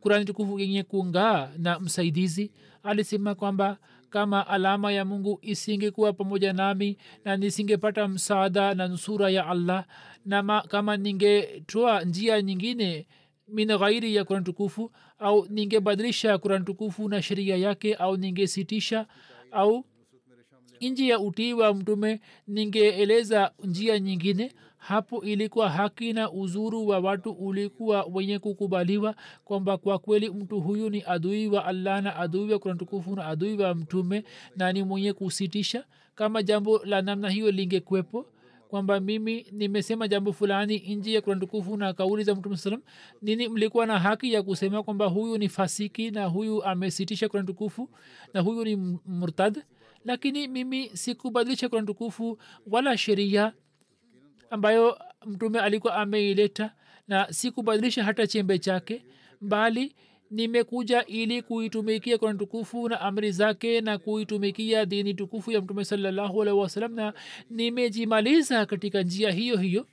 kurani 0.00 0.24
tukufu 0.24 0.58
yenye 0.58 0.82
kungaa 0.82 1.50
na 1.58 1.80
msaidizi. 1.80 2.50
Alisema 2.82 3.34
kwamba 3.34 3.76
kama 4.10 4.46
alama 4.46 4.92
ya 4.92 5.04
mungu 5.04 5.38
isingekuwa 5.42 6.12
pamoja 6.12 6.52
nami 6.52 6.96
na 7.24 7.36
nisingepata 7.36 8.08
msaada 8.08 8.74
na 8.74 8.88
nusura 8.88 9.30
ya 9.30 9.46
allah 9.46 9.84
na 10.26 10.42
ma, 10.42 10.60
kama 10.62 10.96
ningetoa 10.96 12.02
njia 12.04 12.42
nyingine 12.42 13.06
min 13.52 13.68
ghairi 13.78 14.14
ya 14.14 14.24
kurani 14.24 14.44
tukufu 14.44 14.90
au 15.18 15.46
ningebadilisha 15.50 16.38
kurani 16.38 16.64
tukufu 16.64 17.08
na 17.08 17.22
sheria 17.22 17.56
yake 17.56 17.94
au 17.94 18.16
ningesitisha 18.16 19.06
au 19.50 19.84
nji 20.80 21.08
ya 21.08 21.20
utii 21.20 21.52
wa 21.52 21.74
mtume 21.74 22.20
ningeeleza 22.48 23.52
njia 23.64 23.98
nyingine. 23.98 24.52
Hapo 24.76 25.22
ilikuwa 25.24 25.70
haki 25.70 26.12
na 26.12 26.30
uzuru 26.32 26.86
wa 26.88 26.98
watu 26.98 27.30
ulikuwa 27.30 28.06
wenye 28.12 28.38
kukubaliwa 28.38 29.14
kwamba 29.44 29.78
kwa 29.78 29.98
kweli 29.98 30.30
mtu 30.30 30.60
huyu 30.60 30.90
ni 30.90 31.02
adui 31.06 31.48
wa 31.48 31.64
allah 31.64 32.02
na 32.02 32.16
adui 32.16 32.52
wa 32.52 32.58
kurantukufu 32.58 33.16
na 33.16 33.26
adui 33.26 33.56
wa 33.56 33.74
mtume 33.74 34.24
na 34.56 34.72
ni 34.72 34.82
mwenye 34.82 35.12
kusitisha. 35.12 35.84
Kama 36.14 36.42
jambo 36.42 36.78
la 36.84 37.02
namna 37.02 37.30
hiyo 37.30 37.50
lingekwepo 37.50 38.26
kwamba 38.72 39.00
mimi 39.00 39.46
nimesema 39.52 40.08
jambo 40.08 40.32
fulani 40.32 40.78
nji 40.96 41.14
ya 41.14 41.20
kurani 41.20 41.40
tukufu 41.40 41.76
na 41.76 41.92
kauli 41.92 42.24
za 42.24 42.34
mtume 42.34 42.56
salam 42.56 42.82
nini 43.22 43.48
mlikuwa 43.48 43.86
na 43.86 43.98
haki 43.98 44.32
ya 44.32 44.42
kusema 44.42 44.82
kwamba 44.82 45.06
huyu 45.06 45.38
ni 45.38 45.48
fasiki 45.48 46.10
na 46.10 46.24
huyu 46.26 46.64
amesitisha 46.64 47.28
kurani 47.28 47.46
tukufu 47.46 47.90
na 48.34 48.40
huyu 48.40 48.64
ni 48.64 48.76
murtad? 49.06 49.62
Lakini 50.04 50.48
mimi 50.48 50.90
sikubadilisha 50.96 51.68
kurani 51.68 51.86
tukufu 51.86 52.38
wala 52.66 52.96
sheria 52.96 53.52
ambayo 54.50 54.98
mtume 55.26 55.60
alikuwa 55.60 55.94
ameileta 55.96 56.74
na 57.08 57.32
sikubadilisha 57.32 58.04
hata 58.04 58.26
chembe 58.26 58.58
chake 58.58 59.04
bali 59.40 59.94
nimekuja 60.32 61.06
ili 61.06 61.42
kuitumikia 61.42 62.18
kurani 62.18 62.38
tukufu 62.38 62.88
na 62.88 63.00
amri 63.00 63.32
zake 63.32 63.80
na 63.80 63.98
kuitumikia 63.98 64.86
dini 64.86 65.14
tukufu 65.14 65.50
ya 65.50 65.60
mtume 65.60 65.84
salallahu 65.84 66.38
wasalam 66.38 66.94
na 66.94 67.12
nimejimaliza 67.50 68.66
katika 68.66 69.02
njia 69.02 69.30
hiyo 69.30 69.56
hiyo. 69.56 69.86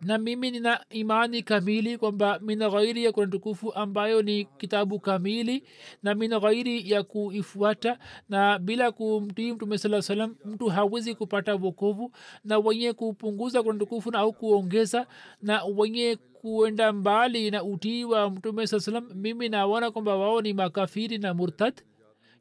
Na 0.00 0.18
mimi 0.18 0.50
nina 0.50 0.84
imani 0.90 1.42
kamili 1.42 1.98
kwamba 1.98 2.38
mina 2.38 2.70
ghairi 2.70 3.04
ya 3.04 3.12
kurani 3.12 3.32
tukufu 3.32 3.74
ambayo 3.74 4.22
ni 4.22 4.44
kitabu 4.44 4.98
kamili 4.98 5.62
na 6.02 6.14
mina 6.14 6.40
ghairi 6.40 6.90
ya 6.90 7.02
kuifuata 7.02 7.98
na 8.28 8.58
bila 8.58 8.92
kumtii 8.92 9.52
mtume 9.52 9.78
saa 9.78 10.02
salam 10.02 10.36
mtu 10.44 10.66
hawezi 10.66 11.14
kupata 11.14 11.54
wokovu 11.54 12.12
na 12.44 12.58
wenye 12.58 12.92
kupunguza 12.92 13.62
kurani 13.62 13.78
tukufu 13.80 14.10
na 14.10 14.18
au 14.18 14.32
kuongeza 14.32 15.06
na 15.42 15.64
wenye 15.64 16.18
kuenda 16.50 16.92
mbali 16.92 17.50
na 17.50 17.64
utii 17.64 18.04
wa 18.04 18.30
mtume 18.30 18.66
saa 18.66 18.80
salam 18.80 19.10
mimi 19.14 19.48
naona 19.48 19.90
kwamba 19.90 20.16
wao 20.16 20.40
ni 20.42 20.52
makafiri 20.52 21.18
na 21.18 21.34
murtad. 21.34 21.74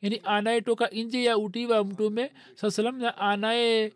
Yani 0.01 0.21
anayetoka 0.23 0.87
nje 0.87 1.23
ya 1.23 1.37
utii 1.37 1.65
wa 1.65 1.83
mtume 1.83 2.31
saa 2.55 2.71
salam 2.71 2.97
na 2.97 3.17
anaye 3.17 3.93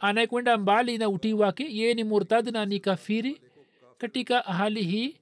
anayekwenda 0.00 0.58
mbali 0.58 0.98
na 0.98 1.08
utii 1.08 1.32
wake 1.32 1.66
yeye 1.70 1.94
ni 1.94 2.04
murtad 2.04 2.48
na 2.52 2.66
ni 2.66 2.80
kafiri 2.80 3.40
katika 3.98 4.40
hali 4.40 4.82
hii. 4.82 5.16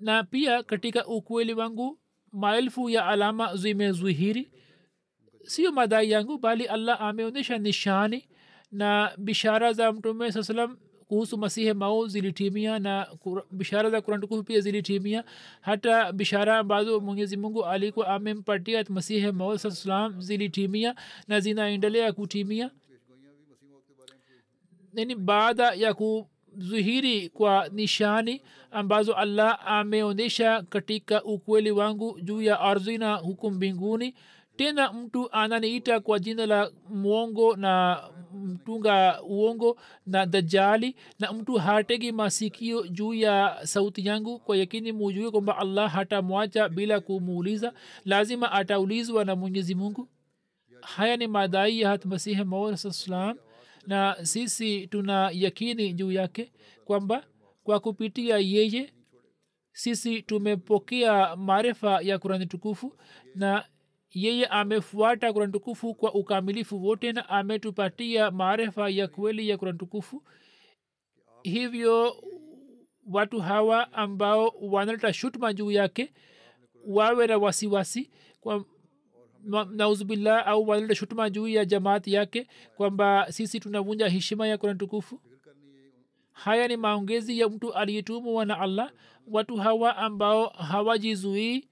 Na 0.00 0.24
pia 0.24 0.62
katika 0.62 1.06
ukweli 1.06 1.54
wangu 1.54 1.98
maelfu 2.32 2.90
ya 2.90 3.06
alama 3.06 3.56
zimezuhiri 3.56 4.50
sio 5.42 5.72
madai 5.72 6.10
yangu 6.10 6.38
bali 6.38 6.64
allah 6.66 7.00
ameonyesha 7.02 7.58
nishani 7.58 8.28
na 8.72 9.12
bishara 9.18 9.72
za 9.72 9.92
mtume 9.92 10.32
saa 10.32 10.42
salam 10.42 10.76
kuhusu 11.08 11.38
masihi 11.38 11.72
mau 11.72 12.06
zilitimia 12.08 12.78
na 12.78 13.06
bishara 13.50 13.90
za 13.90 14.00
kuran 14.00 14.20
tukufu 14.20 14.42
pia 14.42 14.60
zilitimia. 14.60 15.24
Hata 15.60 16.12
bishara 16.12 16.58
ambazo 16.58 17.00
mwenyezi 17.00 17.36
mungu 17.36 17.64
alikuwa 17.66 18.08
amempatia 18.08 18.84
masihi 18.88 19.32
mau 19.32 19.58
saa 19.58 19.70
salam 19.70 20.20
zilitimia 20.20 20.94
na 21.28 21.40
zinaendelea 21.40 22.12
kutimia. 22.12 22.70
Yani 24.94 25.14
baada 25.14 25.72
ya 25.74 25.94
kudhihiri 25.94 27.28
kwa 27.28 27.68
nishani 27.72 28.42
ambazo 28.70 29.14
allah 29.14 29.58
ameonyesha 29.66 30.62
katika 30.62 31.24
ukweli 31.24 31.70
wangu 31.70 32.20
juu 32.20 32.42
ya 32.42 32.60
ardhi 32.60 32.98
na 32.98 33.14
huku 33.14 33.50
mbinguni 33.50 34.14
tena 34.58 34.92
mtu 34.92 35.32
ananiita 35.32 36.00
kwa 36.00 36.18
jina 36.18 36.46
la 36.46 36.70
mwongo 36.90 37.56
na 37.56 38.02
mtunga 38.34 39.22
uongo 39.22 39.78
na 40.06 40.26
dajali 40.26 40.96
na 41.18 41.32
mtu 41.32 41.54
hategi 41.54 42.12
masikio 42.12 42.86
juu 42.86 43.14
ya 43.14 43.60
sauti 43.62 44.08
yangu 44.08 44.38
kwa 44.38 44.56
yakini 44.56 44.92
mujue 44.92 45.30
kwamba 45.30 45.58
allah 45.58 45.90
hatamwacha 45.92 46.68
bila 46.68 47.00
kumuuliza 47.00 47.72
lazima 48.04 48.52
ataulizwa 48.52 49.24
na 49.24 49.36
mwenyezi 49.36 49.74
mungu. 49.74 50.08
Haya 50.80 51.16
ni 51.16 51.26
madai 51.26 51.80
ya 51.80 51.88
hatmasihi 51.88 52.44
maud 52.44 52.78
na 53.86 54.16
sisi 54.22 54.86
tuna 54.86 55.30
yakini 55.32 55.92
juu 55.92 56.12
yake 56.12 56.52
kwamba 56.84 57.24
kwa 57.64 57.80
kupitia 57.80 58.38
yeye 58.38 58.92
sisi 59.72 60.22
tumepokea 60.22 61.36
maarifa 61.36 62.00
ya 62.00 62.18
kurani 62.18 62.46
tukufu 62.46 62.96
na 63.34 63.64
yeye 64.10 64.46
amefuata 64.46 65.32
kurani 65.32 65.52
tukufu 65.52 65.94
kwa 65.94 66.14
ukamilifu 66.14 66.84
wote 66.84 67.12
na 67.12 67.28
ametupatia 67.28 68.30
maarifa 68.30 68.88
ya 68.90 69.08
kweli 69.08 69.48
ya 69.48 69.58
kurani 69.58 69.78
tukufu. 69.78 70.22
Hivyo 71.42 72.16
watu 73.06 73.40
hawa 73.40 73.92
ambao 73.92 74.54
wanaleta 74.60 75.12
shutma 75.12 75.52
juu 75.52 75.70
yake 75.70 76.12
wawe 76.86 77.26
na 77.26 77.38
wasiwasi 77.38 78.10
kwa 78.40 78.64
nauzubillah 79.70 80.46
au 80.48 80.68
wanaleta 80.68 80.94
shutuma 80.94 81.30
juu 81.30 81.48
ya 81.48 81.64
jamaati 81.64 82.12
yake 82.12 82.48
kwamba 82.76 83.26
sisi 83.32 83.60
tunavunja 83.60 84.08
heshima 84.08 84.46
ya 84.48 84.58
kurani 84.58 84.78
tukufu. 84.78 85.20
Haya 86.32 86.68
ni 86.68 86.76
maongezi 86.76 87.38
ya 87.40 87.48
mtu 87.48 87.74
aliyetumwa 87.74 88.44
na 88.44 88.58
allah. 88.60 88.92
Watu 89.26 89.56
hawa 89.56 89.96
ambao 89.96 90.46
hawajizuii 90.48 91.67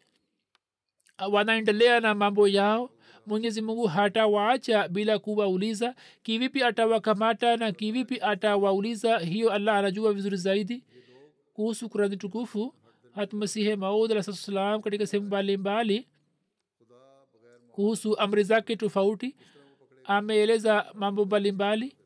wanaendelea 1.24 2.00
na 2.00 2.14
mambo 2.14 2.48
yao. 2.48 2.90
Mwenyezi 3.26 3.62
mungu 3.62 3.86
hatawaacha 3.86 4.88
bila 4.88 5.18
kuwauliza. 5.18 5.94
Kivipi 6.22 6.62
atawakamata 6.62 7.56
na 7.56 7.72
kivipi 7.72 8.18
atawauliza? 8.20 9.18
Hiyo 9.18 9.52
allah 9.52 9.76
anajua 9.76 10.12
vizuri 10.12 10.36
zaidi. 10.36 10.84
Kuhusu 11.54 11.88
kurani 11.88 12.16
tukufu 12.16 12.74
hatmasihe 13.14 13.76
maud 13.76 14.12
alah 14.12 14.24
satu 14.24 14.38
salam 14.38 14.82
katika 14.82 15.06
sehemu 15.06 15.26
mbalimbali 15.26 16.06
kuhusu 17.72 18.18
amri 18.18 18.42
zake 18.44 18.76
tofauti 18.76 19.36
ameeleza 20.04 20.86
mambo 20.94 21.24
mbalimbali. 21.24 21.96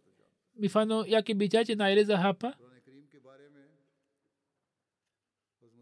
Mifano 0.56 1.06
yake 1.06 1.34
michache 1.34 1.74
naeleza 1.74 2.16
hapa 2.18 2.54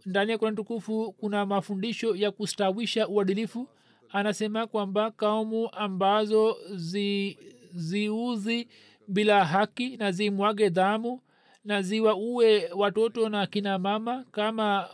ndani 0.08 0.32
ya 0.32 0.38
kurani 0.38 0.56
tukufu 0.56 1.12
kuna 1.12 1.46
mafundisho 1.46 2.16
ya 2.16 2.30
kustawisha 2.30 3.08
uadilifu. 3.08 3.68
Anasema 4.10 4.66
kwamba 4.66 5.10
kaumu 5.10 5.70
ambazo 5.72 6.56
zi, 6.74 7.38
ziuzi 7.74 8.68
bila 9.08 9.44
haki 9.44 9.96
na 9.96 10.12
zimwage 10.12 10.68
dhamu 10.68 11.20
na 11.64 11.82
ziwaue 11.82 12.70
watoto 12.76 13.28
na 13.28 13.46
kina 13.46 13.78
mama 13.78 14.24
kama 14.32 14.88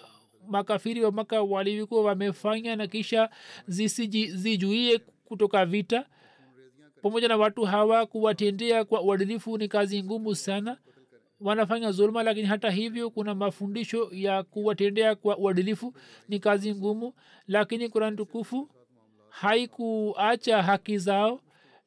makafiri 0.49 1.05
wa 1.05 1.13
maka 1.13 1.43
walivyokuwa 1.43 2.03
wamefanya 2.03 2.77
na 2.77 2.87
kisha 2.87 3.31
zisizijuie 3.69 4.99
kutoka 5.25 5.67
vita. 5.67 6.07
Pamoja 7.03 7.29
na 7.29 7.37
watu 7.37 7.63
hawa 7.65 8.07
kuwatendea 8.07 8.85
kwa 8.85 9.03
uadilifu 9.03 9.59
ni 9.59 9.69
kazi 9.69 10.03
ngumu 10.03 10.35
sana 10.35 10.79
wanafanya 11.45 11.93
zuluma 11.93 12.23
lakini 12.23 12.47
hata 12.47 12.71
hivyo 12.71 13.11
kuna 13.11 13.35
mafundisho 13.35 14.09
ya 14.13 14.43
kuwatendea 14.43 15.15
kwa 15.15 15.39
uadilifu. 15.39 15.95
Ni 16.29 16.39
kazi 16.39 16.75
ngumu 16.75 17.15
lakini 17.47 17.89
kurani 17.89 18.17
tukufu 18.17 18.69
haikuacha 19.29 20.63
haki 20.63 20.99
zao 20.99 21.41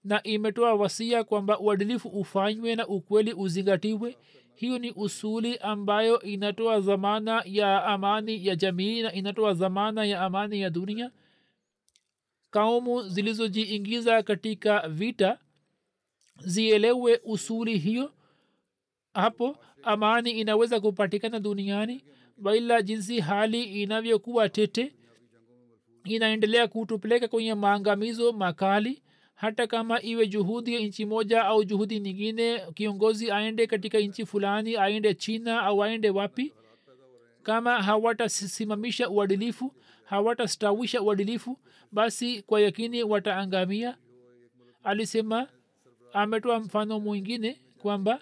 na 0.03 0.23
imetoa 0.23 0.73
wasia 0.73 1.23
kwamba 1.23 1.59
uadilifu 1.59 2.07
ufanywe 2.09 2.75
na 2.75 2.87
ukweli 2.87 3.33
uzingatiwe. 3.33 4.17
Hiyo 4.55 4.79
ni 4.79 4.91
usuli 4.91 5.57
ambayo 5.57 6.21
inatoa 6.21 6.81
zamana 6.81 7.43
ya 7.45 7.83
amani 7.85 8.47
ya 8.47 8.55
jamii 8.55 9.01
na 9.01 9.13
inatoa 9.13 9.53
zamana 9.53 10.05
ya 10.05 10.21
amani 10.21 10.61
ya 10.61 10.69
dunia. 10.69 11.11
Kaumu 12.49 13.03
zilizojiingiza 13.09 14.23
katika 14.23 14.87
vita 14.89 15.39
zielewe 16.39 17.21
usuli 17.23 17.77
hiyo 17.77 18.11
hapo 19.21 19.57
amani 19.83 20.31
inaweza 20.31 20.79
kupatikana 20.79 21.39
duniani 21.39 22.03
waila 22.43 22.81
jinsi 22.81 23.19
hali 23.19 23.63
inavyokuwa 23.63 24.49
tete 24.49 24.93
inaendelea 26.03 26.67
kutupeleka 26.67 27.27
kwenye 27.27 27.55
maangamizo 27.55 28.31
makali 28.33 29.01
hata 29.35 29.67
kama 29.67 30.01
iwe 30.01 30.27
juhudi 30.27 30.73
ya 30.73 30.79
nchi 30.79 31.05
moja 31.05 31.45
au 31.45 31.63
juhudi 31.63 31.99
nyingine 31.99 32.61
kiongozi 32.73 33.31
aende 33.31 33.67
katika 33.67 33.99
nchi 33.99 34.25
fulani 34.25 34.75
aende 34.75 35.13
china 35.13 35.61
au 35.61 35.83
aende 35.83 36.09
wapi. 36.09 36.53
Kama 37.43 37.81
hawatasimamisha 37.83 39.09
uadilifu 39.09 39.73
hawatastawisha 40.05 41.01
uadilifu 41.01 41.59
basi 41.91 42.41
kwa 42.41 42.61
yakini 42.61 43.03
wataangamia. 43.03 43.97
Alisema 44.83 45.47
ametoa 46.13 46.59
mfano 46.59 46.99
mwingine 46.99 47.59
kwamba 47.77 48.19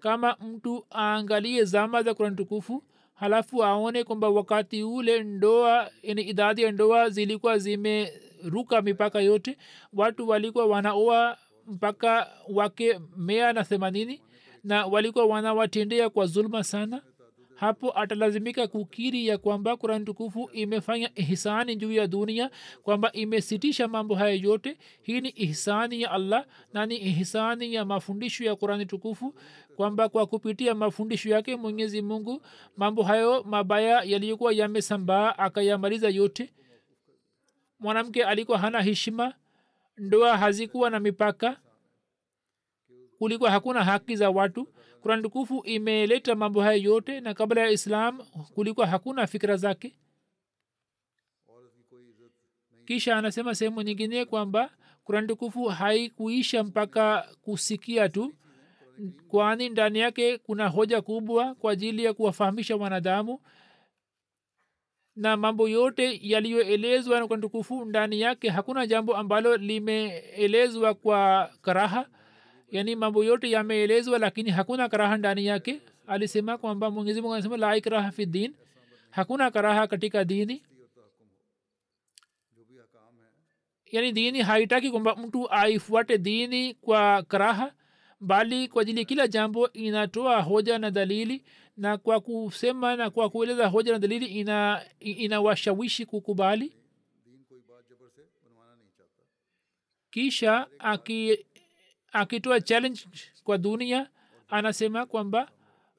kama 0.00 0.36
mtu 0.40 0.86
aangalie 0.92 1.64
zama 1.64 2.02
za 2.02 2.14
kurani 2.14 2.36
tukufu 2.36 2.84
halafu 3.14 3.64
aone 3.64 4.04
kwamba 4.04 4.28
wakati 4.28 4.82
ule 4.82 5.22
ndoa 5.24 5.90
yani 6.02 6.22
idadi 6.22 6.62
ya 6.62 6.72
ndoa 6.72 7.10
zilikuwa 7.10 7.58
zimeruka 7.58 8.82
mipaka 8.82 9.20
yote 9.20 9.56
watu 9.92 10.28
walikuwa 10.28 10.66
wanaoa 10.66 11.36
mpaka 11.66 12.28
wake 12.48 13.00
mea 13.16 13.52
na 13.52 13.64
themanini 13.64 14.20
na 14.64 14.86
walikuwa 14.86 15.24
wanawatendea 15.26 16.10
kwa 16.10 16.26
zuluma 16.26 16.64
sana 16.64 17.02
hapo 17.60 17.98
atalazimika 17.98 18.66
kukiri 18.68 19.26
ya 19.26 19.38
kwamba 19.38 19.76
kurani 19.76 20.04
tukufu 20.04 20.50
imefanya 20.52 21.10
ihsani 21.14 21.76
juu 21.76 21.92
ya 21.92 22.06
dunia 22.06 22.50
kwamba 22.82 23.12
imesitisha 23.12 23.88
mambo 23.88 24.14
haya 24.14 24.34
yote. 24.34 24.78
Hii 25.02 25.20
ni 25.20 25.28
ihsani 25.36 26.02
ya 26.02 26.10
allah 26.10 26.46
na 26.72 26.86
ni 26.86 26.96
ihsani 26.96 27.74
ya 27.74 27.84
mafundisho 27.84 28.44
ya 28.44 28.56
kurani 28.56 28.86
tukufu 28.86 29.34
kwamba 29.76 30.08
kwa 30.08 30.26
kupitia 30.26 30.74
mafundisho 30.74 31.28
yake 31.30 31.56
mwenyezi 31.56 32.02
mungu 32.02 32.42
mambo 32.76 33.02
hayo 33.02 33.42
mabaya 33.42 34.02
yaliyokuwa 34.02 34.52
yamesambaa 34.52 35.38
akayamaliza 35.38 36.08
yote. 36.08 36.52
Mwanamke 37.80 38.24
alikuwa 38.24 38.58
hana 38.58 38.82
heshima 38.82 39.34
ndoa 39.96 40.36
hazikuwa 40.38 40.90
na 40.90 41.00
mipaka 41.00 41.60
kulikuwa 43.18 43.50
hakuna 43.50 43.84
haki 43.84 44.16
za 44.16 44.30
watu 44.30 44.68
kurani 45.02 45.22
tukufu 45.22 45.62
imeleta 45.64 46.34
mambo 46.34 46.60
hayo 46.62 46.82
yote 46.82 47.20
na 47.20 47.34
kabla 47.34 47.60
ya 47.60 47.70
islam 47.70 48.18
kulikuwa 48.54 48.86
hakuna 48.86 49.26
fikira 49.26 49.56
zake. 49.56 49.94
Kisha 52.86 53.16
anasema 53.16 53.54
sehemu 53.54 53.82
nyingine 53.82 54.24
kwamba 54.24 54.70
kurani 55.04 55.28
tukufu 55.28 55.64
haikuisha 55.64 56.64
mpaka 56.64 57.28
kusikia 57.42 58.08
tu 58.08 58.34
kwani 59.28 59.68
ndani 59.68 59.98
yake 59.98 60.38
kuna 60.38 60.68
hoja 60.68 61.02
kubwa 61.02 61.54
kwa 61.54 61.72
ajili 61.72 62.04
ya 62.04 62.12
kuwafahamisha 62.14 62.76
wanadamu 62.76 63.40
na 65.16 65.36
mambo 65.36 65.68
yote 65.68 66.18
yaliyoelezwa 66.22 67.20
na 67.20 67.26
kurani 67.26 67.42
tukufu 67.42 67.84
ndani 67.84 68.20
yake. 68.20 68.48
Hakuna 68.50 68.86
jambo 68.86 69.16
ambalo 69.16 69.56
limeelezwa 69.56 70.94
kwa 70.94 71.50
karaha 71.62 72.06
yaani 72.70 72.96
mambo 72.96 73.24
yote 73.24 73.50
yameelezwa 73.50 74.18
lakini 74.18 74.50
hakuna 74.50 74.88
karaha 74.88 75.16
ndani 75.16 75.46
yake. 75.46 75.80
Alisema 76.06 76.58
kwamba 76.58 76.90
mwenyezi 76.90 77.20
mungu 77.20 77.34
anasema 77.34 77.56
la 77.56 77.76
ikraha 77.76 78.10
fi 78.10 78.26
din. 78.26 78.54
Hakuna 79.10 79.50
karaha 79.50 79.86
katika 79.86 80.24
dini. 80.24 80.62
Yaani 83.86 84.12
dini 84.12 84.42
haitaki 84.42 84.90
kwamba 84.90 85.16
mtu 85.16 85.50
aifuate 85.52 86.18
dini 86.18 86.74
kwa 86.74 87.22
karaha 87.22 87.72
bali 88.20 88.68
kwa 88.68 88.82
ajili 88.82 89.04
kila 89.04 89.28
jambo 89.28 89.72
inatoa 89.72 90.42
hoja 90.42 90.78
na 90.78 90.90
dalili 90.90 91.44
na 91.76 91.98
kwa 91.98 92.20
kusema 92.20 92.96
na 92.96 93.10
kwa 93.10 93.30
kueleza 93.30 93.66
hoja 93.66 93.92
na 93.92 93.98
dalili 93.98 94.26
ina 94.26 94.82
kukubali. 96.06 96.72
Kisha 100.10 100.66
aki 100.78 101.46
akitoa 102.12 102.60
challenge 102.60 103.00
kwa 103.44 103.58
dunia 103.58 104.10
anasema 104.48 105.06
kwamba 105.06 105.50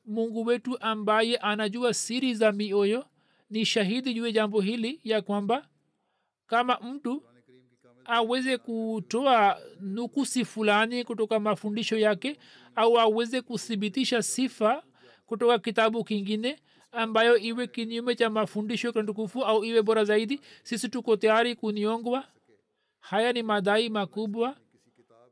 mungu 0.05 0.45
wetu 0.45 0.81
ambaye 0.81 1.37
anajua 1.37 1.93
siri 1.93 2.33
za 2.33 2.51
mioyo 2.51 3.05
ni 3.49 3.65
shahidi 3.65 4.13
juu 4.13 4.25
ya 4.25 4.31
jambo 4.31 4.61
hili 4.61 4.99
ya 5.03 5.21
kwamba 5.21 5.67
kama 6.47 6.79
mtu 6.79 7.23
aweze 8.05 8.57
kutoa 8.57 9.57
nukusi 9.81 10.45
fulani 10.45 11.03
kutoka 11.03 11.39
mafundisho 11.39 11.97
yake 11.97 12.37
au 12.75 12.99
aweze 12.99 13.41
kuthibitisha 13.41 14.21
sifa 14.23 14.83
kutoka 15.25 15.59
kitabu 15.59 16.03
kingine 16.03 16.59
ambayo 16.91 17.37
iwe 17.37 17.67
kinyume 17.67 18.15
cha 18.15 18.29
mafundisho 18.29 18.93
kantukufu 18.93 19.43
au 19.45 19.65
iwe 19.65 19.81
bora 19.81 20.05
zaidi 20.05 20.41
sisi 20.63 20.89
tuko 20.89 21.15
tayari 21.17 21.55
kuniongwa. 21.55 22.23
Haya 22.99 23.33
ni 23.33 23.43
madai 23.43 23.89
makubwa 23.89 24.55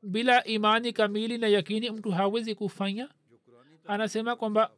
bila 0.03 0.43
imani 0.43 0.93
kamili 0.93 1.37
na 1.37 1.47
yakini 1.47 1.91
mtu 1.91 2.11
hawezi 2.11 2.55
kufanya? 2.55 3.09
Anasema 3.87 4.35
kwamba 4.35 4.71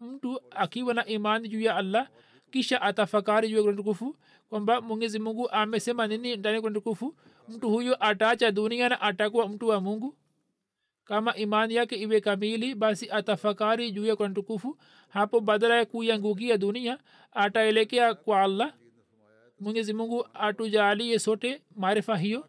mtu 0.00 0.40
akiwa 0.50 0.94
na 0.94 1.06
imani 1.06 1.48
juu 1.48 1.60
ya 1.60 1.76
allah 1.76 2.08
kisha 2.50 2.82
atafakari 2.82 3.48
juu 3.48 3.56
ya 3.56 3.62
kutukufu 3.62 4.16
kwamba 4.48 4.80
mwenyezi 4.80 5.18
mungu 5.18 5.50
amesema 5.50 6.06
nini 6.06 6.36
ndani 6.36 6.56
ya 6.56 6.62
kutukufu 6.62 7.14
mtu 7.48 7.70
huyo 7.70 7.96
ataacha 8.04 8.50
dunia 8.52 8.88
na 8.88 9.00
atakuwa 9.00 9.48
mtu 9.48 9.68
wa 9.68 9.80
mungu? 9.80 10.14
Kama 11.04 11.34
imani 11.36 11.74
yake 11.74 11.96
iwe 11.96 12.20
kamili 12.20 12.74
basi 12.74 13.10
atafakari 13.10 13.90
juu 13.92 14.06
ya 14.06 14.16
kutukufu 14.16 14.78
hapo 15.08 15.40
badala 15.40 15.76
ya 15.76 15.86
kuiangukia 15.86 16.58
dunia 16.58 16.98
ataelekea 17.32 18.14
kwa 18.14 18.42
allah. 18.42 18.74
Mwenyezi 19.60 19.92
mungu 19.92 20.28
atujalie 20.34 21.18
sote 21.18 21.62
maarifa 21.76 22.16
hiyo 22.16 22.48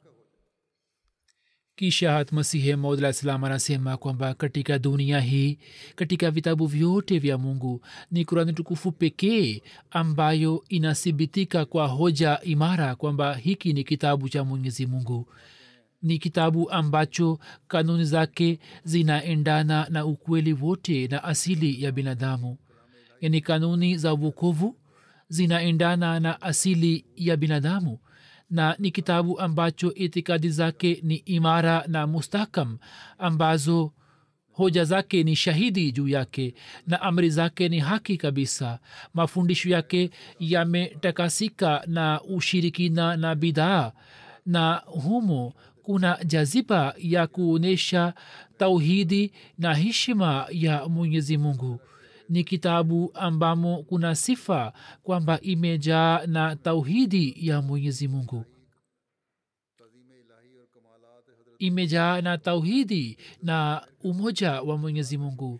kisha 1.80 2.12
hatmasihe 2.12 2.76
maudlah 2.76 3.14
salam 3.14 3.44
anasema 3.44 3.98
kwamba 3.98 4.34
katika 4.34 4.80
dunia 4.80 5.20
hii 5.20 5.58
katika 5.96 6.32
vitabu 6.32 6.66
vyote 6.68 7.20
vya 7.20 7.38
mungu 7.38 7.82
ni 8.12 8.26
kurani 8.26 8.54
tukufu 8.54 8.92
pekee 8.92 9.62
ambayo 9.92 10.64
inathibitika 10.70 11.66
kwa 11.66 11.88
hoja 11.88 12.40
imara 12.44 12.96
kwamba 12.96 13.36
hiki 13.36 13.74
ni 13.74 13.84
kitabu 13.84 14.30
cha 14.30 14.44
mwenyezi 14.44 14.86
mungu. 14.86 15.28
Ni 16.02 16.18
kitabu 16.18 16.72
ambacho 16.72 17.40
kanuni 17.68 18.06
zake 18.06 18.60
zinaendana 18.84 19.88
na 19.90 20.06
ukweli 20.06 20.54
wote 20.54 21.08
na 21.08 21.24
asili 21.24 21.84
ya 21.84 21.92
binadamu. 21.92 22.58
Yani 23.22 23.42
kanuni 23.42 23.98
za 23.98 24.14
uokovu 24.14 24.76
zinaendana 25.30 26.20
na 26.20 26.42
asili 26.42 27.06
ya 27.16 27.38
binadamu 27.38 28.00
na 28.50 28.76
ni 28.80 28.92
kitabu 28.92 29.40
ambacho 29.40 29.94
itikadi 29.94 30.50
zake 30.50 31.00
ni 31.04 31.16
imara 31.16 31.84
na 31.88 32.08
mustahkam 32.08 32.78
ambazo 33.18 33.92
hoja 34.52 34.86
zake 34.86 35.24
ni 35.24 35.36
shahidi 35.36 35.92
juu 35.92 36.08
yake 36.08 36.54
na 36.88 37.02
amri 37.02 37.30
zake 37.30 37.70
ni 37.70 37.80
haki 37.80 38.18
kabisa. 38.18 38.80
Mafundisho 39.14 39.70
yake 39.70 40.10
yametakasika 40.40 41.84
na 41.88 42.22
ushirikina 42.22 43.18
na 43.18 43.36
bidhaa 43.36 43.92
na 44.46 44.74
humo 44.86 45.54
kuna 45.84 46.18
jaziba 46.26 46.94
ya 46.98 47.28
kuonyesha 47.28 48.14
tauhidi 48.58 49.32
na 49.58 49.74
heshima 49.74 50.46
ya 50.52 50.88
mwenyezi 50.88 51.38
mungu 51.38 51.80
ni 52.30 52.44
kitabu 52.44 53.12
ambamo 53.14 53.84
kuna 53.84 54.16
sifa 54.16 54.74
kwamba 55.04 55.42
imejaa 55.42 56.26
na 56.28 56.56
tauhidi 56.56 57.36
ya 57.48 57.62
mwenyezi 57.62 58.08
mungu. 58.08 58.46
Imejaa 61.60 62.22
na 62.22 62.38
tauhidi 62.38 63.18
na 63.44 63.88
umoja 64.04 64.62
wa 64.62 64.78
mwenyezi 64.78 65.18
mungu. 65.18 65.60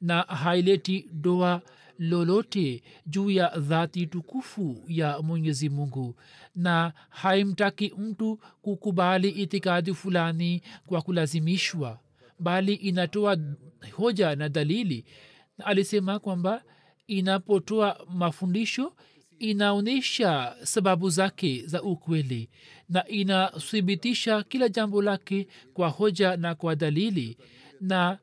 Na 0.00 0.22
haileti 0.22 1.06
doa 1.12 1.62
lolote 1.98 2.82
juu 3.06 3.30
ya 3.30 3.48
dhati 3.58 4.06
tukufu 4.06 4.84
ya 4.88 5.22
mwenyezi 5.22 5.68
mungu. 5.68 6.14
Na 6.56 6.92
haimtaki 7.08 7.92
mtu 7.98 8.38
kukubali 8.62 9.28
itikadi 9.28 9.94
fulani 9.94 10.62
kwa 10.86 11.02
kulazimishwa. 11.02 11.98
Bali 12.38 12.74
inatoa 12.74 13.36
hoja 13.96 14.36
na 14.36 14.48
dalili 14.48 15.04
alisema 15.64 16.18
kwamba 16.18 16.62
inapotoa 17.06 18.06
mafundisho 18.14 18.92
inaonyesha 19.38 20.56
sababu 20.62 21.10
zake 21.10 21.62
za 21.66 21.82
ukweli 21.82 22.48
na 22.88 23.08
inathibitisha 23.08 24.42
kila 24.42 24.68
jambo 24.68 25.02
lake 25.02 25.46
kwa 25.74 25.88
hoja 25.88 26.36
na 26.36 26.54
kwa 26.54 26.76
dalili 26.76 27.36
na 27.80 28.18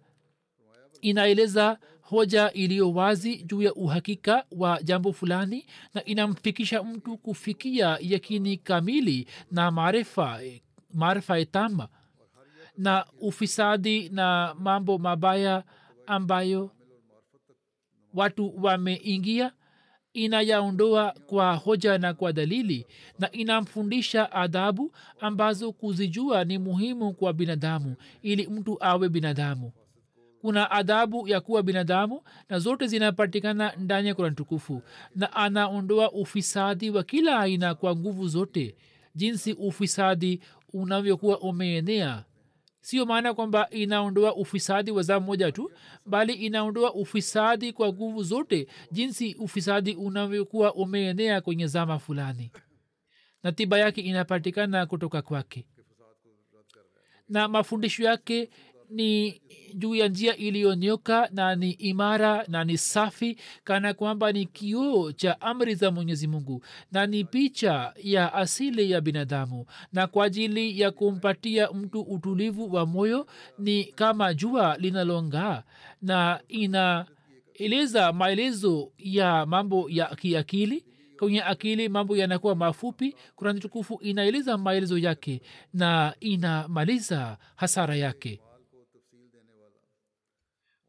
inaeleza 1.01 1.79
hoja 2.01 2.51
iliyo 2.53 2.91
wazi 2.91 3.43
juu 3.43 3.61
ya 3.61 3.73
uhakika 3.73 4.45
wa 4.51 4.83
jambo 4.83 5.13
fulani 5.13 5.65
na 5.93 6.05
inamfikisha 6.05 6.83
mtu 6.83 7.17
kufikia 7.17 7.97
yakini 8.01 8.57
kamili 8.57 9.27
na 9.51 9.71
maarifa 9.71 10.39
maarifa 10.93 11.45
tama 11.45 11.87
na 12.77 13.05
ufisadi 13.19 14.09
na 14.09 14.55
mambo 14.59 14.97
mabaya 14.97 15.63
ambayo 16.07 16.71
watu 18.21 18.53
wameingia 18.63 19.51
inayaondoa 20.13 21.13
kwa 21.25 21.55
hoja 21.55 21.97
na 21.97 22.13
kwa 22.13 22.33
dalili 22.33 22.85
na 23.19 23.31
inamfundisha 23.31 24.31
adhabu 24.31 24.91
ambazo 25.19 25.71
kuzijua 25.71 26.43
ni 26.43 26.57
muhimu 26.57 27.13
kwa 27.13 27.33
binadamu 27.33 27.95
ili 28.21 28.47
mtu 28.47 28.77
awe 28.83 29.09
binadamu. 29.09 29.71
Kuna 30.41 30.71
adhabu 30.71 31.27
ya 31.27 31.41
kuwa 31.41 31.63
binadamu 31.63 32.21
na 32.49 32.59
zote 32.59 32.87
zinapatikana 32.87 33.73
ndani 33.77 34.07
ya 34.07 34.15
kurani 34.15 34.35
tukufu 34.35 34.81
na 35.15 35.33
anaondoa 35.35 36.11
ufisadi 36.11 36.89
wa 36.89 37.03
kila 37.03 37.39
aina 37.39 37.75
kwa 37.75 37.95
nguvu 37.95 38.27
zote. 38.27 38.75
Jinsi 39.15 39.53
ufisadi 39.53 40.39
unavyokuwa 40.73 41.39
umeenea 41.39 42.23
sio 42.87 43.05
maana 43.05 43.33
kwamba 43.33 43.69
inaondoa 43.69 44.35
ufisadi 44.35 44.91
wa 44.91 45.01
zaa 45.03 45.19
moja 45.19 45.51
tu 45.51 45.71
bali 46.05 46.33
inaondoa 46.33 46.93
ufisadi 46.93 47.73
kwa 47.73 47.93
nguvu 47.93 48.23
zote 48.23 48.67
jinsi 48.91 49.35
ufisadi 49.39 49.95
unavyokuwa 49.95 50.73
umeenea 50.75 51.41
kwenye 51.41 51.67
zama 51.67 51.99
fulani. 51.99 52.51
Na 53.43 53.51
tiba 53.51 53.79
yake 53.79 54.01
inapatikana 54.01 54.85
kutoka 54.85 55.21
kwake. 55.21 55.65
Na 57.29 57.47
mafundisho 57.47 58.03
yake 58.03 58.49
ni 58.89 59.41
juu 59.75 59.95
ya 59.95 60.07
njia 60.07 60.35
iliyonyoka 60.35 61.29
na 61.33 61.55
ni 61.55 61.71
imara 61.71 62.45
na 62.47 62.63
ni 62.63 62.77
safi 62.77 63.37
kana 63.63 63.93
kwamba 63.93 64.31
ni 64.31 64.45
kioo 64.45 65.11
cha 65.11 65.41
amri 65.41 65.75
za 65.75 65.91
mwenyezi 65.91 66.27
mungu 66.27 66.63
na 66.91 67.05
ni 67.07 67.23
picha 67.23 67.93
ya 68.03 68.33
asili 68.33 68.91
ya 68.91 69.01
binadamu. 69.01 69.65
Na 69.93 70.07
kwa 70.07 70.25
ajili 70.25 70.79
ya 70.79 70.91
kumpatia 70.91 71.71
mtu 71.71 72.01
utulivu 72.01 72.73
wa 72.73 72.85
moyo 72.85 73.27
ni 73.59 73.83
kama 73.83 74.33
jua 74.33 74.77
linalongaa 74.77 75.63
na 76.01 76.39
inaeleza 76.47 78.13
maelezo 78.13 78.91
ya 78.97 79.45
mambo 79.45 79.89
ya 79.89 80.05
kiakili. 80.15 80.85
Kwenye 81.19 81.43
akili 81.43 81.89
mambo 81.89 82.17
yanakuwa 82.17 82.55
mafupi. 82.55 83.15
Kurani 83.35 83.59
tukufu 83.59 83.99
inaeleza 84.01 84.57
maelezo 84.57 84.97
yake 84.97 85.41
na 85.73 86.13
inamaliza 86.19 87.37
hasara 87.55 87.95
yake 87.95 88.39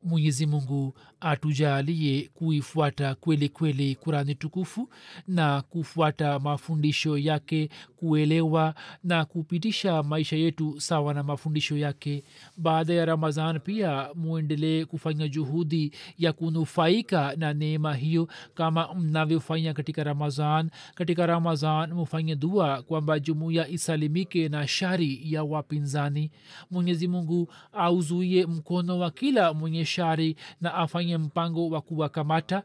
mwenyezi 0.03 0.47
mungu 0.47 0.95
atujalie 1.21 2.31
kuifuata 2.35 3.15
kweli 3.15 3.49
kweli 3.49 3.95
kurani 3.95 4.35
tukufu 4.35 4.89
na 5.29 5.63
kufuata 5.63 6.39
mafundisho 6.39 7.19
yake 7.19 7.69
kuelewa 7.97 8.75
na 9.05 9.25
kupitisha 9.25 10.03
maisha 10.03 10.37
yetu 10.37 10.81
sawa 10.81 11.15
na 11.15 11.23
mafundisho 11.23 11.77
yake. 11.77 12.25
Baada 12.57 12.95
ya 12.95 13.05
ramadhan 13.05 13.61
pia 13.61 14.09
mwendelee 14.15 14.85
kufanya 14.85 15.29
juhudi 15.29 15.93
ya 16.19 16.33
kunufaika 16.33 17.35
na 17.37 17.55
neema 17.55 17.95
hiyo 17.95 18.29
kama 18.55 18.95
mnavyofanya 18.95 19.75
katika 19.75 20.05
ramadhan. 20.05 20.71
Katika 20.95 21.27
ramadhan 21.27 21.93
mufanye 21.93 22.37
dua 22.37 22.83
kwamba 22.83 23.19
jumuiya 23.21 23.69
isalimike 23.69 24.49
na 24.49 24.67
shari 24.67 25.21
ya 25.25 25.45
wapinzani. 25.45 26.31
Mwenyezi 26.71 27.09
mungu 27.09 27.49
auzuie 27.73 28.47
mkono 28.47 28.99
wa 28.99 29.11
kila 29.11 29.55
mwenye 29.55 29.85
shari 29.85 30.37
na 30.61 30.75
afanye 30.75 31.08
mpango 31.17 31.69
wa 31.69 31.81
kuwakamata 31.81 32.63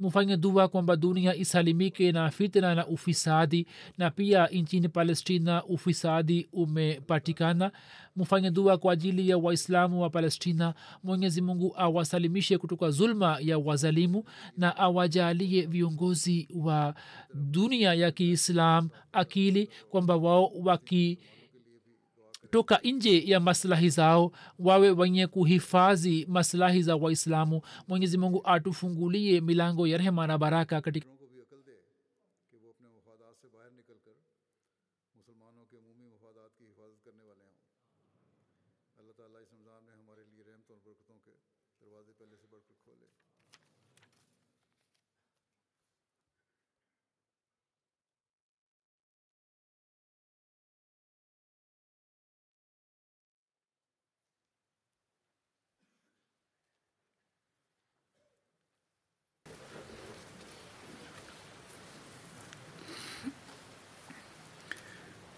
mfanye 0.00 0.36
dua 0.36 0.68
kwamba 0.68 0.96
dunia 0.96 1.34
isalimike 1.36 2.12
na 2.12 2.30
fitna 2.30 2.74
na 2.74 2.86
ufisadi 2.86 3.66
na 3.98 4.10
pia 4.10 4.46
nchini 4.46 4.88
palestina 4.88 5.64
ufisadi 5.64 6.48
umepatikana. 6.52 7.72
Mfanye 8.16 8.50
dua 8.50 8.78
kwa 8.78 8.92
ajili 8.92 9.28
ya 9.28 9.38
waislamu 9.38 10.02
wa 10.02 10.10
palestina. 10.10 10.74
Mwenyezi 11.04 11.40
mungu 11.42 11.74
awasalimishe 11.76 12.58
kutoka 12.58 12.90
zulma 12.90 13.38
ya 13.40 13.58
wazalimu 13.58 14.24
na 14.56 14.76
awajalie 14.76 15.66
viongozi 15.66 16.48
wa 16.54 16.94
dunia 17.34 17.94
ya 17.94 18.10
kiislam 18.10 18.88
akili 19.12 19.70
kwamba 19.90 20.16
wao 20.16 20.52
waki 20.64 21.18
toka 22.50 22.80
nje 22.84 23.22
ya 23.26 23.40
maslahi 23.40 23.90
zao 23.90 24.32
wawe 24.58 24.90
wenye 24.90 25.26
kuhifadhi 25.26 26.26
maslahi 26.28 26.82
za 26.82 26.96
waislamu. 26.96 27.60
Mwenyezi 27.88 28.18
mungu 28.18 28.40
atufungulie 28.44 29.40
milango 29.40 29.86
ya 29.86 29.98
rehema 29.98 30.26
na 30.26 30.38
baraka 30.38 30.80
katika 30.80 31.06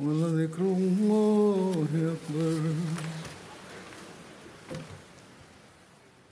ولذكر 0.00 0.62
الله 0.62 1.86
أكبر 1.94 2.60